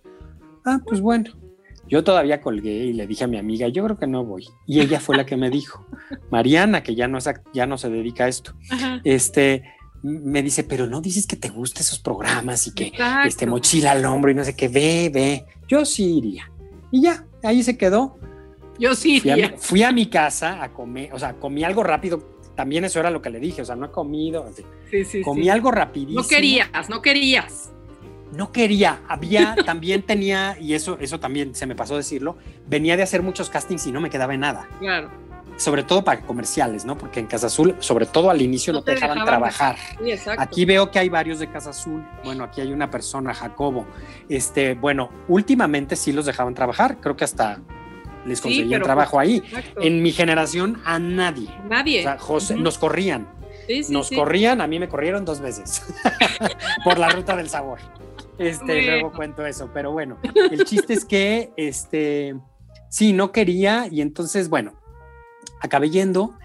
Ah, 0.65 0.79
pues 0.85 0.99
bueno. 0.99 1.46
Yo 1.89 2.03
todavía 2.03 2.41
colgué 2.41 2.85
y 2.85 2.93
le 2.93 3.07
dije 3.07 3.23
a 3.23 3.27
mi 3.27 3.37
amiga, 3.37 3.67
yo 3.69 3.83
creo 3.85 3.97
que 3.97 4.07
no 4.07 4.23
voy. 4.25 4.47
Y 4.65 4.81
ella 4.81 4.99
fue 4.99 5.15
la 5.15 5.25
que 5.25 5.37
me 5.37 5.49
dijo, 5.49 5.85
Mariana, 6.31 6.83
que 6.83 6.95
ya 6.95 7.07
no, 7.07 7.19
ya 7.53 7.65
no 7.65 7.77
se 7.77 7.89
dedica 7.89 8.25
a 8.25 8.27
esto, 8.27 8.53
este, 9.03 9.63
me 10.03 10.43
dice, 10.43 10.63
pero 10.63 10.87
no 10.87 11.01
dices 11.01 11.25
que 11.25 11.35
te 11.35 11.49
gustan 11.49 11.81
esos 11.81 11.99
programas 11.99 12.67
y 12.67 12.73
que 12.73 12.93
este, 13.25 13.45
mochila 13.45 13.91
al 13.91 14.05
hombro 14.05 14.31
y 14.31 14.35
no 14.35 14.43
sé 14.43 14.55
qué, 14.55 14.67
ve, 14.67 15.09
ve. 15.13 15.45
Yo 15.67 15.85
sí 15.85 16.17
iría. 16.17 16.51
Y 16.91 17.01
ya, 17.01 17.25
ahí 17.43 17.63
se 17.63 17.77
quedó. 17.77 18.17
Yo 18.79 18.93
sí 18.93 19.19
fui 19.19 19.31
iría. 19.31 19.47
A, 19.47 19.57
fui 19.57 19.83
a 19.83 19.91
mi 19.91 20.07
casa 20.07 20.63
a 20.63 20.73
comer, 20.73 21.13
o 21.13 21.19
sea, 21.19 21.33
comí 21.33 21.63
algo 21.63 21.83
rápido. 21.83 22.35
También 22.55 22.85
eso 22.85 22.99
era 22.99 23.11
lo 23.11 23.21
que 23.21 23.29
le 23.29 23.39
dije, 23.39 23.61
o 23.61 23.65
sea, 23.65 23.75
no 23.75 23.85
he 23.85 23.91
comido. 23.91 24.45
Sí, 24.89 25.05
sí, 25.05 25.21
comí 25.21 25.49
algo 25.49 25.71
rapidísimo. 25.71 26.21
No 26.21 26.27
querías, 26.27 26.89
no 26.89 27.01
querías 27.01 27.71
no 28.31 28.51
quería, 28.51 29.01
había, 29.07 29.55
también 29.65 30.03
tenía, 30.03 30.57
y 30.59 30.73
eso, 30.73 30.97
eso 30.99 31.19
también 31.19 31.55
se 31.55 31.65
me 31.65 31.75
pasó 31.75 31.97
decirlo, 31.97 32.37
venía 32.67 32.97
de 32.97 33.03
hacer 33.03 33.21
muchos 33.21 33.49
castings 33.49 33.87
y 33.87 33.91
no 33.91 34.01
me 34.01 34.09
quedaba 34.09 34.33
en 34.33 34.41
nada. 34.41 34.67
Claro. 34.79 35.09
Sobre 35.57 35.81
todo 35.81 36.03
para 36.03 36.21
comerciales, 36.21 36.85
¿no? 36.85 36.97
Porque 36.97 37.19
en 37.19 37.25
Casa 37.25 37.47
Azul, 37.47 37.75
sobre 37.79 38.05
todo 38.05 38.29
al 38.29 38.41
inicio, 38.43 38.73
no, 38.73 38.83
te, 38.83 38.91
dejaban, 38.91 39.25
trabajar. 39.25 39.75
Sí, 40.03 40.11
exacto. 40.11 40.39
Aquí 40.39 40.65
veo 40.65 40.91
que 40.91 40.99
hay 40.99 41.09
varios 41.09 41.39
de 41.39 41.49
Casa 41.49 41.71
Azul. 41.71 42.05
Bueno, 42.23 42.43
aquí 42.43 42.61
hay 42.61 42.71
una 42.71 42.91
persona, 42.91 43.33
Jacobo. 43.33 43.87
Este, 44.29 44.75
bueno, 44.75 45.09
últimamente 45.27 45.95
sí 45.95 46.11
los 46.11 46.27
dejaban 46.27 46.53
trabajar. 46.53 46.97
Creo 47.01 47.17
que 47.17 47.23
hasta 47.23 47.59
les 48.27 48.39
conseguían 48.39 48.83
trabajo 48.83 49.19
ahí. 49.19 49.41
En 49.81 50.03
mi 50.03 50.11
generación, 50.11 50.79
a 50.85 50.99
nadie. 50.99 51.49
Nadie. 51.67 52.01
O 52.01 52.03
sea, 52.03 52.19
José, 52.19 52.55
nos 52.55 52.77
corrían. 52.77 53.27
Sí, 53.65 53.81
nos 53.89 54.11
corrían, 54.11 54.61
a 54.61 54.67
mí 54.67 54.79
me 54.79 54.87
corrieron 54.87 55.25
dos 55.25 55.41
veces 55.41 55.83
por 56.85 56.97
la 56.97 57.09
ruta 57.09 57.35
del 57.35 57.49
sabor. 57.49 57.79
Este, 58.37 58.83
luego 58.83 59.11
cuento 59.11 59.45
eso, 59.45 59.69
pero 59.73 59.91
bueno, 59.91 60.17
el 60.51 60.63
chiste 60.63 60.93
es 60.93 61.05
que, 61.05 61.51
este, 61.57 62.35
sí, 62.89 63.13
no 63.13 63.31
quería 63.31 63.87
y 63.89 64.01
entonces, 64.01 64.49
bueno, 64.49 64.73
acabé 65.61 65.89
yendo 65.89 66.37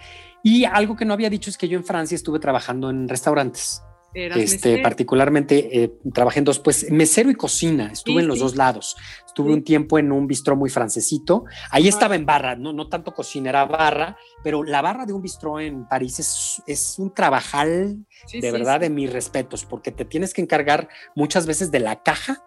y 0.43 0.65
algo 0.65 0.97
que 0.97 1.05
no 1.05 1.13
había 1.15 1.31
dicho 1.31 1.51
es 1.51 1.59
que 1.59 1.69
yo 1.69 1.79
en 1.79 1.85
Francia 1.85 2.15
estuve 2.15 2.39
trabajando 2.39 2.91
en 2.91 3.09
restaurantes 3.09 3.83
este, 4.15 4.79
particularmente 4.79 5.83
eh, 5.83 5.93
trabajé 6.13 6.41
en 6.41 6.45
dos, 6.45 6.59
pues 6.59 6.91
mesero 6.91 7.31
y 7.31 7.35
cocina, 7.35 7.91
estuve 7.93 8.21
en 8.21 8.29
los 8.29 8.39
dos 8.39 8.57
lados. 8.57 8.97
Estuve 9.27 9.53
un 9.53 9.65
tiempo 9.65 9.99
en 9.99 10.13
un 10.13 10.27
bistró 10.27 10.57
muy 10.57 10.69
francesito. 10.69 11.45
Ahí 11.71 11.89
estaba 11.89 12.15
en 12.15 12.27
barra, 12.27 12.55
no, 12.55 12.73
no 12.73 12.89
tanto 12.89 13.15
cocina, 13.15 13.49
era 13.49 13.65
barra, 13.65 14.17
pero 14.45 14.63
la 14.63 14.83
barra 14.83 15.07
de 15.07 15.15
un 15.15 15.23
bistró 15.23 15.59
en 15.59 15.89
París 15.89 16.19
es, 16.21 16.63
es 16.67 16.99
un 16.99 17.15
trabajal 17.15 18.05
de 18.33 18.53
verdad 18.53 18.81
de 18.81 18.91
mis 18.91 19.13
respetos, 19.13 19.65
porque 19.65 19.91
te 19.91 20.05
tienes 20.05 20.35
que 20.35 20.43
encargar 20.43 20.89
muchas 21.15 21.47
veces 21.47 21.71
de 21.71 21.81
la 21.81 22.03
caja 22.03 22.45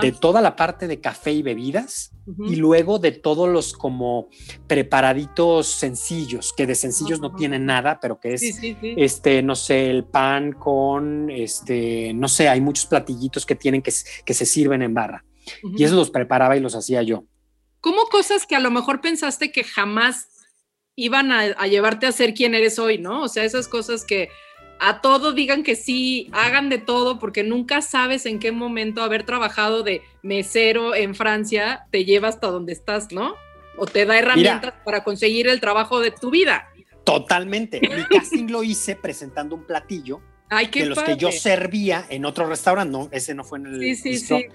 de 0.00 0.12
toda 0.12 0.40
la 0.40 0.56
parte 0.56 0.86
de 0.86 1.00
café 1.00 1.32
y 1.32 1.42
bebidas 1.42 2.12
y 2.46 2.56
luego 2.56 2.98
de 2.98 3.12
todos 3.12 3.48
los 3.48 3.72
como 3.72 4.28
preparaditos 4.66 5.66
sencillos, 5.66 6.52
que 6.52 6.66
de 6.66 6.74
sencillos 6.74 7.20
no 7.20 7.34
tienen 7.34 7.66
nada, 7.66 7.98
pero 8.00 8.20
que 8.20 8.34
es, 8.34 8.60
este, 8.62 9.42
no 9.42 9.56
sé, 9.56 9.90
el 9.90 10.04
pan 10.04 10.52
con, 10.52 11.28
este, 11.30 12.12
no 12.14 12.28
sé, 12.28 12.48
hay 12.48 12.60
muchos 12.60 12.86
platillitos 12.86 13.44
que 13.44 13.56
tienen 13.56 13.82
que, 13.82 13.92
que 14.24 14.34
se 14.34 14.46
sirven 14.46 14.82
en 14.82 14.94
barra. 14.94 15.24
Y 15.76 15.84
eso 15.84 15.94
los 15.96 16.10
preparaba 16.10 16.56
y 16.56 16.60
los 16.60 16.74
hacía 16.74 17.02
yo. 17.02 17.24
¿Cómo 17.80 18.06
cosas 18.06 18.46
que 18.46 18.56
a 18.56 18.60
lo 18.60 18.70
mejor 18.70 19.00
pensaste 19.00 19.52
que 19.52 19.64
jamás 19.64 20.28
iban 20.96 21.32
a, 21.32 21.40
a 21.40 21.66
llevarte 21.66 22.06
a 22.06 22.12
ser 22.12 22.32
quien 22.32 22.54
eres 22.54 22.78
hoy, 22.78 22.98
¿no? 22.98 23.22
O 23.22 23.28
sea, 23.28 23.44
esas 23.44 23.68
cosas 23.68 24.04
que 24.04 24.28
a 24.80 25.00
todo 25.00 25.32
digan 25.32 25.62
que 25.62 25.76
sí, 25.76 26.28
hagan 26.32 26.68
de 26.68 26.78
todo, 26.78 27.18
porque 27.18 27.42
nunca 27.42 27.82
sabes 27.82 28.26
en 28.26 28.38
qué 28.38 28.52
momento 28.52 29.02
haber 29.02 29.24
trabajado 29.24 29.82
de 29.82 30.02
mesero 30.22 30.94
en 30.94 31.14
Francia 31.14 31.86
te 31.90 32.04
lleva 32.04 32.28
hasta 32.28 32.48
donde 32.48 32.72
estás, 32.72 33.12
¿no? 33.12 33.34
O 33.76 33.86
te 33.86 34.04
da 34.06 34.18
herramientas 34.18 34.74
para 34.84 35.04
conseguir 35.04 35.48
el 35.48 35.60
trabajo 35.60 36.00
de 36.00 36.10
tu 36.10 36.30
vida. 36.30 36.68
Totalmente. 37.04 37.80
Mi 37.80 38.04
casting 38.10 38.48
lo 38.48 38.62
hice 38.62 38.96
presentando 38.96 39.54
un 39.54 39.64
platillo 39.64 40.20
Ay, 40.48 40.68
de 40.72 40.86
los 40.86 41.02
que 41.02 41.16
yo 41.16 41.32
servía 41.32 42.04
en 42.08 42.24
otro 42.24 42.46
restaurante, 42.46 42.92
no, 42.92 43.08
ese 43.10 43.34
no 43.34 43.44
fue 43.44 43.58
en 43.58 43.66
el 43.66 43.80
sí, 43.80 43.96
sí, 43.96 44.18
sí. 44.18 44.46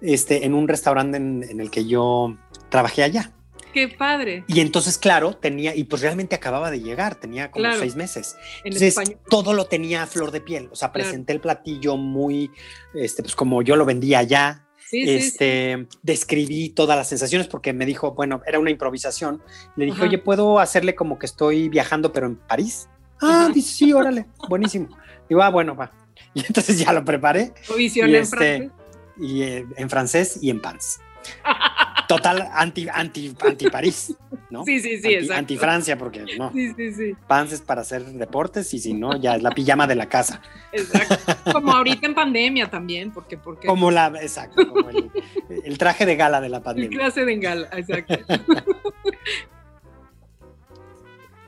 Este, 0.00 0.46
en 0.46 0.54
un 0.54 0.66
restaurante 0.66 1.16
en 1.16 1.60
el 1.60 1.70
que 1.70 1.84
yo 1.84 2.36
trabajé 2.70 3.02
allá. 3.02 3.32
Qué 3.72 3.88
padre. 3.88 4.44
Y 4.46 4.60
entonces, 4.60 4.98
claro, 4.98 5.34
tenía, 5.34 5.74
y 5.74 5.84
pues 5.84 6.02
realmente 6.02 6.34
acababa 6.34 6.70
de 6.70 6.80
llegar, 6.80 7.14
tenía 7.14 7.50
como 7.50 7.72
seis 7.78 7.96
meses. 7.96 8.36
entonces, 8.64 8.94
todo 9.28 9.54
lo 9.54 9.66
tenía 9.66 10.02
a 10.02 10.06
flor 10.06 10.30
de 10.30 10.40
piel. 10.40 10.68
O 10.72 10.76
sea, 10.76 10.92
presenté 10.92 11.32
el 11.32 11.40
platillo 11.40 11.96
muy, 11.96 12.50
este, 12.94 13.22
pues 13.22 13.34
como 13.34 13.62
yo 13.62 13.76
lo 13.76 13.84
vendía 13.84 14.18
allá. 14.18 14.66
este, 14.90 15.86
describí 16.02 16.68
todas 16.68 16.98
las 16.98 17.08
sensaciones 17.08 17.48
porque 17.48 17.72
me 17.72 17.86
dijo, 17.86 18.12
bueno, 18.12 18.42
era 18.46 18.58
una 18.58 18.70
improvisación. 18.70 19.42
Le 19.76 19.86
dije, 19.86 20.02
oye, 20.02 20.18
¿puedo 20.18 20.58
hacerle 20.58 20.94
como 20.94 21.18
que 21.18 21.24
estoy 21.24 21.70
viajando, 21.70 22.12
pero 22.12 22.26
en 22.26 22.36
París? 22.36 22.88
Ah, 23.22 23.50
dice, 23.54 23.72
sí, 23.72 23.92
órale, 23.92 24.26
buenísimo. 24.48 24.88
Digo, 25.28 25.42
ah, 25.42 25.50
bueno, 25.50 25.74
va. 25.74 25.90
Y 26.34 26.40
entonces 26.46 26.78
ya 26.78 26.92
lo 26.92 27.04
preparé. 27.04 27.52
y, 27.78 28.00
en 28.00 28.14
este, 28.14 28.36
francés. 28.36 28.70
Y 29.18 29.42
eh, 29.42 29.66
en 29.76 29.90
francés 29.90 30.38
y 30.40 30.50
en 30.50 30.60
pants. 30.60 31.00
total 32.16 32.48
anti, 32.52 32.88
anti, 32.92 33.34
anti 33.40 33.70
París, 33.70 34.14
¿no? 34.50 34.64
Sí, 34.64 34.80
sí, 34.80 35.00
sí, 35.00 35.14
anti, 35.14 35.32
Anti 35.32 35.56
Francia, 35.56 35.96
porque 35.96 36.24
no. 36.36 36.52
Sí, 36.52 36.72
sí, 36.74 36.92
sí. 36.92 37.16
Pants 37.26 37.52
es 37.52 37.60
para 37.60 37.80
hacer 37.80 38.04
deportes 38.04 38.72
y 38.74 38.78
si 38.78 38.92
no, 38.92 39.16
ya 39.16 39.36
es 39.36 39.42
la 39.42 39.50
pijama 39.50 39.86
de 39.86 39.94
la 39.94 40.08
casa. 40.08 40.42
Exacto. 40.72 41.52
Como 41.52 41.72
ahorita 41.72 42.06
en 42.06 42.14
pandemia 42.14 42.70
también, 42.70 43.12
porque. 43.12 43.38
porque... 43.38 43.66
Como 43.66 43.90
la, 43.90 44.08
exacto, 44.20 44.68
como 44.68 44.90
el, 44.90 45.78
traje 45.78 46.06
de 46.06 46.16
gala 46.16 46.40
de 46.40 46.48
la 46.48 46.62
pandemia. 46.62 46.90
El 46.90 46.96
clase 46.96 47.24
de 47.24 47.36
gala, 47.38 47.68
exacto. 47.72 48.18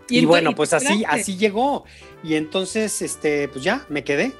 y, 0.08 0.24
bueno, 0.24 0.54
pues 0.54 0.72
así, 0.72 1.04
así 1.06 1.36
llegó. 1.36 1.84
Y 2.22 2.36
entonces, 2.36 3.02
este, 3.02 3.48
pues 3.48 3.62
ya, 3.64 3.84
me 3.88 4.02
quedé. 4.04 4.32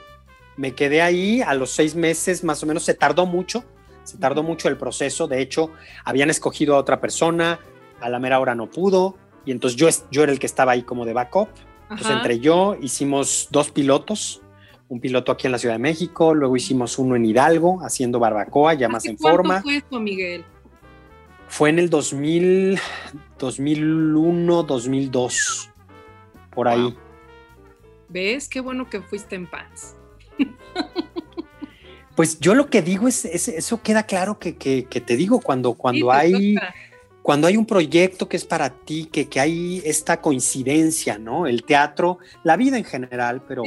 Me 0.57 0.73
quedé 0.73 1.03
ahí 1.03 1.43
a 1.43 1.53
los 1.55 1.73
seis 1.73 1.97
meses, 1.97 2.45
más 2.45 2.63
o 2.63 2.67
menos, 2.67 2.85
se 2.85 2.95
tardó 2.95 3.27
mucho 3.27 3.65
se 4.05 4.19
tardó 4.19 4.43
mucho 4.43 4.69
el 4.69 4.77
proceso, 4.77 5.27
de 5.27 5.41
hecho, 5.41 5.71
habían 6.05 6.31
escogido 6.31 6.77
a 6.77 6.79
otra 6.79 7.01
persona, 7.01 7.59
a 8.01 8.09
la 8.09 8.19
mera 8.19 8.39
hora 8.39 8.55
no 8.55 8.71
pudo, 8.71 9.17
y 9.45 9.51
entonces 9.51 9.77
yo, 9.77 9.89
yo 10.11 10.23
era 10.23 10.33
el 10.33 10.39
que 10.39 10.47
estaba 10.47 10.73
ahí 10.73 10.83
como 10.83 11.05
de 11.05 11.13
backup. 11.13 11.49
Entonces 11.91 12.17
entre 12.17 12.41
yo 12.41 12.77
hicimos 12.81 13.49
dos 13.51 13.71
pilotos, 13.71 14.41
un 14.89 15.01
piloto 15.01 15.33
aquí 15.33 15.47
en 15.47 15.53
la 15.53 15.59
Ciudad 15.59 15.75
de 15.75 15.81
México, 15.81 16.35
luego 16.35 16.57
hicimos 16.57 16.99
uno 16.99 17.17
en 17.17 17.25
Hidalgo, 17.25 17.81
haciendo 17.83 18.19
barbacoa, 18.19 18.75
ya 18.75 18.89
más 18.89 19.05
en 19.07 19.19
forma. 19.19 19.63
fue 19.63 19.77
esto, 19.77 20.01
Miguel? 20.01 20.45
Fue 21.49 21.71
en 21.71 21.79
el 21.79 21.91
2000, 21.91 22.79
2001, 23.39 24.63
2002, 24.63 25.71
por 26.55 26.69
ahí. 26.69 26.97
¿Ves? 28.09 28.49
Qué 28.49 28.61
bueno 28.61 28.89
que 28.89 29.03
fuiste 29.03 29.37
en 29.37 29.47
paz. 29.47 29.97
Pues 32.17 32.39
yo 32.39 32.55
lo 32.55 32.69
que 32.69 32.83
digo 32.83 33.09
es, 33.09 33.25
eso 33.25 33.83
queda 33.83 34.05
claro 34.05 34.39
que, 34.39 34.53
te 34.53 35.17
digo, 35.17 35.41
cuando, 35.41 35.75
cuando 35.75 36.13
hay 36.13 36.57
cuando 37.25 37.47
hay 37.47 37.57
un 37.57 37.65
proyecto 37.65 38.29
que 38.29 38.37
es 38.37 38.45
para 38.45 38.69
ti, 38.69 39.09
que, 39.11 39.31
que, 39.31 39.41
hay 39.41 39.81
esta 39.87 40.21
coincidencia, 40.21 41.17
¿no? 41.17 41.47
El 41.47 41.65
teatro, 41.65 42.19
la 42.43 42.59
vida 42.59 42.77
en 42.77 42.85
general, 42.85 43.41
pero 43.49 43.63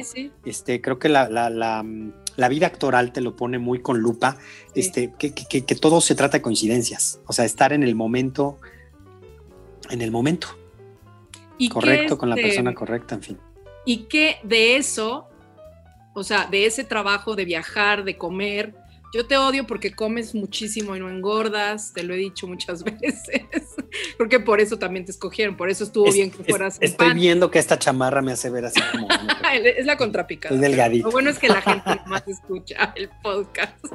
Este, 0.45 0.80
creo 0.80 1.00
que 1.00 1.10
la, 1.10 1.28
la, 1.28 1.50
la, 1.50 2.50
vida 2.50 2.68
actoral 2.68 3.12
te 3.12 3.20
lo 3.20 3.36
pone 3.36 3.58
muy 3.58 3.82
con 3.82 3.98
lupa, 3.98 4.38
este, 4.76 5.12
que, 5.18 5.34
que, 5.34 5.66
que, 5.66 5.76
todo 5.76 6.02
se 6.02 6.14
trata 6.14 6.38
de 6.38 6.43
coincidencias, 6.43 7.20
o 7.26 7.34
sea, 7.34 7.45
estar 7.45 7.74
en 7.74 7.82
el 7.82 7.95
momento, 7.95 8.60
en 9.89 10.04
el 10.04 10.12
momento. 10.12 10.50
¿Y 11.58 11.70
correcto, 11.70 12.20
con 12.20 12.30
la 12.30 12.36
este, 12.36 12.50
persona 12.50 12.76
correcta, 12.76 13.16
en 13.16 13.24
fin. 13.24 13.38
Y 13.86 14.04
que 14.04 14.36
de 14.43 14.78
eso, 14.78 15.30
o 16.18 16.24
sea, 16.24 16.47
de 16.47 16.65
ese 16.65 16.84
trabajo 16.84 17.36
de 17.36 17.45
viajar, 17.45 18.03
de 18.03 18.18
comer, 18.18 18.74
yo 19.13 19.28
te 19.28 19.38
odio 19.38 19.68
porque 19.68 19.93
comes 19.93 20.34
muchísimo 20.34 20.95
y 20.95 20.99
no 20.99 21.11
engordas, 21.11 21.93
te 21.93 22.01
lo 22.01 22.15
he 22.15 22.18
dicho 22.18 22.47
muchas 22.47 22.84
veces, 23.01 23.76
porque 24.18 24.39
por 24.39 24.59
eso 24.59 24.80
también 24.80 25.05
te 25.05 25.11
escogieron, 25.11 25.55
por 25.55 25.70
eso 25.70 25.84
estuvo 25.84 26.11
bien 26.11 26.32
que 26.32 26.43
fueras. 26.43 26.80
estoy 26.82 27.13
viendo 27.13 27.51
que 27.51 27.59
esta 27.59 27.78
chamarra 27.78 28.24
me 28.24 28.32
hace 28.32 28.49
ver 28.49 28.65
así 28.65 28.82
como. 28.91 29.07
es 29.63 29.86
la 29.86 29.95
contrapicada. 29.95 30.55
Es 30.55 30.59
delgadito. 30.61 31.05
Lo 31.05 31.11
bueno 31.11 31.30
es 31.30 31.38
que 31.38 31.49
la 31.49 31.61
gente 31.61 32.01
más 32.07 32.28
escucha 32.28 32.93
el 32.95 33.11
podcast. 33.22 33.86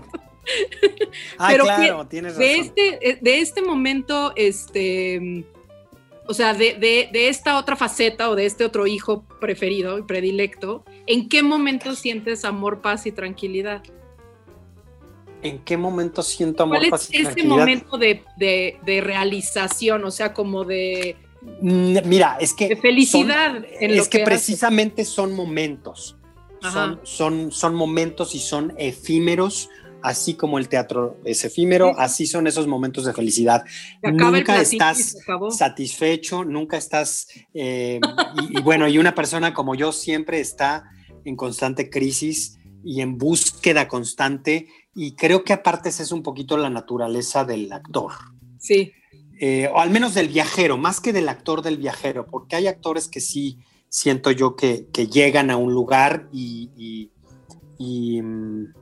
ah, 1.38 1.54
claro, 1.54 2.06
tienes 2.06 2.36
razón. 2.36 2.46
De 2.46 2.56
este, 2.56 3.10
eh, 3.10 3.18
de 3.20 3.40
este 3.40 3.62
momento, 3.62 4.32
este. 4.36 5.44
O 6.26 6.34
sea, 6.34 6.54
de, 6.54 6.74
de, 6.74 7.08
de 7.12 7.28
esta 7.28 7.58
otra 7.58 7.76
faceta 7.76 8.30
o 8.30 8.36
de 8.36 8.46
este 8.46 8.64
otro 8.64 8.86
hijo 8.86 9.24
preferido 9.40 9.98
y 9.98 10.02
predilecto, 10.02 10.84
¿en 11.06 11.28
qué 11.28 11.42
momento 11.42 11.94
sientes 11.94 12.44
amor, 12.44 12.80
paz 12.80 13.06
y 13.06 13.12
tranquilidad? 13.12 13.82
¿En 15.42 15.58
qué 15.58 15.76
momento 15.76 16.22
siento 16.22 16.62
amor, 16.62 16.78
¿Cuál 16.78 17.00
es 17.00 17.10
ese 17.12 17.42
momento 17.42 17.98
de, 17.98 18.22
realización? 18.86 20.04
O 20.04 20.10
sea, 20.10 20.32
como 20.32 20.64
de... 20.64 21.16
Mira, 21.60 22.36
es 22.40 22.54
que... 22.54 22.68
De 22.68 22.76
felicidad. 22.76 23.64
es 23.80 24.08
que, 24.08 24.20
precisamente 24.20 25.04
son 25.04 25.34
momentos. 25.34 26.16
Son, 26.60 27.00
son, 27.02 27.50
son, 27.50 27.74
momentos 27.74 28.36
y 28.36 28.38
son 28.38 28.72
efímeros, 28.78 29.68
así 30.02 30.34
como 30.34 30.58
el 30.58 30.68
teatro 30.68 31.18
es 31.24 31.44
efímero, 31.44 31.98
así 31.98 32.26
son 32.26 32.46
esos 32.46 32.66
momentos 32.66 33.04
de 33.04 33.12
felicidad. 33.12 33.64
Nunca 34.02 34.60
estás 34.60 35.16
satisfecho, 35.50 36.44
nunca 36.44 36.76
estás... 36.76 37.28
Eh, 37.54 38.00
y 38.50 38.60
bueno, 38.60 38.88
y 38.88 38.98
una 38.98 39.14
persona 39.14 39.54
como 39.54 39.74
yo 39.74 39.92
siempre 39.92 40.40
está 40.40 40.84
en 41.24 41.36
constante 41.36 41.90
crisis 41.90 42.58
y 42.84 43.00
en 43.00 43.18
búsqueda 43.18 43.88
constante 43.88 44.68
y 44.94 45.12
creo 45.12 45.44
que 45.44 45.52
aparte 45.52 45.88
esa 45.88 46.02
es 46.02 46.12
un 46.12 46.22
poquito 46.22 46.56
la 46.56 46.70
naturaleza 46.70 47.44
del 47.44 47.72
actor. 47.72 48.12
Sí. 48.58 48.92
Eh, 49.40 49.68
o 49.72 49.80
al 49.80 49.90
menos 49.90 50.14
del 50.14 50.28
viajero, 50.28 50.76
más 50.76 51.00
que 51.00 51.12
del 51.12 51.28
actor 51.28 51.62
del 51.62 51.78
viajero, 51.78 52.26
porque 52.26 52.56
hay 52.56 52.66
actores 52.66 53.08
que 53.08 53.20
sí 53.20 53.58
siento 53.88 54.30
yo 54.30 54.56
que, 54.56 54.86
llegan 55.10 55.50
a 55.50 55.56
un 55.56 55.72
lugar 55.72 56.28
y, 56.32 57.10
y 57.78 58.22
mm, 58.22 58.72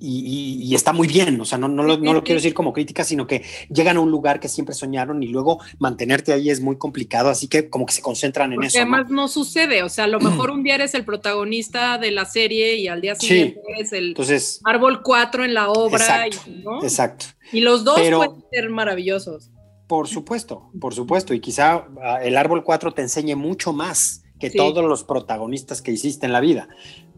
y, 0.00 0.74
está 0.74 0.92
muy 0.92 1.08
bien, 1.08 1.40
o 1.40 1.44
sea, 1.44 1.58
no, 1.58 1.68
no, 1.68 1.82
lo, 1.82 1.98
quiero 2.00 2.22
decir 2.24 2.54
como 2.54 2.72
crítica, 2.72 3.04
sino 3.04 3.26
que 3.26 3.42
llegan 3.68 3.96
a 3.96 4.00
un 4.00 4.10
lugar 4.10 4.40
que 4.40 4.48
siempre 4.48 4.74
soñaron 4.74 5.22
y 5.22 5.28
luego 5.28 5.60
mantenerte 5.78 6.32
ahí 6.32 6.50
es 6.50 6.60
muy 6.60 6.76
complicado, 6.78 7.28
así 7.28 7.48
que 7.48 7.68
como 7.68 7.86
que 7.86 7.92
se 7.92 8.02
concentran 8.02 8.52
en 8.52 8.62
eso. 8.62 8.78
Además 8.78 9.10
¿no? 9.10 9.28
sucede, 9.28 9.82
o 9.82 9.88
sea, 9.88 10.04
a 10.04 10.08
lo 10.08 10.20
mejor 10.20 10.50
un 10.50 10.62
día 10.62 10.76
eres 10.76 10.94
el 10.94 11.04
protagonista 11.04 11.98
de 11.98 12.10
la 12.10 12.24
serie 12.24 12.76
y 12.76 12.88
al 12.88 13.00
día 13.00 13.14
siguiente 13.14 13.60
eres 13.76 13.92
el 13.92 14.08
Entonces, 14.08 14.60
árbol 14.64 15.02
4 15.02 15.44
en 15.44 15.54
la 15.54 15.70
obra. 15.70 15.98
Exacto, 15.98 16.50
y, 16.50 16.84
exacto. 16.84 17.26
y 17.52 17.60
los 17.60 17.84
dos 17.84 18.00
pueden 18.00 18.44
ser 18.52 18.70
maravillosos. 18.70 19.50
Por 19.86 20.06
supuesto, 20.06 20.70
por 20.78 20.94
supuesto, 20.94 21.32
y 21.32 21.40
quizá 21.40 21.86
ah, 22.02 22.22
el 22.22 22.36
árbol 22.36 22.62
4 22.62 22.92
te 22.92 23.02
enseñe 23.02 23.34
mucho 23.34 23.72
más 23.72 24.22
que 24.38 24.50
todos 24.50 24.84
los 24.84 25.04
protagonistas 25.04 25.82
que 25.82 25.92
hiciste 25.92 26.26
en 26.26 26.32
la 26.32 26.40
vida. 26.40 26.68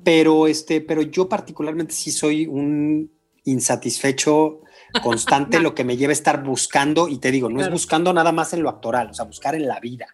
Pero, 0.04 0.46
este, 0.46 0.80
pero 0.80 1.02
yo 1.02 1.28
particularmente 1.28 1.92
sí 1.92 2.10
soy 2.10 2.46
un 2.46 3.10
insatisfecho 3.44 4.60
constante, 5.02 5.60
lo 5.60 5.74
que 5.74 5.84
me 5.84 5.96
lleva 5.96 6.10
a 6.10 6.14
estar 6.14 6.42
buscando, 6.42 7.08
y 7.08 7.18
te 7.18 7.30
digo, 7.30 7.48
no 7.48 7.60
es 7.60 7.70
buscando 7.70 8.12
nada 8.12 8.32
más 8.32 8.52
en 8.52 8.62
lo 8.62 8.68
actoral, 8.68 9.10
o 9.10 9.14
sea, 9.14 9.24
buscar 9.24 9.54
en 9.54 9.66
la 9.66 9.80
vida. 9.80 10.06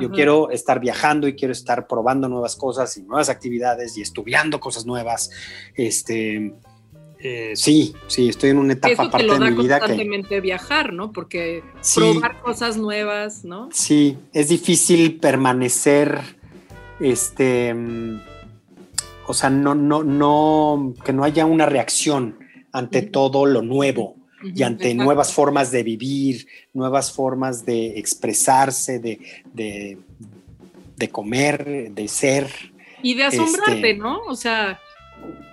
Yo 0.00 0.12
quiero 0.12 0.50
estar 0.50 0.78
viajando 0.78 1.26
y 1.26 1.34
quiero 1.34 1.50
estar 1.50 1.88
probando 1.88 2.28
nuevas 2.28 2.54
cosas 2.54 2.96
y 2.96 3.02
nuevas 3.02 3.28
actividades 3.28 3.96
y 3.96 4.02
estudiando 4.02 4.60
cosas 4.60 4.86
nuevas. 4.86 5.30
Este, 5.74 6.54
eh, 7.20 7.52
sí, 7.56 7.94
sí, 8.06 8.28
estoy 8.28 8.50
en 8.50 8.58
una 8.58 8.74
etapa 8.74 9.04
aparte 9.04 9.26
de 9.26 9.50
mi 9.50 9.62
vida 9.62 9.80
constantemente 9.80 10.40
viajar, 10.40 10.92
¿no? 10.92 11.12
Porque 11.12 11.64
probar 11.94 12.40
cosas 12.40 12.76
nuevas, 12.76 13.44
¿no? 13.44 13.68
Sí, 13.72 14.18
es 14.32 14.48
difícil 14.48 15.18
permanecer, 15.18 16.37
este, 17.00 17.74
o 19.26 19.34
sea, 19.34 19.50
no, 19.50 19.74
no, 19.74 20.02
no, 20.02 20.94
que 21.04 21.12
no 21.12 21.24
haya 21.24 21.46
una 21.46 21.66
reacción 21.66 22.38
ante 22.72 23.02
todo 23.02 23.46
lo 23.46 23.62
nuevo 23.62 24.16
y 24.42 24.62
ante 24.62 24.94
nuevas 24.94 25.32
formas 25.32 25.70
de 25.70 25.82
vivir, 25.82 26.46
nuevas 26.72 27.12
formas 27.12 27.64
de 27.64 27.98
expresarse, 27.98 29.00
de, 29.00 29.18
de, 30.96 31.08
comer, 31.10 31.90
de 31.92 32.08
ser. 32.08 32.48
Y 33.02 33.14
de 33.14 33.24
asombrarte, 33.24 33.90
este, 33.90 33.94
¿no? 33.94 34.20
O 34.28 34.36
sea, 34.36 34.78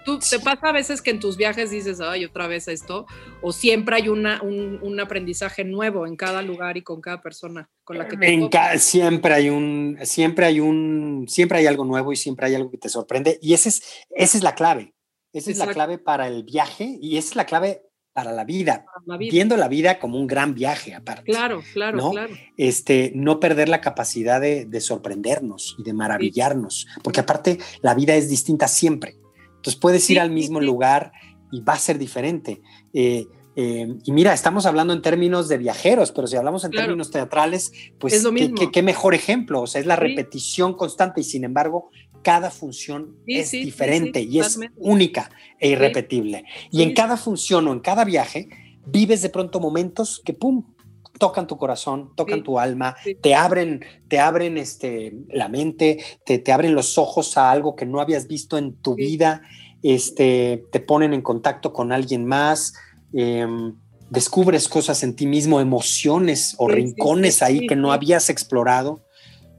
¿Tú 0.05 0.19
te 0.19 0.39
pasa 0.39 0.69
a 0.69 0.71
veces 0.71 1.01
que 1.01 1.09
en 1.09 1.19
tus 1.19 1.35
viajes 1.35 1.71
dices, 1.71 1.99
ay, 1.99 2.25
otra 2.25 2.47
vez 2.47 2.67
esto? 2.67 3.07
¿O 3.41 3.51
siempre 3.51 3.95
hay 3.95 4.07
una, 4.07 4.41
un, 4.43 4.99
aprendizaje 4.99 5.63
nuevo 5.63 6.05
en 6.05 6.15
cada 6.15 6.41
lugar 6.41 6.77
y 6.77 6.83
con 6.83 7.01
cada 7.01 7.21
persona 7.21 7.69
con 7.83 7.97
la 7.97 8.07
que 8.07 8.15
te 8.15 8.79
Siempre 8.79 9.33
hay 9.33 9.49
un, 9.49 9.97
siempre 10.03 10.45
hay 10.45 10.59
un, 10.59 11.25
siempre 11.27 11.57
hay 11.57 11.65
algo 11.65 11.85
nuevo 11.85 12.13
y 12.13 12.15
siempre 12.15 12.45
hay 12.47 12.55
algo 12.55 12.69
que 12.69 12.77
te 12.77 12.89
sorprende. 12.89 13.39
Y 13.41 13.53
esa 13.53 13.69
es, 13.69 13.83
esa 14.11 14.37
es 14.37 14.43
la 14.43 14.53
clave. 14.55 14.93
Esa 15.33 15.51
es 15.51 15.57
la 15.57 15.67
clave 15.67 15.97
para 15.97 16.27
el 16.27 16.43
viaje 16.43 16.97
y 17.01 17.17
esa 17.17 17.29
es 17.29 17.35
la 17.35 17.45
clave 17.45 17.81
para 18.13 18.31
la 18.31 18.45
vida, 18.45 18.85
viendo 19.19 19.57
la 19.57 19.67
vida 19.67 19.99
como 19.99 20.17
un 20.17 20.25
gran 20.25 20.55
viaje 20.55 20.93
aparte. 20.93 21.29
Claro, 21.29 21.61
claro, 21.73 21.97
¿no? 21.97 22.11
claro. 22.11 22.33
Este, 22.55 23.11
no 23.13 23.41
perder 23.41 23.67
la 23.67 23.81
capacidad 23.81 24.39
de, 24.39 24.79
sorprendernos 24.79 25.75
y 25.77 25.83
de 25.83 25.91
maravillarnos, 25.91 26.87
porque 27.03 27.19
aparte 27.19 27.59
la 27.81 27.93
vida 27.93 28.15
es 28.15 28.29
distinta 28.29 28.69
siempre. 28.69 29.17
Entonces 29.65 29.81
puedes 29.81 30.07
ir 30.11 30.19
al 30.19 30.29
mismo 30.29 30.61
lugar 30.61 31.11
y 31.51 31.59
va 31.61 31.73
a 31.73 31.79
ser 31.79 31.97
diferente. 31.97 32.61
Eh, 32.93 33.25
eh, 33.55 33.95
y 34.03 34.11
mira, 34.11 34.31
estamos 34.31 34.67
hablando 34.67 34.93
en 34.93 35.01
términos 35.01 35.47
de 35.47 35.57
viajeros, 35.57 36.11
pero 36.11 36.27
si 36.27 36.35
hablamos 36.35 36.63
en 36.65 36.71
términos 36.71 37.09
teatrales, 37.09 37.71
pues 37.97 38.23
¿qué, 38.71 38.83
mejor 38.83 39.15
ejemplo. 39.15 39.63
O 39.63 39.67
sea, 39.67 39.81
es 39.81 39.87
la 39.87 39.95
repetición 39.95 40.75
constante 40.75 41.21
y 41.21 41.23
sin 41.23 41.45
embargo, 41.45 41.89
cada 42.21 42.51
función 42.51 43.15
es 43.25 43.49
diferente 43.49 44.21
y 44.21 44.39
es 44.39 44.59
única 44.75 45.31
e 45.59 45.69
irrepetible. 45.69 46.45
Y 46.69 46.83
en 46.83 46.93
cada 46.93 47.17
función 47.17 47.67
o 47.67 47.73
en 47.73 47.79
cada 47.79 48.05
viaje, 48.05 48.49
vives 48.85 49.23
de 49.23 49.29
pronto 49.29 49.59
momentos 49.59 50.21
que, 50.23 50.33
¡pum!, 50.33 50.74
tocan 51.19 51.47
tu 51.47 51.57
corazón, 51.57 52.11
tocan 52.15 52.43
tu 52.43 52.59
alma, 52.59 52.95
te 53.21 53.35
abren, 53.35 53.83
te 54.07 54.19
abren 54.19 54.57
este, 54.57 55.13
la 55.29 55.47
mente, 55.47 56.03
te, 56.25 56.39
te, 56.39 56.51
abren 56.51 56.75
los 56.75 56.97
ojos 56.97 57.37
a 57.37 57.51
algo 57.51 57.75
que 57.75 57.85
no 57.85 57.99
habías 57.99 58.27
visto 58.27 58.57
en 58.57 58.75
tu 58.75 58.95
vida, 58.95 59.41
este, 59.83 60.65
te 60.71 60.79
ponen 60.79 61.13
en 61.13 61.21
contacto 61.21 61.71
con 61.71 61.91
alguien 61.91 62.25
más, 62.25 62.73
em, 63.13 63.75
descubres 64.09 64.67
cosas 64.67 65.03
en 65.03 65.15
ti 65.15 65.25
mismo, 65.25 65.59
emociones 65.59 66.55
o 66.57 66.67
rincones 66.67 67.41
ahí 67.41 67.67
que 67.67 67.75
no 67.75 67.91
habías 67.91 68.29
explorado 68.29 69.03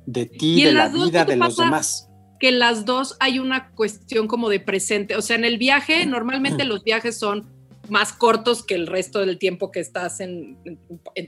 de 0.07 0.27
ti, 0.27 0.63
de 0.63 0.73
la 0.73 0.89
vida, 0.89 1.25
de 1.25 1.37
los 1.37 1.57
demás. 1.57 2.09
que 2.39 2.53
las 2.53 2.85
dos 2.85 3.17
hay 3.19 3.39
una 3.39 3.71
cuestión 3.71 4.29
como 4.29 4.49
de 4.49 4.61
presente. 4.61 5.17
O 5.17 5.23
sea, 5.23 5.37
en 5.37 5.45
el 5.45 5.59
viaje, 5.59 6.07
normalmente 6.07 6.65
los 6.65 6.85
viajes 6.85 7.19
son 7.19 7.56
más 7.91 8.13
cortos 8.13 8.63
que 8.65 8.75
el 8.75 8.87
resto 8.87 9.21
del 9.21 9.39
tiempo 9.39 9.71
que 9.71 9.81
estás 9.81 10.21
en, 10.21 10.57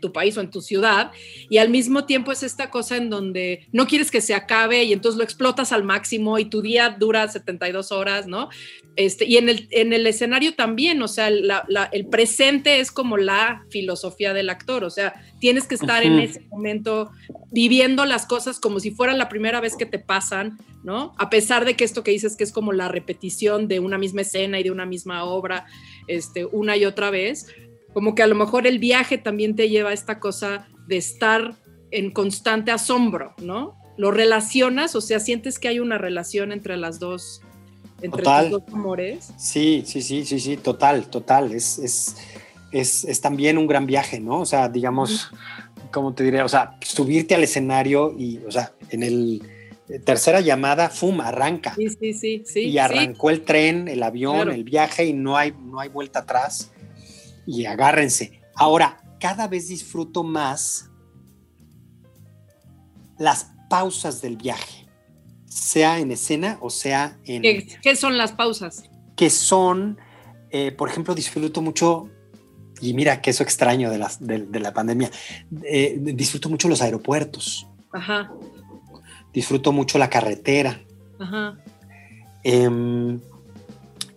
tu 0.01 0.13
país 0.13 0.37
o 0.37 0.41
en 0.41 0.51
tu 0.51 0.61
ciudad. 0.61 1.13
Y 1.49 1.59
al 1.59 1.69
mismo 1.69 2.05
tiempo 2.05 2.33
es 2.33 2.43
esta 2.43 2.71
cosa 2.71 2.97
en 2.97 3.11
donde 3.11 3.67
no 3.73 3.87
quieres 3.87 4.11
que 4.11 4.21
se 4.21 4.35
acabe 4.35 4.85
y 4.85 4.93
entonces 4.93 5.19
lo 5.19 5.25
explotas 5.25 5.73
al 5.73 5.85
máximo 5.85 6.39
y 6.39 6.47
tu 6.47 6.63
día 6.63 6.97
dura 6.99 7.27
72 7.29 7.93
horas, 7.93 8.27
¿no? 8.27 8.49
Este, 8.97 9.25
y 9.25 9.37
en 9.37 9.49
el, 9.49 9.69
en 9.71 9.93
el 9.93 10.07
escenario 10.07 10.55
también, 10.55 11.01
o 11.03 11.09
sea, 11.09 11.29
el 11.29 12.07
presente 12.07 12.81
es 12.81 12.91
como 12.91 13.17
la 13.17 13.65
filosofía 13.71 14.35
del 14.35 14.51
actor, 14.51 14.83
o 14.83 14.91
sea, 14.91 15.15
tienes 15.39 15.69
que 15.69 15.77
estar 15.77 16.03
en 16.03 16.19
ese 16.19 16.41
momento 16.51 17.11
viviendo 17.51 18.05
las 18.05 18.27
cosas 18.27 18.61
como 18.61 18.81
si 18.81 18.91
fuera 18.91 19.15
la 19.15 19.29
primera 19.29 19.61
vez 19.61 19.77
que 19.77 19.87
te 19.87 19.99
pasan, 19.99 20.59
¿no? 20.83 21.15
A 21.19 21.31
pesar 21.31 21.65
de 21.65 21.77
que 21.77 21.85
esto 21.85 22.03
que 22.03 22.11
dices 22.11 22.37
que 22.37 22.45
es 22.45 22.53
como 22.53 22.73
la 22.73 22.89
repetición 22.89 23.69
de 23.69 23.81
una 23.81 23.99
misma 23.99 24.23
escena 24.23 24.61
y 24.61 24.65
de 24.65 24.71
una 24.71 24.87
misma 24.87 25.25
obra, 25.25 25.67
este, 26.07 26.45
una 26.45 26.77
y 26.77 26.85
otra 26.85 27.11
vez, 27.11 27.47
como 27.95 28.15
que 28.15 28.23
a 28.23 28.27
lo 28.27 28.35
mejor 28.35 28.67
el 28.67 28.79
viaje 28.79 29.19
también 29.19 29.57
te 29.57 29.69
lleva 29.69 29.91
a 29.91 29.95
esta 29.95 30.21
cosa 30.21 30.69
de 30.87 30.99
estar 30.99 31.55
en 31.91 32.11
constante 32.11 32.71
asombro, 32.71 33.35
¿no? 33.39 33.79
Lo 33.97 34.11
relacionas, 34.11 34.95
o 34.95 35.01
sea, 35.01 35.19
sientes 35.19 35.59
que 35.59 35.69
hay 35.69 35.81
una 35.81 35.99
relación 35.99 36.53
entre 36.53 36.77
las 36.77 37.01
dos, 37.01 37.41
entre 38.03 38.23
los 38.23 38.51
dos 38.51 38.63
amores. 38.73 39.33
Sí, 39.39 39.83
sí, 39.87 40.03
sí, 40.03 40.25
sí, 40.25 40.39
sí, 40.39 40.57
total, 40.57 41.09
total. 41.09 41.53
Es, 41.53 41.79
es, 41.79 42.17
es, 42.71 43.05
es 43.05 43.21
también 43.21 43.59
un 43.59 43.67
gran 43.67 43.87
viaje, 43.87 44.21
¿no? 44.21 44.41
O 44.41 44.47
sea, 44.47 44.69
digamos, 44.69 45.31
¿cómo 45.93 46.15
te 46.15 46.25
diré? 46.25 46.43
O 46.43 46.49
sea, 46.49 46.77
subirte 46.81 47.35
al 47.35 47.45
escenario 47.45 48.15
y, 48.17 48.39
o 48.47 48.51
sea, 48.51 48.73
en 48.91 49.03
el 49.03 49.43
eh, 49.89 49.99
tercera 49.99 50.41
llamada, 50.41 50.91
¡fum! 50.91 51.21
arranca. 51.21 51.75
Sí, 51.75 51.89
sí, 51.89 52.13
sí. 52.13 52.43
sí 52.47 52.61
y 52.61 52.79
arrancó 52.79 53.31
el 53.31 53.43
tren, 53.43 53.89
el 53.89 54.03
avión, 54.03 54.51
el 54.51 54.65
viaje 54.65 55.07
y 55.07 55.13
no 55.13 55.37
hay, 55.37 55.53
no 55.53 55.81
hay 55.81 55.89
vuelta 55.89 56.21
atrás. 56.21 56.71
Y 57.47 57.65
agárrense. 57.65 58.41
Ahora, 58.55 59.01
cada 59.19 59.49
vez 59.49 59.69
disfruto 59.69 60.23
más 60.23 60.91
las 63.19 63.51
pausas 63.69 64.21
del 64.21 64.37
viaje, 64.37 64.87
sea 65.47 65.99
en 65.99 66.13
escena 66.13 66.59
o 66.61 66.71
sea 66.71 67.19
en... 67.25 67.43
¿Qué, 67.43 67.97
son 67.97 68.17
las 68.17 68.33
pausas? 68.33 68.85
Que 69.17 69.29
son, 69.31 69.99
eh, 70.51 70.73
por 70.73 70.89
ejemplo, 70.89 71.15
disfruto 71.15 71.61
mucho 71.61 72.11
y 72.81 72.95
mira 72.95 73.21
que 73.21 73.31
eso 73.31 73.43
extraño 73.43 73.91
de 73.91 73.99
la, 73.99 74.11
de, 74.21 74.61
la 74.61 74.73
pandemia, 74.73 75.11
eh, 75.65 75.99
disfruto 75.99 76.49
mucho 76.49 76.69
los 76.69 76.83
aeropuertos. 76.83 77.67
Ajá. 77.93 78.33
Disfruto 79.33 79.73
mucho 79.73 79.99
la 79.99 80.11
carretera. 80.11 80.81
Ajá. 81.19 81.59
Em, 82.45 83.21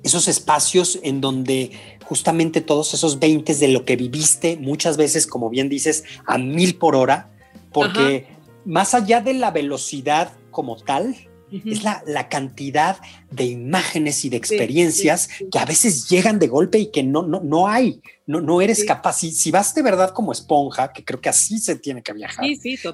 esos 0.03 0.28
espacios 0.28 0.99
en 1.03 1.22
donde 1.22 1.72
justamente 2.03 2.62
todos 2.62 2.93
esos 2.93 3.20
20 3.20 3.55
de 3.55 3.68
lo 3.70 3.86
que 3.86 3.95
viviste, 3.95 4.57
muchas 4.57 4.97
veces, 4.97 5.28
como 5.28 5.49
bien 5.49 5.70
dices, 5.70 6.03
a 6.26 6.38
mil 6.38 6.76
por 6.76 6.95
hora, 6.95 7.32
porque 7.72 8.28
más 8.66 8.93
allá 8.93 9.22
de 9.22 9.34
la 9.34 9.51
velocidad 9.51 10.34
como 10.49 10.76
tal, 10.76 11.16
es 11.52 11.84
la, 11.84 12.30
cantidad 12.30 12.97
de 13.30 13.45
imágenes 13.45 14.24
y 14.26 14.30
de 14.30 14.38
experiencias 14.38 15.30
que 15.52 15.60
a 15.60 15.66
veces 15.66 16.08
llegan 16.10 16.39
de 16.39 16.47
golpe 16.47 16.80
y 16.80 16.91
que 16.91 17.04
no, 17.04 17.24
no, 17.24 17.41
no 17.41 17.68
hay, 17.68 18.02
no, 18.26 18.41
no 18.41 18.62
eres 18.62 18.86
capaz. 18.86 19.18
Si, 19.18 19.32
si, 19.32 19.52
vas 19.52 19.76
de 19.76 19.82
verdad 19.82 20.12
como 20.12 20.32
esponja, 20.32 20.93
que 20.93 21.04
creo 21.04 21.20
que 21.20 21.30
así 21.30 21.60
se 21.60 21.76
tiene 21.76 22.02
que 22.02 22.14
viajar, 22.14 22.45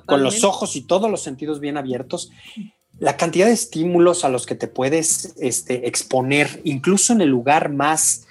con 0.05 0.23
los 0.23 0.43
ojos 0.43 0.75
y 0.75 0.81
todos 0.81 1.09
los 1.09 1.21
sentidos 1.21 1.59
bien 1.59 1.77
abiertos, 1.77 2.31
la 2.99 3.17
cantidad 3.17 3.45
de 3.45 3.53
estímulos 3.53 4.25
a 4.25 4.29
los 4.29 4.45
que 4.45 4.55
te 4.55 4.67
puedes 4.67 5.35
este, 5.39 5.87
exponer, 5.87 6.61
incluso 6.63 7.13
en 7.13 7.21
el 7.21 7.29
lugar 7.29 7.71
más 7.71 8.25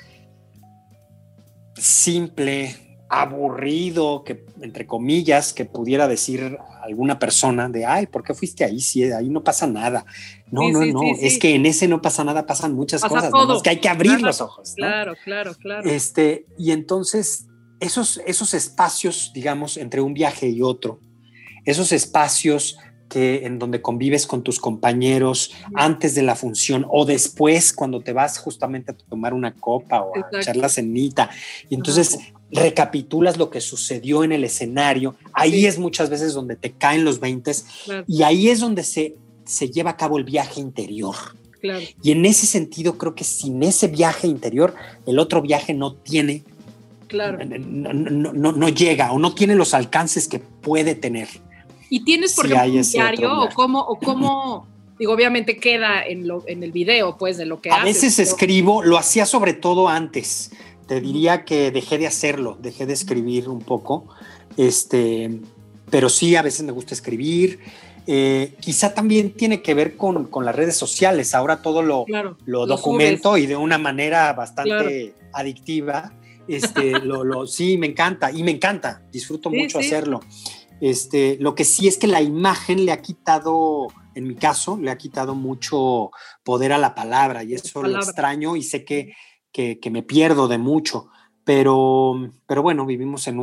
simple, 1.76 2.85
aburrido, 3.08 4.24
que 4.24 4.44
entre 4.60 4.86
comillas, 4.86 5.52
que 5.52 5.64
pudiera 5.64 6.08
decir 6.08 6.58
alguna 6.82 7.18
persona 7.18 7.68
de, 7.68 7.84
ay, 7.84 8.06
¿por 8.06 8.22
qué 8.22 8.34
fuiste 8.34 8.64
ahí? 8.64 8.80
Si 8.80 9.04
ahí 9.04 9.28
no 9.28 9.42
pasa 9.44 9.66
nada. 9.66 10.04
No, 10.50 10.70
no, 10.70 10.84
no, 10.84 11.02
es 11.20 11.38
que 11.38 11.54
en 11.54 11.66
ese 11.66 11.88
no 11.88 12.02
pasa 12.02 12.24
nada, 12.24 12.46
pasan 12.46 12.74
muchas 12.74 13.02
cosas, 13.02 13.30
es 13.56 13.62
que 13.62 13.70
hay 13.70 13.80
que 13.80 13.88
abrir 13.88 14.20
los 14.20 14.40
ojos. 14.40 14.74
Claro, 14.76 15.14
claro, 15.24 15.54
claro. 15.54 15.88
Este, 15.88 16.46
y 16.58 16.72
entonces, 16.72 17.46
esos, 17.80 18.20
esos 18.26 18.54
espacios, 18.54 19.32
digamos, 19.34 19.76
entre 19.76 20.00
un 20.00 20.14
viaje 20.14 20.48
y 20.48 20.62
otro, 20.62 21.00
esos 21.64 21.92
espacios 21.92 22.78
que 23.08 23.46
en 23.46 23.58
donde 23.58 23.82
convives 23.82 24.26
con 24.26 24.42
tus 24.42 24.58
compañeros 24.58 25.54
antes 25.74 26.14
de 26.14 26.22
la 26.22 26.34
función 26.34 26.84
o 26.90 27.04
después 27.04 27.72
cuando 27.72 28.00
te 28.00 28.12
vas 28.12 28.38
justamente 28.38 28.92
a 28.92 28.96
tomar 28.96 29.32
una 29.32 29.54
copa 29.54 30.02
o 30.02 30.12
a 30.16 30.38
echar 30.38 30.56
la 30.56 30.68
cenita. 30.68 31.30
Y 31.68 31.76
entonces 31.76 32.18
recapitulas 32.50 33.36
lo 33.36 33.50
que 33.50 33.60
sucedió 33.60 34.24
en 34.24 34.32
el 34.32 34.44
escenario, 34.44 35.16
ahí 35.32 35.66
es 35.66 35.78
muchas 35.78 36.10
veces 36.10 36.32
donde 36.34 36.56
te 36.56 36.72
caen 36.72 37.04
los 37.04 37.20
20 37.20 37.52
y 38.06 38.22
ahí 38.22 38.48
es 38.48 38.60
donde 38.60 38.84
se, 38.84 39.16
se 39.44 39.70
lleva 39.70 39.90
a 39.90 39.96
cabo 39.96 40.18
el 40.18 40.24
viaje 40.24 40.60
interior. 40.60 41.16
Y 42.02 42.12
en 42.12 42.24
ese 42.24 42.46
sentido 42.46 42.96
creo 42.96 43.14
que 43.14 43.24
sin 43.24 43.62
ese 43.62 43.88
viaje 43.88 44.28
interior, 44.28 44.74
el 45.04 45.18
otro 45.18 45.42
viaje 45.42 45.74
no 45.74 45.94
tiene, 45.94 46.44
claro. 47.08 47.44
no, 47.44 47.92
no, 47.92 48.52
no, 48.52 48.68
llega 48.68 49.10
o 49.10 49.18
no 49.18 49.34
tiene 49.34 49.56
los 49.56 49.74
alcances 49.74 50.28
que 50.28 50.38
puede 50.38 50.94
tener. 50.94 51.28
¿Y 51.90 52.04
tienes, 52.04 52.34
por 52.34 52.46
ejemplo, 52.46 52.80
un 52.80 52.82
diario 52.82 53.40
o 53.40 53.48
cómo, 53.52 53.80
o 53.80 53.98
cómo 53.98 54.68
digo, 54.98 55.12
obviamente 55.12 55.56
queda 55.56 56.02
en, 56.04 56.26
lo, 56.26 56.44
en 56.46 56.62
el 56.62 56.72
video, 56.72 57.16
pues, 57.16 57.36
de 57.36 57.46
lo 57.46 57.60
que 57.60 57.70
A 57.70 57.84
veces 57.84 58.18
escribo, 58.18 58.82
lo 58.82 58.96
hacía 58.96 59.26
sobre 59.26 59.52
todo 59.52 59.88
antes 59.88 60.50
te 60.86 61.00
diría 61.00 61.44
que 61.44 61.70
dejé 61.70 61.98
de 61.98 62.06
hacerlo, 62.06 62.56
dejé 62.60 62.86
de 62.86 62.92
escribir 62.92 63.48
un 63.48 63.60
poco, 63.60 64.08
este, 64.56 65.40
pero 65.90 66.08
sí, 66.08 66.36
a 66.36 66.42
veces 66.42 66.64
me 66.64 66.72
gusta 66.72 66.94
escribir. 66.94 67.60
Eh, 68.08 68.54
quizá 68.60 68.94
también 68.94 69.32
tiene 69.32 69.62
que 69.62 69.74
ver 69.74 69.96
con, 69.96 70.28
las 70.44 70.54
redes 70.54 70.76
sociales. 70.76 71.34
Ahora 71.34 71.60
todo 71.60 71.82
lo, 71.82 72.04
lo 72.44 72.66
documento 72.66 73.36
y 73.36 73.46
de 73.46 73.56
una 73.56 73.78
manera 73.78 74.32
bastante 74.32 75.14
adictiva. 75.32 76.12
Este, 76.48 77.00
lo, 77.00 77.46
sí, 77.46 77.76
me 77.76 77.88
encanta 77.88 78.30
y 78.30 78.44
me 78.44 78.52
encanta, 78.52 79.02
disfruto 79.10 79.50
mucho 79.50 79.80
hacerlo. 79.80 80.20
Este, 80.80 81.36
lo 81.40 81.54
que 81.54 81.64
sí 81.64 81.88
es 81.88 81.98
que 81.98 82.06
la 82.06 82.20
imagen 82.20 82.84
le 82.84 82.92
ha 82.92 83.00
quitado, 83.00 83.88
en 84.14 84.28
mi 84.28 84.34
caso, 84.34 84.78
le 84.80 84.90
ha 84.90 84.98
quitado 84.98 85.34
mucho 85.34 86.10
poder 86.44 86.72
a 86.72 86.78
la 86.78 86.94
palabra 86.94 87.42
y 87.42 87.54
eso 87.54 87.82
lo 87.82 87.98
extraño 87.98 88.56
y 88.56 88.62
sé 88.62 88.84
que 88.84 89.14
que, 89.52 89.78
me 89.90 90.02
pierdo 90.02 90.48
de 90.48 90.58
mucho, 90.58 91.08
pero, 91.44 92.30
pero 92.46 92.62
bueno, 92.62 92.84
vivimos 92.86 93.26
en 93.28 93.38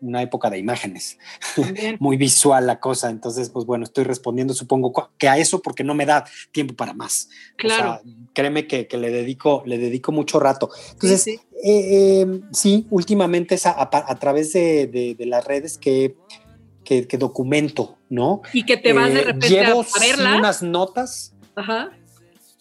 una 0.00 0.22
época 0.22 0.50
de 0.50 0.58
imágenes, 0.58 1.18
muy 1.98 2.16
visual 2.16 2.66
la 2.66 2.80
cosa, 2.80 3.10
entonces 3.10 3.50
pues 3.50 3.66
bueno, 3.66 3.84
estoy 3.84 4.04
respondiendo 4.04 4.54
supongo 4.54 5.10
que 5.18 5.28
a 5.28 5.38
eso 5.38 5.60
porque 5.60 5.84
no 5.84 5.94
me 5.94 6.06
da 6.06 6.24
tiempo 6.52 6.74
para 6.74 6.94
más. 6.94 7.28
Claro. 7.56 8.00
créeme 8.32 8.66
que, 8.66 8.88
le, 8.90 9.10
dedico, 9.10 9.62
le 9.66 9.78
dedico 9.78 10.12
mucho 10.12 10.40
rato. 10.40 10.70
Entonces, 10.92 11.22
sí, 11.22 11.40
eh, 11.62 12.20
em, 12.20 12.84
últimamente 12.90 13.54
es 13.54 13.66
a, 13.66 14.18
través 14.18 14.52
de, 14.52 15.16
las 15.20 15.44
redes 15.44 15.78
que, 15.78 16.14
que, 16.84 17.18
documento, 17.18 17.96
¿no? 18.08 18.42
Y 18.52 18.64
que 18.64 18.76
te 18.76 18.92
vas 18.92 19.12
de 19.12 19.20
eh, 19.20 19.24
repente 19.24 19.48
llevo 19.48 19.80
a 19.82 20.00
verlas. 20.00 20.38
unas 20.38 20.62
notas. 20.62 21.34
Ajá. 21.56 21.90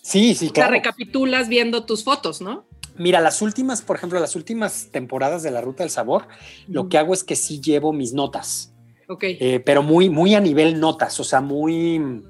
Sí, 0.03 0.35
sí, 0.35 0.49
claro. 0.49 0.69
O 0.69 0.73
recapitulas 0.73 1.47
viendo 1.47 1.85
tus 1.85 2.03
fotos, 2.03 2.41
¿no? 2.41 2.65
Mira, 2.97 3.21
las 3.21 3.41
últimas, 3.41 3.81
por 3.81 3.95
ejemplo, 3.95 4.19
las 4.19 4.35
últimas 4.35 4.89
temporadas 4.91 5.41
de 5.41 5.49
la 5.49 5.61
Ruta 5.61 5.83
del 5.83 5.89
Sabor, 5.89 6.27
lo 6.67 6.89
que 6.89 6.97
hago 6.97 7.13
es 7.13 7.23
que 7.23 7.35
sí 7.35 7.59
llevo 7.59 7.93
mis 7.93 8.13
notas. 8.13 8.73
Ok. 9.09 9.23
Eh, 9.23 9.61
pero 9.65 9.81
muy, 9.81 10.09
muy 10.09 10.35
a 10.35 10.39
nivel 10.39 10.79
notas, 10.79 11.19
o 11.19 11.23
sea, 11.23 11.41
muy, 11.41 12.21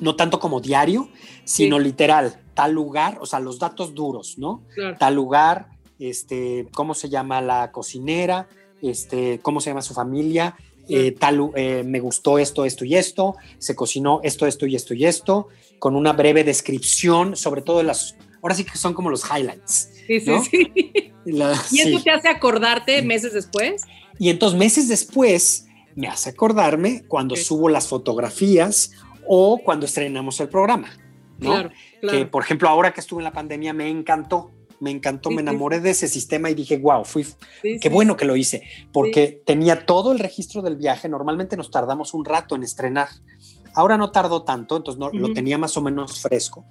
no 0.00 0.16
tanto 0.16 0.38
como 0.38 0.60
diario, 0.60 1.08
sino 1.44 1.78
literal, 1.78 2.40
tal 2.54 2.72
lugar, 2.72 3.18
o 3.20 3.26
sea, 3.26 3.40
los 3.40 3.58
datos 3.58 3.94
duros, 3.94 4.36
¿no? 4.36 4.64
Tal 4.98 5.14
lugar, 5.14 5.68
este, 5.98 6.68
cómo 6.74 6.92
se 6.92 7.08
llama 7.08 7.40
la 7.40 7.72
cocinera, 7.72 8.48
este, 8.82 9.38
cómo 9.40 9.60
se 9.60 9.70
llama 9.70 9.82
su 9.82 9.94
familia, 9.94 10.56
eh, 10.88 11.12
tal, 11.12 11.50
eh, 11.54 11.82
me 11.84 12.00
gustó 12.00 12.38
esto, 12.38 12.64
esto 12.64 12.84
y 12.84 12.94
esto, 12.94 13.36
se 13.58 13.74
cocinó 13.74 14.20
esto, 14.22 14.46
esto 14.46 14.66
y 14.66 14.76
esto 14.76 14.94
y 14.94 15.04
esto, 15.04 15.48
con 15.78 15.96
una 15.96 16.12
breve 16.12 16.44
descripción, 16.44 17.36
sobre 17.36 17.62
todo 17.62 17.82
las 17.82 18.16
ahora 18.42 18.54
sí 18.54 18.64
que 18.64 18.78
son 18.78 18.94
como 18.94 19.10
los 19.10 19.24
highlights. 19.24 19.90
Sí, 20.06 20.20
sí, 20.20 20.32
sí. 20.50 21.12
¿Y 21.72 21.80
eso 21.80 22.02
te 22.02 22.10
hace 22.10 22.28
acordarte 22.28 23.02
meses 23.02 23.32
después? 23.32 23.82
Y 24.18 24.30
entonces 24.30 24.58
meses 24.58 24.88
después 24.88 25.66
me 25.96 26.06
hace 26.06 26.30
acordarme 26.30 27.02
cuando 27.08 27.34
subo 27.34 27.68
las 27.68 27.88
fotografías 27.88 28.92
o 29.26 29.58
cuando 29.58 29.86
estrenamos 29.86 30.38
el 30.40 30.48
programa. 30.48 30.88
¿no? 31.38 31.50
Claro, 31.50 31.70
claro. 32.00 32.18
Que 32.18 32.26
por 32.26 32.44
ejemplo 32.44 32.68
ahora 32.68 32.92
que 32.92 33.00
estuve 33.00 33.20
en 33.20 33.24
la 33.24 33.32
pandemia 33.32 33.72
me 33.72 33.88
encantó, 33.88 34.52
me 34.80 34.90
encantó, 34.90 35.30
me 35.30 35.40
enamoré 35.40 35.80
de 35.80 35.90
ese 35.90 36.08
sistema 36.08 36.50
y 36.50 36.54
dije, 36.54 36.78
wow, 36.78 37.04
fui, 37.04 37.26
qué 37.80 37.88
bueno 37.88 38.16
que 38.16 38.24
lo 38.24 38.36
hice, 38.36 38.62
porque 38.92 39.42
tenía 39.44 39.86
todo 39.86 40.12
el 40.12 40.18
registro 40.18 40.62
del 40.62 40.76
viaje, 40.76 41.08
normalmente 41.08 41.56
nos 41.56 41.70
tardamos 41.70 42.14
un 42.14 42.24
rato 42.24 42.54
en 42.54 42.62
estrenar. 42.62 43.08
Ahora 43.74 43.98
no 43.98 44.10
tardó 44.10 44.42
tanto, 44.42 44.76
entonces 44.76 44.98
no, 44.98 45.10
lo 45.10 45.34
tenía 45.34 45.58
más 45.58 45.76
o 45.76 45.82
menos 45.82 46.22
fresco, 46.22 46.64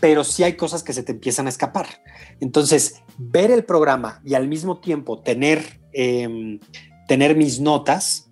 pero 0.00 0.24
sí 0.24 0.42
hay 0.42 0.54
cosas 0.54 0.82
que 0.82 0.92
se 0.92 1.04
te 1.04 1.12
empiezan 1.12 1.46
a 1.46 1.48
escapar. 1.48 1.86
Entonces, 2.40 3.02
ver 3.18 3.52
el 3.52 3.64
programa 3.64 4.20
y 4.24 4.34
al 4.34 4.48
mismo 4.48 4.80
tiempo 4.80 5.20
tener, 5.20 5.80
em, 5.92 6.58
tener 7.06 7.36
mis 7.36 7.60
notas, 7.60 8.30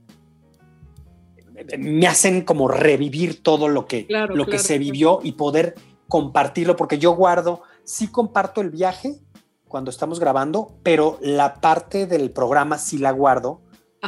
me 1.79 2.07
hacen 2.07 2.43
como 2.43 2.69
revivir 2.69 3.43
todo 3.43 3.69
lo 3.69 3.87
que, 3.87 4.07
lo 4.09 4.47
que 4.47 4.59
se 4.59 4.79
vivió 4.79 5.21
y 5.23 5.33
poder 5.33 5.75
compartirlo, 6.09 6.77
porque 6.77 6.99
yo 6.99 7.12
guardo, 7.12 7.62
sí 7.89 8.09
comparto 8.09 8.61
el 8.61 8.70
viaje 8.70 9.18
cuando 9.66 9.91
estamos 9.91 10.20
grabando, 10.20 10.78
pero 10.82 11.18
la 11.22 11.55
parte 11.55 12.07
del 12.07 12.30
programa 12.30 12.76
sí 12.78 12.99
la 12.99 13.11
guardo 13.12 13.62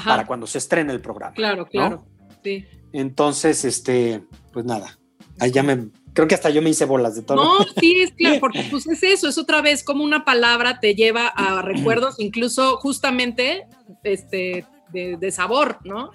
para 0.04 0.26
cuando 0.26 0.46
se 0.46 0.58
estrene 0.58 0.92
el 0.92 1.00
programa. 1.00 1.34
Claro, 1.34 1.66
claro. 1.66 2.04
Sí. 2.44 2.66
Entonces, 2.92 3.64
este, 3.64 4.22
pues 4.52 4.66
nada, 4.66 4.98
ahí 5.38 5.50
ya 5.50 5.62
me, 5.62 5.88
creo 6.12 6.28
que 6.28 6.34
hasta 6.34 6.50
yo 6.50 6.60
me 6.60 6.70
hice 6.70 6.84
bolas 6.84 7.14
de 7.14 7.22
todo. 7.22 7.36
No, 7.36 7.64
sí, 7.80 8.02
es 8.02 8.12
claro, 8.12 8.38
porque 8.38 8.66
pues 8.70 8.86
es 8.86 9.02
eso, 9.02 9.28
es 9.28 9.38
otra 9.38 9.62
vez 9.62 9.82
como 9.82 10.04
una 10.04 10.24
palabra 10.24 10.78
te 10.78 10.94
lleva 10.94 11.28
a 11.28 11.62
recuerdos, 11.62 12.20
incluso 12.20 12.76
justamente, 12.76 13.66
este, 14.02 14.66
de, 14.92 15.30
sabor, 15.30 15.78
¿no? 15.84 16.10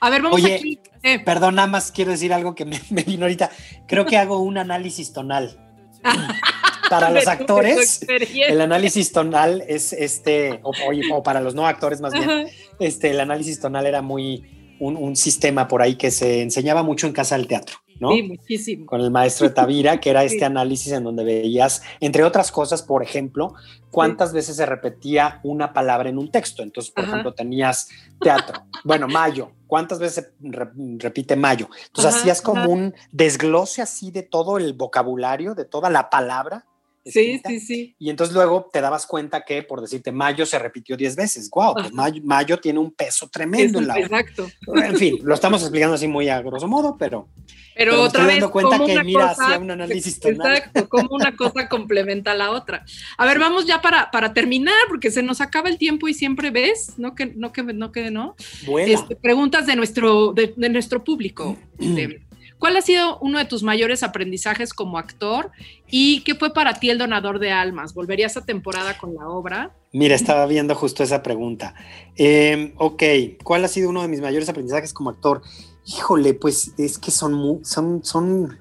A 0.00 0.10
ver, 0.10 0.22
vamos 0.22 0.44
aquí. 0.44 0.78
Eh. 1.02 1.18
Perdón, 1.18 1.56
nada 1.56 1.68
más 1.68 1.90
quiero 1.90 2.12
decir 2.12 2.32
algo 2.32 2.54
que 2.54 2.64
me, 2.64 2.80
me 2.90 3.02
vino 3.02 3.24
ahorita. 3.24 3.50
Creo 3.88 4.06
que 4.06 4.16
hago 4.16 4.38
un 4.40 4.58
análisis 4.58 5.12
tonal. 5.12 5.64
para 6.88 7.10
los 7.12 7.26
actores, 7.26 8.04
el 8.08 8.60
análisis 8.60 9.12
tonal 9.12 9.64
es 9.66 9.92
este, 9.92 10.60
o, 10.62 11.22
para 11.22 11.40
los 11.40 11.54
no 11.54 11.66
actores 11.66 12.00
más 12.00 12.12
bien, 12.12 12.48
este, 12.78 13.10
el 13.10 13.20
análisis 13.20 13.60
tonal 13.60 13.86
era 13.86 14.02
muy 14.02 14.76
un, 14.80 14.96
un, 14.96 15.16
sistema 15.16 15.66
por 15.66 15.82
ahí 15.82 15.96
que 15.96 16.10
se 16.10 16.42
enseñaba 16.42 16.82
mucho 16.82 17.06
en 17.06 17.12
casa 17.12 17.36
del 17.36 17.48
teatro. 17.48 17.76
¿no? 18.00 18.12
Sí, 18.12 18.22
muchísimo. 18.22 18.86
Con 18.86 19.00
el 19.00 19.10
maestro 19.10 19.48
de 19.48 19.54
Tavira, 19.54 20.00
que 20.00 20.10
era 20.10 20.24
este 20.24 20.44
análisis 20.44 20.92
en 20.92 21.04
donde 21.04 21.24
veías, 21.24 21.82
entre 22.00 22.24
otras 22.24 22.52
cosas, 22.52 22.82
por 22.82 23.02
ejemplo, 23.02 23.54
cuántas 23.90 24.32
veces 24.32 24.56
se 24.56 24.66
repetía 24.66 25.40
una 25.42 25.72
palabra 25.72 26.08
en 26.08 26.18
un 26.18 26.30
texto. 26.30 26.62
Entonces, 26.62 26.92
por 26.92 27.04
ejemplo, 27.04 27.34
tenías 27.34 27.88
teatro, 28.20 28.66
bueno, 28.84 29.08
mayo, 29.08 29.52
cuántas 29.66 29.98
veces 29.98 30.32
repite 30.40 31.36
mayo. 31.36 31.68
Entonces, 31.86 32.14
hacías 32.14 32.42
como 32.42 32.70
un 32.70 32.94
desglose 33.12 33.82
así 33.82 34.10
de 34.10 34.22
todo 34.22 34.58
el 34.58 34.72
vocabulario, 34.74 35.54
de 35.54 35.64
toda 35.64 35.90
la 35.90 36.10
palabra 36.10 36.67
Sí, 37.10 37.40
sí, 37.46 37.60
sí. 37.60 37.96
Y 37.98 38.10
entonces 38.10 38.34
luego 38.34 38.68
te 38.72 38.80
dabas 38.80 39.06
cuenta 39.06 39.44
que, 39.44 39.62
por 39.62 39.80
decirte, 39.80 40.12
mayo 40.12 40.46
se 40.46 40.58
repitió 40.58 40.96
10 40.96 41.16
veces. 41.16 41.50
¡Guau! 41.50 41.74
Pues 41.74 41.92
mayo, 42.22 42.58
tiene 42.58 42.78
un 42.78 42.92
peso 42.92 43.28
tremendo 43.28 43.78
en 43.78 43.88
la 43.88 43.98
Exacto. 43.98 44.48
En 44.74 44.96
fin, 44.96 45.18
lo 45.22 45.34
estamos 45.34 45.62
explicando 45.62 45.94
así 45.94 46.08
muy 46.08 46.28
a 46.28 46.40
grosso 46.42 46.68
modo, 46.68 46.96
pero. 46.98 47.28
Pero, 47.74 48.02
otra 48.02 48.26
vez. 48.26 48.40
dando 48.40 48.50
cuenta 48.50 48.84
que, 48.84 49.04
mira, 49.04 49.30
hacía 49.30 49.56
un 49.56 49.70
análisis 49.70 50.18
tonal. 50.18 50.56
Exacto, 50.56 50.88
como 50.88 51.14
una 51.14 51.36
cosa 51.36 51.68
complementa 51.68 52.32
a 52.32 52.34
la 52.34 52.50
otra. 52.50 52.84
A 53.16 53.24
ver, 53.24 53.38
vamos 53.38 53.66
ya 53.66 53.80
para, 53.80 54.10
para 54.10 54.34
terminar, 54.34 54.74
porque 54.88 55.12
se 55.12 55.22
nos 55.22 55.40
acaba 55.40 55.68
el 55.68 55.78
tiempo 55.78 56.08
y 56.08 56.14
siempre 56.14 56.50
ves, 56.50 56.94
no 56.96 57.14
que 57.14 57.26
no, 57.26 57.52
que, 57.52 57.62
no, 57.62 57.92
que 57.92 58.10
no. 58.10 58.34
Este, 58.78 59.14
preguntas 59.14 59.66
de 59.66 59.76
nuestro, 59.76 60.32
de, 60.32 60.54
nuestro 60.68 61.04
público. 61.04 61.56
Este, 61.78 62.27
¿Cuál 62.58 62.76
ha 62.76 62.82
sido 62.82 63.18
uno 63.20 63.38
de 63.38 63.44
tus 63.44 63.62
mayores 63.62 64.02
aprendizajes 64.02 64.74
como 64.74 64.98
actor 64.98 65.52
y 65.88 66.22
qué 66.24 66.34
fue 66.34 66.52
para 66.52 66.74
ti 66.74 66.90
el 66.90 66.98
donador 66.98 67.38
de 67.38 67.52
almas? 67.52 67.94
¿Volverías 67.94 68.36
a 68.36 68.44
temporada 68.44 68.98
con 68.98 69.14
la 69.14 69.28
obra? 69.28 69.76
Mira, 69.92 70.14
estaba 70.14 70.44
viendo 70.46 70.74
justo 70.74 71.02
esa 71.02 71.22
pregunta. 71.22 71.74
Em, 72.16 72.72
ok, 72.76 73.02
¿cuál 73.44 73.64
ha 73.64 73.68
sido 73.68 73.90
uno 73.90 74.02
de 74.02 74.08
mis 74.08 74.20
mayores 74.20 74.48
aprendizajes 74.48 74.92
como 74.92 75.10
actor? 75.10 75.42
Híjole, 75.86 76.34
pues 76.34 76.72
es 76.78 76.98
que 76.98 77.12
son, 77.12 77.64
son, 77.64 78.04
son, 78.04 78.58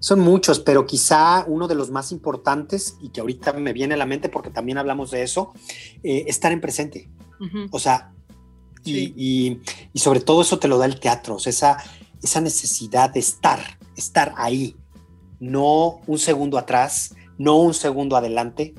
son 0.00 0.20
muchos, 0.20 0.58
pero 0.58 0.84
quizá 0.84 1.44
uno 1.46 1.68
de 1.68 1.76
los 1.76 1.90
más 1.90 2.10
importantes 2.10 2.96
y 3.00 3.10
que 3.10 3.20
ahorita 3.20 3.52
me 3.52 3.72
viene 3.72 3.94
a 3.94 3.98
la 3.98 4.06
mente 4.06 4.28
porque 4.28 4.50
también 4.50 4.78
hablamos 4.78 5.12
de 5.12 5.22
eso, 5.22 5.52
eh, 6.02 6.24
estar 6.26 6.50
en 6.50 6.60
presente. 6.60 7.08
O 7.70 7.78
sea, 7.78 8.12
y, 8.84 9.60
y, 9.92 9.98
sobre 9.98 10.20
todo 10.20 10.42
eso 10.42 10.58
te 10.58 10.68
lo 10.68 10.78
da 10.78 10.86
el 10.86 10.98
teatro, 10.98 11.36
o 11.36 11.38
sea, 11.38 11.50
esa 11.50 11.76
esa 12.22 12.40
necesidad 12.40 13.10
de 13.10 13.20
estar, 13.20 13.78
estar 13.96 14.34
ahí, 14.36 14.76
no 15.40 16.00
un 16.06 16.18
segundo 16.18 16.58
atrás, 16.58 17.14
no 17.38 17.56
un 17.56 17.74
segundo 17.74 18.16
adelante, 18.16 18.74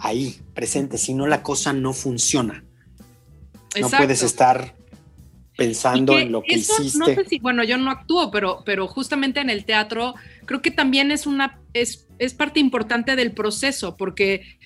ahí, 0.00 0.40
presente, 0.54 0.96
si 0.96 1.12
no 1.12 1.26
la 1.26 1.42
cosa 1.42 1.72
no 1.72 1.92
funciona. 1.92 2.64
No 3.78 3.90
puedes 3.90 4.22
estar 4.22 4.74
pensando 5.56 6.18
en 6.18 6.32
lo 6.32 6.42
que 6.42 6.54
hiciste. 6.54 6.98
No 6.98 7.06
sé 7.06 7.24
si, 7.28 7.38
bueno, 7.38 7.64
yo 7.64 7.76
no 7.78 7.90
actúo, 7.90 8.30
pero, 8.30 8.62
pero 8.64 8.86
justamente 8.86 9.40
en 9.40 9.50
el 9.50 9.64
teatro 9.64 10.14
creo 10.44 10.62
que 10.62 10.70
también 10.70 11.10
es 11.10 11.26
una, 11.26 11.60
es, 11.72 12.06
es 12.18 12.34
parte 12.34 12.60
importante 12.60 13.16
del 13.16 13.32
proceso, 13.32 13.96
porque 13.96 14.58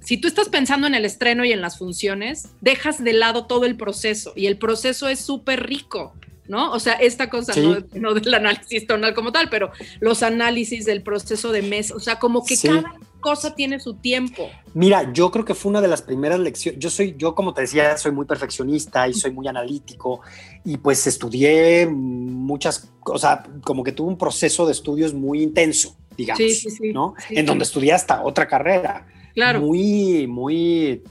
si 0.00 0.16
tú 0.16 0.28
estás 0.28 0.48
pensando 0.48 0.86
en 0.86 0.94
el 0.94 1.04
estreno 1.04 1.44
y 1.44 1.52
en 1.52 1.60
las 1.60 1.78
funciones, 1.78 2.48
dejas 2.60 3.02
de 3.02 3.12
lado 3.12 3.46
todo 3.46 3.64
el 3.64 3.76
proceso 3.76 4.32
y 4.36 4.46
el 4.46 4.56
proceso 4.56 5.08
es 5.08 5.20
súper 5.20 5.66
rico. 5.66 6.14
¿No? 6.48 6.72
O 6.72 6.78
sea, 6.78 6.94
esta 6.94 7.28
cosa, 7.28 7.52
no, 7.94 8.14
del 8.14 8.34
análisis 8.34 8.86
tonal 8.86 9.14
como 9.14 9.32
tal, 9.32 9.48
pero 9.50 9.70
los 10.00 10.22
análisis 10.22 10.84
del 10.84 11.02
proceso 11.02 11.52
de 11.52 11.62
mes, 11.62 11.90
o 11.90 12.00
sea, 12.00 12.18
como 12.18 12.44
que 12.44 12.56
cada 12.56 12.94
cosa 13.20 13.54
tiene 13.54 13.80
su 13.80 13.94
tiempo. 13.94 14.48
Mira, 14.74 15.12
yo 15.12 15.30
creo 15.30 15.44
que 15.44 15.54
fue 15.54 15.70
una 15.70 15.80
de 15.80 15.88
las 15.88 16.02
primeras 16.02 16.38
lecciones, 16.38 16.80
yo 16.80 16.90
soy, 16.90 17.14
yo 17.18 17.34
como 17.34 17.54
te 17.54 17.62
decía, 17.62 17.96
soy 17.96 18.12
muy 18.12 18.26
perfeccionista 18.26 19.08
y 19.08 19.14
soy 19.14 19.32
muy 19.32 19.48
analítico 19.48 20.20
y 20.64 20.76
pues 20.76 21.06
estudié 21.06 21.86
muchas, 21.86 22.90
cosas, 23.00 23.40
como 23.62 23.82
que 23.82 23.92
tuve 23.92 24.08
un 24.08 24.18
proceso 24.18 24.66
de 24.66 24.72
estudios 24.72 25.14
muy 25.14 25.42
intenso, 25.42 25.96
digamos, 26.16 26.42
¿no? 26.92 27.14
en 27.30 27.46
donde 27.46 27.64
estudié 27.64 27.92
hasta 27.92 28.22
otra 28.22 28.46
carrera. 28.46 29.06
Claro. 29.34 29.60
Muy, 29.60 30.26
muy 30.26 31.02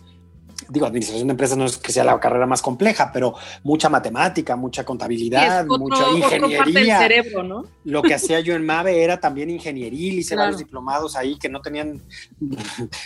digo, 0.69 0.85
administración 0.85 1.27
de 1.27 1.31
empresas 1.31 1.57
no 1.57 1.65
es 1.65 1.77
que 1.77 1.91
sea 1.91 2.03
la 2.03 2.19
carrera 2.19 2.45
más 2.45 2.61
compleja, 2.61 3.11
pero 3.13 3.35
mucha 3.63 3.89
matemática, 3.89 4.55
mucha 4.55 4.83
contabilidad, 4.83 5.65
mucha 5.65 6.11
ingeniería. 6.11 6.99
cerebro, 6.99 7.43
¿no? 7.43 7.65
Lo 7.83 8.01
que 8.01 8.13
hacía 8.13 8.39
yo 8.39 8.55
en 8.55 8.65
MAVE 8.65 9.03
era 9.03 9.19
también 9.19 9.49
ingeniería, 9.49 10.13
hice 10.13 10.35
varios 10.35 10.57
diplomados 10.57 11.15
ahí 11.15 11.37
que 11.37 11.49
no 11.49 11.61
tenían 11.61 12.01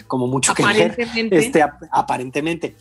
como 0.07 0.27
mucho 0.27 0.53
que 0.53 0.65
ver. 0.65 0.95
Este, 1.31 1.63
aparentemente. 1.91 2.75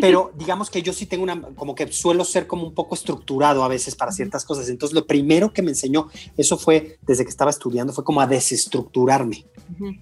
Pero 0.00 0.32
digamos 0.36 0.70
que 0.70 0.82
yo 0.82 0.92
sí 0.92 1.06
tengo 1.06 1.22
una, 1.22 1.40
como 1.54 1.74
que 1.74 1.90
suelo 1.92 2.24
ser 2.24 2.46
como 2.46 2.64
un 2.64 2.74
poco 2.74 2.94
estructurado 2.94 3.64
a 3.64 3.68
veces 3.68 3.94
para 3.94 4.12
ciertas 4.12 4.44
cosas. 4.44 4.68
Entonces, 4.68 4.94
lo 4.94 5.06
primero 5.06 5.52
que 5.52 5.62
me 5.62 5.70
enseñó, 5.70 6.08
eso 6.36 6.56
fue 6.56 6.98
desde 7.02 7.24
que 7.24 7.30
estaba 7.30 7.50
estudiando, 7.50 7.92
fue 7.92 8.04
como 8.04 8.20
a 8.20 8.26
desestructurarme 8.26 9.44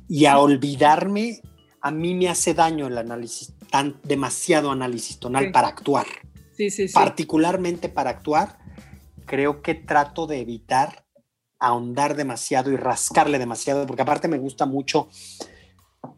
y 0.09 0.26
a 0.26 0.39
olvidarme 0.39 1.41
a 1.81 1.91
mí 1.91 2.14
me 2.14 2.29
hace 2.29 2.55
daño 2.55 2.87
el 2.87 2.99
análisis, 2.99 3.55
tan 3.70 4.01
demasiado 4.03 4.70
análisis 4.70 5.18
tonal 5.18 5.53
para 5.53 5.68
actuar. 5.68 6.07
Sí, 6.57 6.70
sí, 6.70 6.89
sí. 6.89 6.95
Particularmente 6.95 7.89
para 7.89 8.11
actuar, 8.11 8.59
creo 9.26 9.62
que 9.62 9.74
trato 9.74 10.26
de 10.26 10.41
evitar 10.41 11.05
ahondar 11.59 12.16
demasiado 12.16 12.70
y 12.72 12.76
rascarle 12.76 13.39
demasiado, 13.39 13.87
porque 13.87 14.03
aparte 14.03 14.29
me 14.29 14.39
gusta 14.39 14.66
mucho 14.66 15.09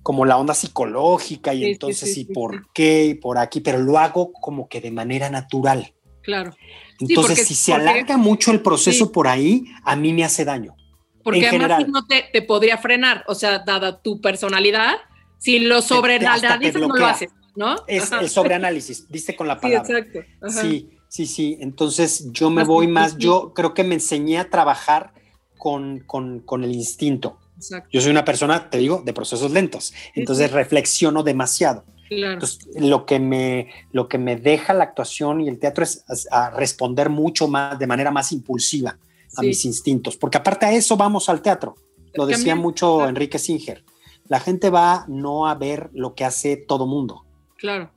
como 0.03 0.25
la 0.25 0.37
onda 0.37 0.55
psicológica 0.55 1.55
y 1.55 1.65
entonces 1.65 2.17
y 2.17 2.25
por 2.25 2.71
qué 2.73 3.07
y 3.07 3.15
por 3.15 3.39
aquí, 3.39 3.61
pero 3.61 3.79
lo 3.79 3.99
hago 3.99 4.33
como 4.33 4.69
que 4.69 4.81
de 4.81 4.91
manera 4.91 5.31
natural. 5.31 5.95
Claro. 6.23 6.55
Entonces, 6.99 7.47
si 7.47 7.55
se 7.55 7.73
alarga 7.73 8.17
mucho 8.17 8.51
el 8.51 8.61
proceso 8.61 9.11
por 9.11 9.27
ahí, 9.27 9.65
a 9.85 9.97
mí 9.97 10.13
me 10.13 10.25
hace 10.25 10.45
daño. 10.45 10.77
Porque 11.23 11.47
además 11.47 11.89
no 11.89 12.07
te, 12.07 12.27
te, 12.33 12.43
podría 12.43 12.79
frenar, 12.79 13.25
o 13.27 13.35
sea, 13.35 13.61
dada 13.61 14.01
tu 14.03 14.21
personalidad, 14.21 14.97
si 15.41 15.59
lo 15.59 15.81
sobreanalizas, 15.81 16.75
no 16.75 16.89
lo 16.89 17.07
haces, 17.07 17.31
¿no? 17.57 17.77
Es 17.87 18.13
el 18.13 18.29
sobreanálisis, 18.29 19.07
viste 19.09 19.35
con 19.35 19.49
la 19.49 19.59
palabra. 19.59 19.85
Sí, 19.85 19.93
exacto. 19.93 20.21
Sí, 20.61 20.91
sí, 21.09 21.27
sí. 21.27 21.59
Entonces 21.61 22.31
yo 22.31 22.51
me 22.51 22.63
voy 22.63 22.87
más, 22.87 23.17
yo 23.17 23.55
creo 23.55 23.73
que 23.73 23.83
me 23.83 23.95
enseñé 23.95 24.39
a 24.39 24.51
trabajar 24.51 25.15
con, 25.57 26.01
con, 26.01 26.63
el 26.63 26.73
instinto. 26.73 27.39
Exacto. 27.57 27.89
Yo 27.91 28.03
soy 28.03 28.11
una 28.11 28.25
persona, 28.25 28.69
te 28.69 28.79
digo, 28.79 29.03
de 29.05 29.15
procesos 29.15 29.51
lentos. 29.51 29.95
Entonces 30.15 30.53
reflexiono 30.53 31.23
demasiado. 31.23 31.85
Claro. 32.09 32.35
Entonces, 32.35 32.67
lo 32.75 33.07
que, 33.07 33.19
me, 33.19 33.71
lo 33.93 34.09
que 34.09 34.19
me 34.19 34.37
deja 34.37 34.75
la 34.75 34.85
actuación 34.85 35.41
y 35.41 35.49
el 35.49 35.59
teatro 35.59 35.85
es 35.85 36.05
a, 36.31 36.51
responder 36.51 37.09
mucho 37.09 37.49
más, 37.49 37.79
de 37.79 37.87
manera 37.87 38.11
más 38.11 38.31
impulsiva 38.33 38.99
a 39.37 39.43
mis 39.43 39.65
instintos, 39.65 40.17
porque 40.17 40.37
aparte 40.37 40.67
a 40.67 40.73
eso 40.73 40.97
vamos 40.97 41.29
al 41.29 41.41
teatro. 41.41 41.77
Lo 42.15 42.27
decía 42.27 42.57
mucho 42.57 43.09
Enrique 43.09 43.39
Singer 43.39 43.85
la 44.31 44.39
gente 44.39 44.71
va 44.71 45.05
no 45.09 45.49
a 45.49 45.57
ver 45.57 45.91
lo 45.93 46.15
que 46.15 46.25
hace 46.25 46.57
todo 46.57 46.87
mundo. 46.87 47.27
Claro. 47.59 47.91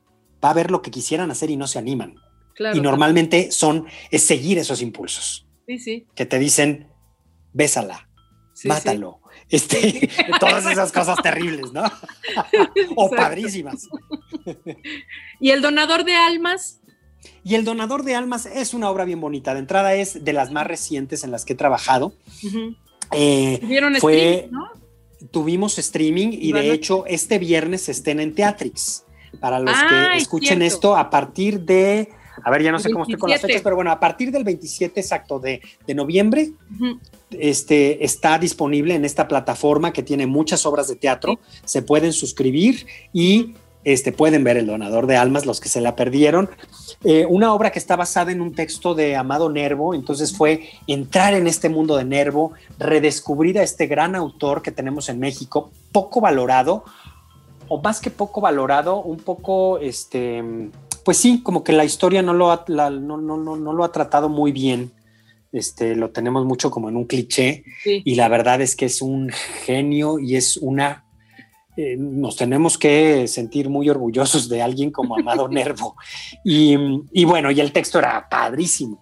Va 0.43 0.49
a 0.49 0.53
ver 0.53 0.71
lo 0.71 0.81
que 0.81 0.89
quisieran 0.89 1.29
hacer 1.29 1.51
y 1.51 1.57
no 1.57 1.67
se 1.67 1.77
animan. 1.77 2.15
Claro, 2.55 2.75
y 2.75 2.81
normalmente 2.81 3.51
son, 3.51 3.85
es 4.09 4.23
seguir 4.23 4.57
esos 4.57 4.81
impulsos. 4.81 5.45
Sí, 5.67 5.77
sí. 5.77 6.07
Que 6.15 6.25
te 6.25 6.39
dicen, 6.39 6.87
bésala, 7.53 8.09
mátalo. 8.65 9.21
Este, 9.47 10.09
todas 10.39 10.65
esas 10.65 10.91
cosas 10.91 11.21
terribles, 11.21 11.71
¿no? 11.71 11.83
o 12.95 13.11
padrísimas. 13.11 13.87
¿Y 15.39 15.51
el 15.51 15.61
donador 15.61 16.03
de 16.03 16.15
almas? 16.15 16.81
Y 17.43 17.53
el 17.53 17.63
donador 17.63 18.01
de 18.03 18.15
almas 18.15 18.47
es 18.47 18.73
una 18.73 18.89
obra 18.89 19.05
bien 19.05 19.21
bonita. 19.21 19.53
De 19.53 19.59
entrada 19.59 19.93
es 19.93 20.25
de 20.25 20.33
las 20.33 20.51
más 20.51 20.65
recientes 20.65 21.23
en 21.23 21.29
las 21.29 21.45
que 21.45 21.53
he 21.53 21.55
trabajado. 21.55 22.15
Eh, 23.11 23.61
fue, 23.99 24.49
¿no? 24.49 24.82
Tuvimos 25.31 25.77
streaming 25.77 26.29
y 26.31 26.51
de 26.51 26.71
hecho 26.71 27.05
este 27.07 27.39
viernes 27.39 27.89
estén 27.89 28.19
en 28.19 28.33
Teatrix. 28.35 29.05
Para 29.39 29.59
los 29.59 29.75
que 29.89 30.17
escuchen 30.17 30.61
esto, 30.61 30.95
a 30.95 31.09
partir 31.09 31.61
de, 31.61 32.09
a 32.43 32.51
ver, 32.51 32.61
ya 32.61 32.71
no 32.71 32.77
sé 32.77 32.91
cómo 32.91 33.03
estoy 33.03 33.17
con 33.17 33.31
las 33.31 33.41
fechas, 33.41 33.61
pero 33.63 33.75
bueno, 33.75 33.91
a 33.91 33.99
partir 33.99 34.31
del 34.31 34.43
27 34.43 34.99
exacto 34.99 35.39
de, 35.39 35.59
noviembre, 35.95 36.51
este, 37.31 38.05
está 38.05 38.37
disponible 38.37 38.93
en 38.93 39.05
esta 39.05 39.27
plataforma 39.27 39.91
que 39.91 40.03
tiene 40.03 40.27
muchas 40.27 40.65
obras 40.67 40.87
de 40.87 40.95
teatro. 40.95 41.39
Se 41.65 41.81
pueden 41.81 42.13
suscribir 42.13 42.85
y 43.11 43.55
este, 43.83 44.11
pueden 44.11 44.43
ver 44.43 44.57
El 44.57 44.67
Donador 44.67 45.07
de 45.07 45.17
Almas, 45.17 45.45
los 45.45 45.59
que 45.59 45.69
se 45.69 45.81
la 45.81 45.95
perdieron. 45.95 46.49
Eh, 47.03 47.25
una 47.27 47.53
obra 47.53 47.71
que 47.71 47.79
está 47.79 47.95
basada 47.95 48.31
en 48.31 48.41
un 48.41 48.53
texto 48.53 48.95
de 48.95 49.15
Amado 49.15 49.49
Nervo, 49.49 49.93
entonces 49.93 50.35
fue 50.35 50.69
entrar 50.87 51.33
en 51.33 51.47
este 51.47 51.69
mundo 51.69 51.97
de 51.97 52.05
Nervo, 52.05 52.53
redescubrir 52.79 53.59
a 53.59 53.63
este 53.63 53.87
gran 53.87 54.15
autor 54.15 54.61
que 54.61 54.71
tenemos 54.71 55.09
en 55.09 55.19
México, 55.19 55.71
poco 55.91 56.21
valorado, 56.21 56.85
o 57.67 57.81
más 57.81 57.99
que 57.99 58.09
poco 58.09 58.41
valorado, 58.41 59.01
un 59.01 59.17
poco, 59.17 59.79
este, 59.79 60.43
pues 61.03 61.17
sí, 61.17 61.41
como 61.41 61.63
que 61.63 61.73
la 61.73 61.85
historia 61.85 62.21
no 62.21 62.33
lo 62.33 62.51
ha, 62.51 62.65
no, 62.67 63.17
no, 63.17 63.73
lo 63.73 63.83
ha 63.83 63.91
tratado 63.91 64.29
muy 64.29 64.51
bien. 64.51 64.91
Este, 65.51 65.95
lo 65.95 66.09
tenemos 66.09 66.45
mucho 66.45 66.71
como 66.71 66.89
en 66.89 66.95
un 66.95 67.05
cliché 67.05 67.63
y 67.85 68.15
la 68.15 68.27
verdad 68.27 68.59
es 68.61 68.75
que 68.75 68.85
es 68.85 69.03
un 69.03 69.29
genio 69.29 70.17
y 70.17 70.35
es 70.35 70.57
una 70.57 71.02
eh, 71.75 71.95
nos 71.97 72.35
tenemos 72.35 72.77
que 72.77 73.27
sentir 73.27 73.69
muy 73.69 73.89
orgullosos 73.89 74.47
de 74.47 74.61
alguien 74.61 74.91
como 74.91 75.17
Amado 75.17 75.47
Nervo. 75.49 75.95
Y, 76.43 76.75
bueno, 77.25 77.51
y 77.51 77.59
el 77.59 77.71
texto 77.71 77.99
era 77.99 78.27
padrísimo. 78.29 79.01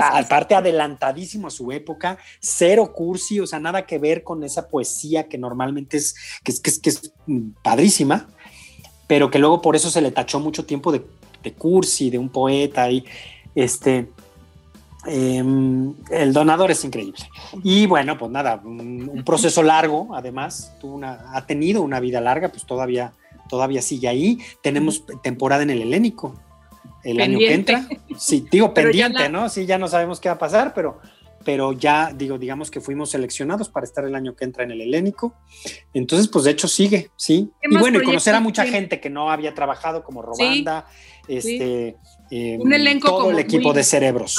aparte 0.00 0.54
adelantadísimo 0.54 1.48
a 1.48 1.50
su 1.50 1.72
época, 1.72 2.18
cero 2.40 2.92
cursi, 2.94 3.40
o 3.40 3.46
sea, 3.46 3.58
nada 3.58 3.86
que 3.86 3.98
ver 3.98 4.22
con 4.22 4.44
esa 4.44 4.68
poesía 4.68 5.28
que 5.28 5.36
normalmente 5.36 5.96
es, 5.96 6.14
que 6.42 6.52
es, 6.52 6.78
que 6.78 6.90
es, 6.90 7.12
padrísima, 7.62 8.28
pero 9.06 9.30
que 9.30 9.38
luego 9.38 9.60
por 9.60 9.76
eso 9.76 9.90
se 9.90 10.00
le 10.00 10.12
tachó 10.12 10.40
mucho 10.40 10.64
tiempo 10.64 10.92
de, 10.92 11.04
de 11.42 11.52
cursi, 11.52 12.08
de 12.10 12.18
un 12.18 12.28
poeta 12.28 12.90
y 12.90 13.04
este, 13.54 14.08
Em, 15.06 15.94
el 16.10 16.32
donador 16.32 16.70
es 16.70 16.84
increíble. 16.84 17.20
Y 17.62 17.86
bueno, 17.86 18.18
pues 18.18 18.30
nada, 18.30 18.60
un, 18.64 19.22
proceso 19.24 19.62
largo, 19.62 20.14
además, 20.14 20.74
ha 21.32 21.46
tenido 21.46 21.82
una 21.82 22.00
vida 22.00 22.20
larga, 22.20 22.48
pues 22.48 22.64
todavía, 22.64 23.12
todavía 23.48 23.82
sigue 23.82 24.08
ahí. 24.08 24.38
Tenemos 24.62 25.04
temporada 25.22 25.62
en 25.62 25.70
el 25.70 25.82
helénico 25.82 26.34
el 27.04 27.20
año 27.20 27.38
que 27.38 27.54
entra. 27.54 27.86
Sí, 28.18 28.46
digo 28.50 28.74
pendiente, 28.74 29.28
¿no? 29.28 29.48
Sí, 29.48 29.66
ya 29.66 29.78
no 29.78 29.88
sabemos 29.88 30.20
qué 30.20 30.28
va 30.28 30.34
a 30.34 30.38
pasar, 30.38 30.74
pero, 30.74 31.00
pero 31.46 31.72
ya, 31.72 32.12
digo, 32.12 32.38
digamos 32.38 32.72
que 32.72 32.80
fuimos 32.80 33.10
seleccionados 33.10 33.68
para 33.68 33.86
estar 33.86 34.04
el 34.04 34.16
año 34.16 34.34
que 34.34 34.44
entra 34.44 34.64
en 34.64 34.72
el 34.72 34.80
helénico. 34.80 35.32
Entonces, 35.94 36.26
pues 36.26 36.44
de 36.44 36.50
hecho 36.50 36.66
sigue, 36.66 37.10
sí. 37.16 37.48
Y 37.62 37.76
bueno, 37.78 38.02
y 38.02 38.04
conocer 38.04 38.34
a 38.34 38.40
mucha 38.40 38.66
gente 38.66 39.00
que 39.00 39.10
no 39.10 39.30
había 39.30 39.54
trabajado 39.54 40.02
como 40.02 40.22
Robanda, 40.22 40.86
este, 41.28 41.96
em, 42.32 42.60
un 42.60 42.72
elenco 42.72 43.08
todo 43.08 43.30
el 43.30 43.38
equipo 43.38 43.72
de 43.72 43.84
cerebros. 43.84 44.36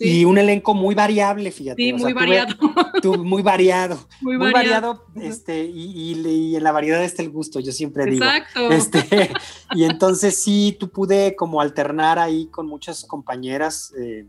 Y 0.00 0.24
un 0.24 0.38
elenco 0.38 0.74
muy 0.74 0.96
variable, 0.96 1.52
fíjate. 1.52 1.80
Sí, 1.80 1.92
muy, 1.92 2.12
variado. 2.12 2.56
muy 3.22 3.42
variado. 3.42 4.08
Muy, 4.20 4.36
variado. 4.36 5.06
este, 5.14 5.64
y, 5.64 6.56
en 6.56 6.64
la 6.64 6.72
variedad 6.72 7.04
está 7.04 7.22
el 7.22 7.30
gusto, 7.30 7.60
yo 7.60 7.70
siempre 7.70 8.04
digo. 8.06 8.24
Exacto. 8.24 8.68
Este, 8.72 9.30
y 9.76 9.84
entonces 9.84 10.42
sí, 10.42 10.76
tú 10.80 10.90
pude 10.90 11.36
como 11.36 11.60
alternar 11.60 12.18
ahí 12.18 12.48
con 12.48 12.66
muchas 12.66 13.04
compañeras 13.04 13.92
eh, 14.00 14.26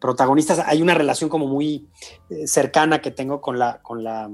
protagonistas. 0.00 0.60
Hay 0.66 0.82
una 0.82 0.94
relación 0.94 1.30
como 1.30 1.46
muy 1.46 1.88
eh, 2.30 2.46
cercana 2.46 3.00
que 3.00 3.10
tengo 3.10 3.40
con 3.40 3.58
la, 3.58 3.80
con 3.82 4.04
la, 4.04 4.30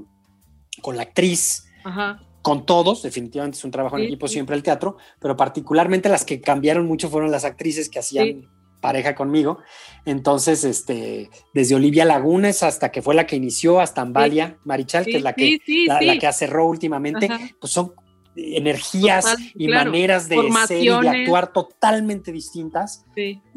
con 0.81 0.95
la 0.97 1.03
actriz. 1.03 1.65
Ajá 1.83 2.19
con 2.43 2.65
todos, 2.65 3.01
definitivamente 3.01 3.57
es 3.57 3.63
un 3.63 3.71
trabajo 3.71 3.97
en 3.97 4.03
equipo 4.03 4.27
siempre 4.27 4.55
el 4.55 4.63
teatro, 4.63 4.97
pero 5.19 5.37
particularmente 5.37 6.09
las 6.09 6.25
que 6.25 6.41
cambiaron 6.41 6.85
mucho 6.85 7.09
fueron 7.09 7.31
las 7.31 7.45
actrices 7.45 7.87
que 7.89 7.99
hacían 7.99 8.49
pareja 8.81 9.15
conmigo. 9.15 9.59
Entonces, 10.05 10.65
este, 10.65 11.29
desde 11.53 11.73
Olivia 11.73 12.03
Lagunes 12.03 12.61
hasta 12.61 12.91
que 12.91 13.01
fue 13.01 13.15
la 13.15 13.25
que 13.25 13.37
inició, 13.37 13.79
hasta 13.79 14.01
Ambalia 14.01 14.57
Marichal, 14.65 15.05
que 15.05 15.15
es 15.17 15.23
la 15.23 15.33
que, 15.33 15.57
la, 15.87 16.17
que 16.19 16.33
cerró 16.33 16.67
últimamente, 16.67 17.29
pues 17.61 17.71
son 17.71 17.93
energías 18.35 19.35
y 19.55 19.67
maneras 19.67 20.29
de 20.29 20.37
ser 20.67 20.81
y 20.81 20.87
de 20.87 21.09
actuar 21.09 21.51
totalmente 21.53 22.31
distintas. 22.31 23.05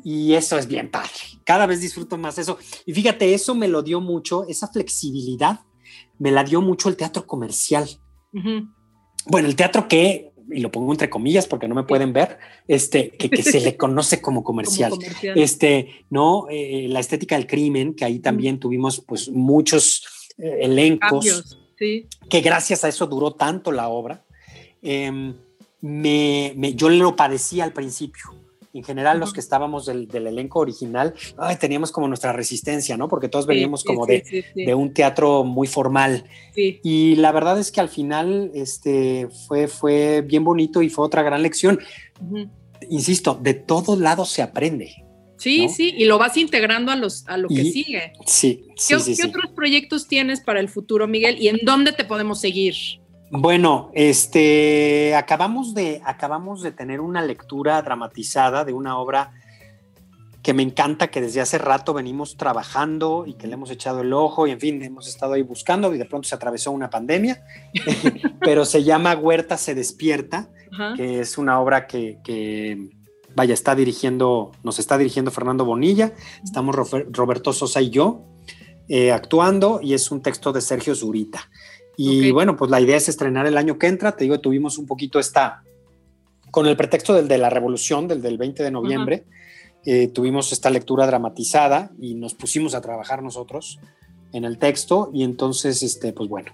Y 0.05 0.35
eso 0.35 0.59
es 0.59 0.67
bien 0.67 0.91
padre. 0.91 1.11
Cada 1.45 1.67
vez 1.67 1.81
disfruto 1.81 2.17
más 2.17 2.39
eso. 2.39 2.59
Y 2.85 2.93
fíjate, 2.93 3.35
eso 3.35 3.55
me 3.55 3.69
lo 3.69 3.83
dio 3.83 4.01
mucho, 4.01 4.47
esa 4.49 4.69
flexibilidad 4.69 5.61
me 6.19 6.31
la 6.31 6.45
dio 6.45 6.61
mucho 6.61 6.89
el 6.89 6.97
teatro 6.97 7.27
comercial. 7.27 7.89
Bueno, 9.27 9.49
el 9.49 9.57
teatro 9.57 9.89
que 9.89 10.33
y 10.51 10.61
lo 10.61 10.71
pongo 10.71 10.93
entre 10.93 11.11
comillas 11.11 11.47
porque 11.47 11.69
no 11.69 11.75
me 11.75 11.83
pueden 11.83 12.13
ver, 12.13 12.39
este, 12.69 13.11
que, 13.11 13.43
se 13.43 13.61
le 13.61 13.77
conoce 13.79 14.21
como 14.21 14.45
comercial. 14.45 14.93
Este, 15.35 16.07
¿no? 16.11 16.47
Eh, 16.51 16.87
la 16.89 17.01
estética 17.01 17.37
del 17.37 17.47
crimen, 17.47 17.95
que 17.95 18.05
ahí 18.05 18.19
también 18.19 18.59
tuvimos 18.59 19.01
pues 19.01 19.29
muchos 19.29 20.05
eh, 20.39 20.59
elencos, 20.63 21.59
que 21.77 22.41
gracias 22.41 22.85
a 22.85 22.89
eso 22.89 23.07
duró 23.07 23.35
tanto 23.35 23.73
la 23.73 23.89
obra. 23.89 24.25
Em, 24.83 25.35
me, 25.81 26.75
yo 26.75 26.89
lo 26.89 27.17
padecía 27.17 27.65
al 27.65 27.73
principio 27.73 28.35
en 28.79 28.85
general 28.85 29.19
los 29.19 29.33
que 29.33 29.41
estábamos 29.41 29.87
del, 29.87 30.09
elenco 30.13 30.59
original, 30.59 31.15
teníamos 31.59 31.93
como 31.93 32.09
nuestra 32.09 32.33
resistencia, 32.33 32.97
¿no? 32.97 33.09
Porque 33.09 33.29
todos 33.29 33.47
veníamos 33.47 33.83
como 33.83 34.07
de, 34.07 34.75
un 34.75 34.93
teatro 34.93 35.45
muy 35.45 35.67
formal. 35.67 36.25
Y 36.55 37.17
la 37.17 37.33
verdad 37.33 37.59
es 37.59 37.73
que 37.73 37.81
al 37.81 37.89
final 37.89 38.51
este, 38.55 39.29
fue, 39.47 39.67
fue 39.67 40.21
bien 40.23 40.45
bonito 40.45 40.83
y 40.83 40.91
fue 40.91 41.07
otra 41.07 41.23
gran 41.23 41.43
lección. 41.43 41.79
Insisto, 42.91 43.39
de 43.41 43.55
todos 43.55 43.99
lados 43.99 44.31
se 44.31 44.43
aprende. 44.43 44.95
Sí, 45.39 45.69
sí, 45.69 45.95
y 45.97 46.07
lo 46.07 46.19
vas 46.19 46.37
integrando 46.37 46.93
a, 46.93 46.97
los, 46.97 47.27
a 47.29 47.37
lo 47.37 47.49
que 47.49 47.65
sigue. 47.65 48.13
Sí, 48.27 48.65
sí, 48.77 48.95
¿Qué 49.17 49.27
otros 49.27 49.53
proyectos 49.55 50.09
tienes 50.09 50.41
para 50.41 50.61
el 50.61 50.69
futuro, 50.69 51.07
Miguel? 51.07 51.37
¿Y 51.41 51.49
en 51.49 51.59
dónde 51.63 51.93
te 51.93 52.05
podemos 52.05 52.41
seguir? 52.41 52.75
Bueno, 53.31 53.91
este, 53.93 55.15
acabamos 55.17 55.75
de, 55.75 56.01
acabamos 56.05 56.63
de 56.63 56.71
tener 56.71 57.01
una 57.01 57.23
lectura 57.23 57.83
dramatizada 57.83 58.65
de 58.65 58.73
una 58.73 58.99
obra 58.99 59.33
que 60.47 60.55
me 60.55 60.63
encanta, 60.63 61.09
que 61.09 61.21
desde 61.21 61.41
hace 61.41 61.59
rato 61.59 61.93
venimos 61.93 62.37
trabajando 62.37 63.25
y 63.27 63.35
que 63.35 63.49
le 63.49 63.55
hemos 63.55 63.69
echado 63.73 64.03
el 64.03 64.13
ojo 64.13 64.47
y 64.47 64.53
en 64.53 64.61
fin, 64.61 64.81
hemos 64.81 65.09
estado 65.09 65.33
ahí 65.33 65.43
buscando 65.43 65.93
y 65.93 65.99
de 65.99 66.05
pronto 66.05 66.29
se 66.29 66.37
atravesó 66.37 66.71
una 66.71 66.89
pandemia, 66.89 67.45
pero 68.41 68.65
se 68.65 68.85
llama 68.85 69.17
Huerta 69.17 69.57
se 69.57 69.75
despierta, 69.75 70.49
que 70.97 71.19
es 71.19 71.37
una 71.37 71.59
obra 71.59 71.89
que, 71.89 72.91
vaya, 73.35 73.55
está 73.55 73.75
dirigiendo, 73.75 74.53
nos 74.63 74.79
está 74.79 74.97
dirigiendo 74.97 75.33
Fernando 75.33 75.65
Bonilla, 75.65 76.13
estamos 76.45 76.77
Roberto 77.11 77.53
Sosa 77.53 77.81
y 77.81 77.91
yo 77.91 78.23
eh, 78.89 79.11
actuando 79.11 79.81
y 79.83 79.95
es 79.95 80.13
un 80.13 80.23
texto 80.23 80.53
de 80.53 80.61
Sergio 80.61 80.95
Zurita. 80.95 81.51
Y 81.97 82.31
bueno, 82.31 82.57
pues 82.57 82.71
la 82.71 82.81
idea 82.81 82.97
es 82.97 83.09
estrenar 83.09 83.47
el 83.47 83.57
año 83.57 83.79
que 83.79 83.87
entra. 83.87 84.13
Te 84.13 84.25
digo, 84.25 84.41
tuvimos 84.41 84.79
un 84.79 84.87
poquito 84.87 85.19
esta, 85.19 85.63
con 86.51 86.67
el 86.67 86.77
pretexto 86.77 87.15
del 87.15 87.29
de 87.29 87.39
la 87.39 87.51
revolución, 87.51 88.07
del 88.07 88.21
del 88.21 88.37
20 88.37 88.63
de 88.63 88.71
noviembre, 88.71 89.25
eh, 89.89 90.09
tuvimos 90.09 90.51
esta 90.51 90.69
lectura 90.69 91.07
dramatizada 91.07 91.93
y 92.01 92.17
nos 92.17 92.35
pusimos 92.35 92.75
a 92.75 92.81
trabajar 92.81 93.23
nosotros 93.23 93.79
en 94.33 94.45
el 94.45 94.59
texto 94.59 95.11
y 95.15 95.23
entonces, 95.23 95.81
este, 95.85 96.13
pues 96.13 96.29
bueno, 96.29 96.51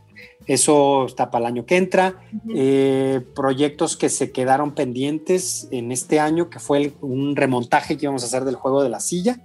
eso 0.47 1.07
está 1.07 1.31
para 1.31 1.47
el 1.47 1.53
año 1.53 1.65
que 1.65 1.79
entra. 1.79 2.21
Eh, 2.55 3.23
proyectos 3.35 3.97
que 3.97 4.11
se 4.11 4.33
quedaron 4.33 4.75
pendientes 4.75 5.67
en 5.71 5.93
este 5.93 6.21
año, 6.21 6.51
que 6.51 6.59
fue 6.59 6.93
un 7.01 7.35
remontaje 7.35 7.97
que 7.97 8.05
íbamos 8.05 8.23
a 8.23 8.27
hacer 8.27 8.45
del 8.45 8.57
juego 8.57 8.83
de 8.83 8.91
la 8.91 9.01
silla. 9.01 9.41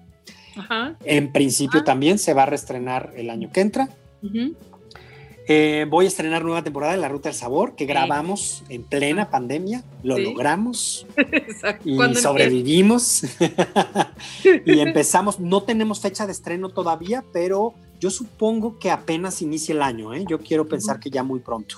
En 1.05 1.31
principio 1.31 1.85
también 1.85 2.19
se 2.19 2.33
va 2.33 2.43
a 2.43 2.47
reestrenar 2.47 3.13
el 3.15 3.29
año 3.29 3.49
que 3.53 3.61
entra. 3.61 3.89
Eh, 5.49 5.85
voy 5.89 6.05
a 6.05 6.07
estrenar 6.09 6.43
nueva 6.43 6.61
temporada 6.61 6.93
de 6.93 6.99
La 6.99 7.07
Ruta 7.07 7.29
del 7.29 7.37
Sabor, 7.37 7.75
que 7.75 7.85
grabamos 7.85 8.63
en 8.67 8.83
plena 8.83 9.29
pandemia, 9.29 9.83
lo 10.03 10.17
logramos 10.17 11.07
y 11.85 11.97
sobrevivimos. 12.15 13.23
y 14.65 14.79
empezamos, 14.79 15.39
no 15.39 15.63
tenemos 15.63 16.01
fecha 16.01 16.25
de 16.25 16.33
estreno 16.33 16.69
todavía, 16.69 17.23
pero 17.31 17.73
yo 17.99 18.09
supongo 18.09 18.77
que 18.77 18.91
apenas 18.91 19.41
inicia 19.41 19.73
el 19.73 19.81
año, 19.81 20.13
¿eh? 20.13 20.25
yo 20.27 20.39
quiero 20.39 20.67
pensar 20.67 20.99
que 20.99 21.09
ya 21.09 21.23
muy 21.23 21.39
pronto 21.39 21.77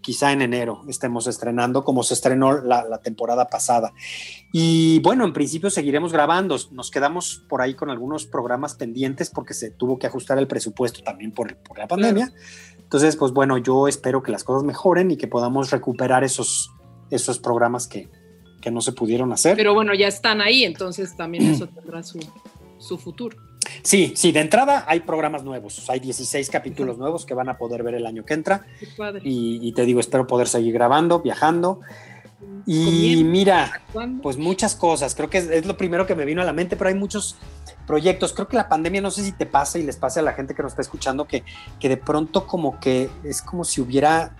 quizá 0.00 0.32
en 0.32 0.42
enero 0.42 0.82
estemos 0.88 1.26
estrenando 1.26 1.84
como 1.84 2.02
se 2.02 2.14
estrenó 2.14 2.60
la, 2.60 2.98
temporada 3.02 3.46
pasada. 3.46 3.92
Y 4.52 5.00
bueno, 5.00 5.24
en 5.24 5.32
principio 5.32 5.70
seguiremos 5.70 6.12
grabando. 6.12 6.56
Nos 6.72 6.90
quedamos 6.90 7.44
por 7.48 7.62
ahí 7.62 7.74
con 7.74 7.90
algunos 7.90 8.26
programas 8.26 8.74
pendientes 8.74 9.30
porque 9.30 9.54
se 9.54 9.70
tuvo 9.70 9.98
que 9.98 10.06
ajustar 10.06 10.38
el 10.38 10.46
presupuesto 10.46 11.02
también 11.02 11.32
por, 11.32 11.56
la 11.76 11.86
pandemia. 11.86 12.32
Entonces, 12.90 13.14
pues 13.14 13.30
bueno, 13.30 13.56
yo 13.56 13.86
espero 13.86 14.20
que 14.20 14.32
las 14.32 14.42
cosas 14.42 14.64
mejoren 14.64 15.12
y 15.12 15.16
que 15.16 15.28
podamos 15.28 15.70
recuperar 15.70 16.24
esos, 16.24 16.72
esos 17.08 17.38
programas 17.38 17.86
que, 17.86 18.08
no 18.68 18.80
se 18.80 18.90
pudieron 18.90 19.32
hacer. 19.32 19.56
Pero 19.56 19.74
bueno, 19.74 19.94
ya 19.94 20.08
están 20.08 20.40
ahí, 20.40 20.64
entonces 20.64 21.16
también 21.16 21.52
eso 21.52 21.68
tendrá 21.74 22.02
su, 22.02 22.98
futuro. 22.98 23.38
Sí, 23.82 24.12
sí, 24.16 24.32
de 24.32 24.40
entrada 24.40 24.86
hay 24.88 25.00
programas 25.00 25.44
nuevos, 25.44 25.88
hay 25.88 26.00
16 26.00 26.50
capítulos 26.50 26.98
nuevos 26.98 27.24
que 27.24 27.32
van 27.32 27.48
a 27.48 27.58
poder 27.58 27.84
ver 27.84 27.94
el 27.94 28.06
año 28.06 28.24
que 28.24 28.34
entra. 28.34 28.66
Y, 29.22 29.60
y, 29.62 29.70
te 29.70 29.84
digo, 29.84 30.00
espero 30.00 30.26
poder 30.26 30.48
seguir 30.48 30.74
grabando, 30.74 31.20
viajando. 31.20 31.82
Y 32.66 33.22
mira, 33.24 33.82
pues 34.22 34.36
muchas 34.36 34.74
cosas, 34.74 35.14
creo 35.14 35.30
que 35.30 35.38
es, 35.38 35.66
lo 35.66 35.76
primero 35.76 36.06
que 36.06 36.14
me 36.14 36.24
vino 36.24 36.42
a 36.42 36.44
la 36.44 36.52
mente, 36.52 36.76
pero 36.76 36.88
hay 36.88 36.94
muchos 36.94 37.36
proyectos. 37.86 38.32
Creo 38.32 38.48
que 38.48 38.56
la 38.56 38.68
pandemia, 38.68 39.00
no 39.00 39.10
sé 39.10 39.24
si 39.24 39.32
te 39.32 39.46
pasa 39.46 39.78
y 39.78 39.82
les 39.82 39.96
pasa 39.96 40.20
a 40.20 40.22
la 40.22 40.32
gente 40.32 40.54
que 40.54 40.62
nos 40.62 40.72
está 40.72 40.82
escuchando, 40.82 41.26
que, 41.26 41.44
que 41.78 41.88
de 41.88 41.96
pronto 41.96 42.46
como 42.46 42.78
que 42.80 43.10
es 43.24 43.42
como 43.42 43.64
si 43.64 43.80
hubiera 43.80 44.36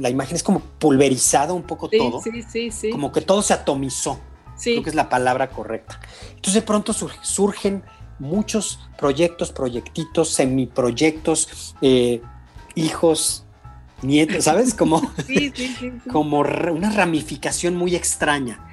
la 0.00 0.10
imagen 0.10 0.36
es 0.36 0.42
como 0.42 0.60
pulverizado 0.60 1.54
un 1.54 1.62
poco 1.62 1.88
todo. 1.88 2.20
Sí, 2.20 2.42
sí, 2.42 2.70
sí. 2.70 2.90
Como 2.90 3.12
que 3.12 3.20
todo 3.20 3.42
se 3.42 3.54
atomizó. 3.54 4.20
Sí. 4.56 4.72
Creo 4.72 4.82
que 4.82 4.90
es 4.90 4.96
la 4.96 5.08
palabra 5.08 5.50
correcta. 5.50 6.00
Entonces 6.30 6.54
de 6.54 6.62
pronto 6.62 6.92
surgen 6.92 7.82
muchos 8.18 8.80
proyectos, 8.98 9.52
proyectitos, 9.52 10.30
semiproyectos, 10.30 11.74
eh, 11.80 12.20
hijos, 12.74 13.44
nietos, 14.02 14.44
¿sabes? 14.44 14.74
Como, 14.74 15.02
como 16.12 16.40
una 16.40 16.90
ramificación 16.90 17.76
muy 17.76 17.94
extraña. 17.94 18.64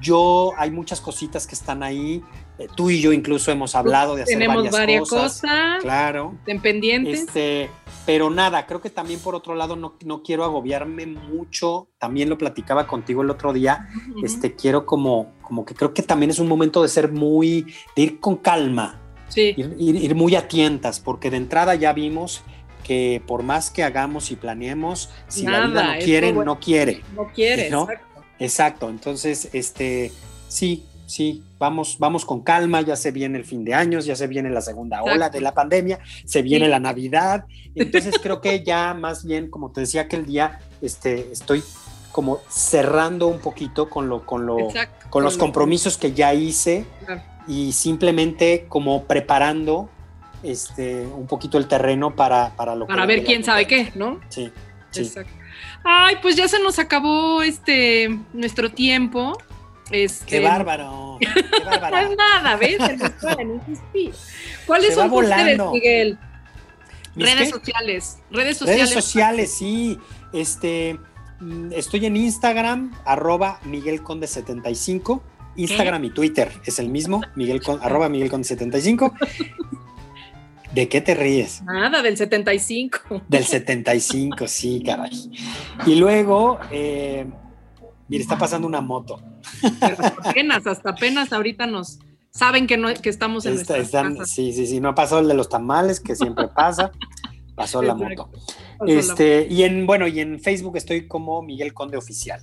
yo, 0.00 0.52
hay 0.56 0.70
muchas 0.70 1.00
cositas 1.00 1.46
que 1.46 1.54
están 1.54 1.82
ahí. 1.82 2.22
Eh, 2.58 2.68
tú 2.74 2.88
y 2.90 3.00
yo 3.00 3.12
incluso 3.12 3.52
hemos 3.52 3.74
hablado 3.74 4.16
de 4.16 4.22
hacer 4.22 4.38
Tenemos 4.38 4.70
varias, 4.70 5.08
cosas. 5.08 5.82
Claro. 5.82 6.34
En 6.46 6.60
pendientes. 6.60 7.20
Este, 7.20 7.70
pero 8.06 8.30
nada, 8.30 8.66
creo 8.66 8.80
que 8.80 8.88
también 8.88 9.20
por 9.20 9.34
otro 9.34 9.54
lado 9.54 9.76
no, 9.76 9.96
no, 10.04 10.22
quiero 10.22 10.44
agobiarme 10.44 11.06
mucho. 11.06 11.88
También 11.98 12.28
lo 12.28 12.38
platicaba 12.38 12.86
contigo 12.86 13.22
el 13.22 13.30
otro 13.30 13.52
día. 13.52 13.88
Este, 14.22 14.54
quiero 14.54 14.86
como, 14.86 15.34
como 15.42 15.64
que 15.64 15.74
creo 15.74 15.92
que 15.92 16.02
también 16.02 16.30
es 16.30 16.38
un 16.38 16.48
momento 16.48 16.82
de 16.82 16.88
ser 16.88 17.12
muy, 17.12 17.66
de 17.94 18.02
ir 18.02 18.20
con 18.20 18.36
calma. 18.36 19.00
Sí. 19.28 19.54
Ir, 19.56 20.14
muy 20.14 20.36
atientas, 20.36 21.00
porque 21.00 21.30
de 21.30 21.38
entrada 21.38 21.74
ya 21.74 21.92
vimos 21.92 22.42
que 22.86 23.20
por 23.26 23.42
más 23.42 23.70
que 23.70 23.82
hagamos 23.82 24.30
y 24.30 24.36
planeemos, 24.36 25.10
si 25.26 25.42
la 25.42 25.66
vida 25.66 25.94
no 25.94 26.04
quiere, 26.04 26.32
no 26.32 26.60
quiere. 26.60 27.02
No 27.16 27.26
quiere, 27.34 27.68
¿no? 27.68 27.82
Exacto. 27.82 28.22
exacto. 28.38 28.88
Entonces, 28.90 29.48
este, 29.52 30.12
sí, 30.46 30.84
sí, 31.06 31.42
vamos, 31.58 31.96
vamos 31.98 32.24
con 32.24 32.42
calma, 32.42 32.82
ya 32.82 32.94
se 32.94 33.10
viene 33.10 33.38
el 33.38 33.44
fin 33.44 33.64
de 33.64 33.74
años, 33.74 34.06
ya 34.06 34.14
se 34.14 34.28
viene 34.28 34.50
la 34.50 34.60
segunda 34.60 35.02
ola 35.02 35.30
de 35.30 35.40
la 35.40 35.52
pandemia, 35.52 35.98
se 36.24 36.42
viene 36.42 36.68
la 36.68 36.78
Navidad, 36.78 37.46
entonces 37.74 38.14
creo 38.22 38.40
que 38.40 38.62
ya 38.62 38.94
más 38.94 39.24
bien, 39.24 39.50
como 39.50 39.72
te 39.72 39.80
decía 39.80 40.02
aquel 40.02 40.24
día, 40.24 40.60
este, 40.80 41.32
estoy 41.32 41.64
como 42.12 42.38
cerrando 42.48 43.26
un 43.26 43.40
poquito 43.40 43.90
con, 43.90 44.08
lo, 44.08 44.24
con, 44.24 44.46
lo, 44.46 44.56
con 45.10 45.24
los 45.24 45.36
compromisos 45.36 45.98
que 45.98 46.12
ya 46.12 46.32
hice 46.34 46.86
y 47.48 47.72
simplemente 47.72 48.66
como 48.68 49.04
preparando 49.04 49.90
este, 50.42 51.06
un 51.06 51.26
poquito 51.26 51.58
el 51.58 51.66
terreno 51.66 52.14
para, 52.14 52.54
para 52.56 52.74
lo 52.74 52.86
para 52.86 53.06
ver 53.06 53.24
quién 53.24 53.44
sabe 53.44 53.66
qué, 53.66 53.92
¿no? 53.94 54.20
Sí, 54.28 54.50
sí. 54.90 55.02
Exacto. 55.02 55.32
Ay, 55.84 56.16
pues 56.20 56.36
ya 56.36 56.48
se 56.48 56.60
nos 56.60 56.78
acabó 56.78 57.42
este 57.42 58.18
nuestro 58.32 58.70
tiempo. 58.72 59.38
Este... 59.90 60.26
¡Qué 60.26 60.40
bárbaro! 60.40 61.18
¡Qué 61.20 61.64
bárbaro! 61.64 61.96
no 62.02 62.10
es 62.10 62.16
nada, 62.16 62.56
¿ves? 62.56 62.78
¿Cuáles 64.66 64.94
son 64.94 65.12
ustedes, 65.12 65.60
Miguel? 65.72 66.18
Redes 67.14 67.50
sociales. 67.50 68.18
Redes 68.30 68.58
sociales. 68.58 68.90
Redes 68.90 69.04
sociales, 69.04 69.54
sí. 69.54 69.98
Este, 70.32 70.98
estoy 71.70 72.06
en 72.06 72.16
Instagram, 72.16 72.94
arroba 73.04 73.60
Miguel 73.64 74.02
Conde 74.02 74.26
75. 74.26 75.22
Instagram 75.56 76.04
y 76.04 76.10
Twitter 76.10 76.52
es 76.66 76.78
el 76.78 76.90
mismo, 76.90 77.22
Miguel 77.34 77.62
arroba 77.80 78.08
Miguel 78.08 78.28
Conde 78.28 78.46
75. 78.46 79.14
¿De 80.76 80.90
qué 80.90 81.00
te 81.00 81.14
ríes? 81.14 81.62
Nada, 81.62 82.02
del 82.02 82.18
75. 82.18 83.22
Del 83.28 83.44
75, 83.44 84.46
sí, 84.46 84.82
caray. 84.84 85.10
Y 85.86 85.94
luego, 85.94 86.58
eh, 86.70 87.26
Mira, 88.08 88.22
está 88.22 88.36
pasando 88.36 88.68
una 88.68 88.82
moto. 88.82 89.18
apenas, 90.22 90.66
hasta 90.66 90.90
apenas 90.90 91.32
ahorita 91.32 91.66
nos 91.66 91.98
saben 92.30 92.66
que 92.66 92.76
no 92.76 92.92
que 92.92 93.08
estamos 93.08 93.46
en 93.46 93.54
esta, 93.54 93.74
Sí, 94.26 94.52
sí, 94.52 94.66
sí, 94.66 94.78
no 94.78 94.94
pasó 94.94 95.20
el 95.20 95.28
de 95.28 95.32
los 95.34 95.48
tamales, 95.48 95.98
que 95.98 96.14
siempre 96.14 96.46
pasa. 96.48 96.92
Pasó 97.54 97.80
la 97.80 97.94
moto. 97.94 98.28
este, 98.86 99.46
y 99.50 99.62
en, 99.62 99.86
bueno, 99.86 100.06
y 100.06 100.20
en 100.20 100.38
Facebook 100.40 100.76
estoy 100.76 101.08
como 101.08 101.40
Miguel 101.40 101.72
Conde 101.72 101.96
Oficial. 101.96 102.42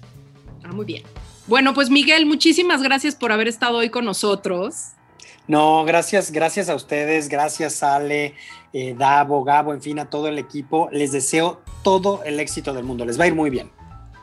Ah, 0.64 0.72
muy 0.72 0.86
bien. 0.86 1.04
Bueno, 1.46 1.76
pues 1.76 1.92
Miguel, 1.92 2.26
muchísimas 2.26 2.82
gracias 2.82 3.14
por 3.14 3.32
haber 3.32 3.48
estado 3.48 3.78
hoy 3.78 3.90
con 3.90 4.06
nosotros. 4.06 4.94
No, 5.48 5.84
gracias, 5.84 6.32
gracias 6.32 6.70
a 6.70 6.76
ustedes, 6.76 7.28
gracias 7.28 7.84
Ale, 7.84 8.34
eh, 8.72 8.96
Davo, 8.98 9.44
Gabo, 9.44 9.74
en 9.74 9.82
fin, 9.82 10.00
a 10.00 10.10
todo 10.10 10.28
el 10.28 10.39
equipo. 10.39 10.89
Les 10.91 11.12
deseo 11.12 11.62
todo 11.84 12.24
el 12.24 12.39
éxito 12.39 12.74
del 12.74 12.86
mundo. 12.86 13.06
Les 13.06 13.20
va 13.20 13.26
a 13.26 13.28
ir 13.28 13.36
muy 13.36 13.50
bien. 13.50 13.70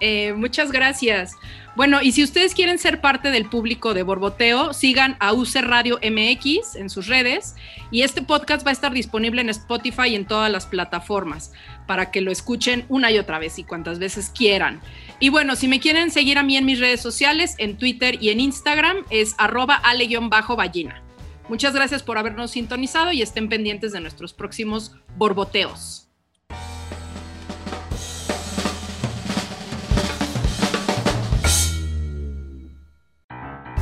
Eh, 0.01 0.33
muchas 0.33 0.73
gracias. 0.73 1.33
Bueno, 1.77 2.01
y 2.03 2.13
si 2.13 2.25
ustedes 2.25 2.55
quieren 2.55 2.79
ser 2.79 3.03
parte 3.03 3.31
del 3.31 3.49
público 3.49 3.93
de 3.93 4.03
Borboteo, 4.03 4.73
sigan 4.73 5.17
a 5.21 5.35
UC 5.35 5.57
Radio 5.61 5.99
MX 6.03 6.77
en 6.77 6.89
sus 6.89 7.07
redes 7.07 7.55
y 7.91 8.03
este 8.03 8.23
podcast 8.23 8.67
va 8.67 8.71
a 8.71 8.73
estar 8.73 8.93
disponible 8.93 9.43
en 9.43 9.51
Spotify 9.51 10.09
y 10.09 10.15
en 10.17 10.25
todas 10.25 10.51
las 10.51 10.67
plataformas 10.67 11.53
para 11.87 12.11
que 12.11 12.23
lo 12.23 12.33
escuchen 12.33 12.87
una 12.89 13.11
y 13.11 13.19
otra 13.19 13.39
vez 13.39 13.59
y 13.59 13.65
cuantas 13.65 13.99
veces 13.99 14.31
quieran. 14.31 14.81
Y 15.21 15.29
bueno, 15.29 15.55
si 15.55 15.69
me 15.69 15.81
quieren 15.81 16.11
seguir 16.11 16.39
a 16.39 16.43
mí 16.43 16.57
en 16.57 16.65
mis 16.65 16.81
redes 16.81 17.03
sociales, 17.03 17.55
en 17.59 17.77
Twitter 17.77 18.17
y 18.23 18.31
en 18.31 18.41
Instagram 18.41 19.05
es 19.11 19.35
arroba 19.39 19.75
ale-ballina. 19.75 21.03
Muchas 21.51 21.75
gracias 21.75 22.05
por 22.05 22.17
habernos 22.17 22.53
sintonizado 22.53 23.11
y 23.11 23.23
estén 23.23 23.49
pendientes 23.49 23.91
de 23.91 24.01
nuestros 24.01 24.33
próximos 24.33 24.95
borboteos. 25.17 26.07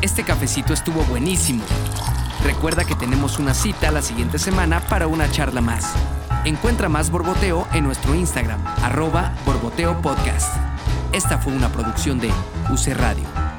Este 0.01 0.25
cafecito 0.25 0.73
estuvo 0.73 1.03
buenísimo. 1.03 1.63
Recuerda 2.43 2.87
que 2.87 2.95
tenemos 2.95 3.39
una 3.39 3.53
cita 3.53 3.91
la 3.91 4.01
siguiente 4.01 4.39
semana 4.39 4.81
para 4.89 5.07
una 5.07 5.31
charla 5.31 5.61
más. 5.61 5.93
Encuentra 6.47 6.89
más 6.89 7.11
Borboteo 7.11 7.69
en 7.75 7.85
nuestro 7.85 8.15
Instagram, 8.15 8.67
arroba 8.83 9.37
Borboteo 9.45 10.01
Podcast. 10.01 10.57
Esta 11.13 11.37
fue 11.37 11.53
una 11.53 11.71
producción 11.71 12.19
de 12.19 12.31
UC 12.71 12.97
Radio. 12.97 13.58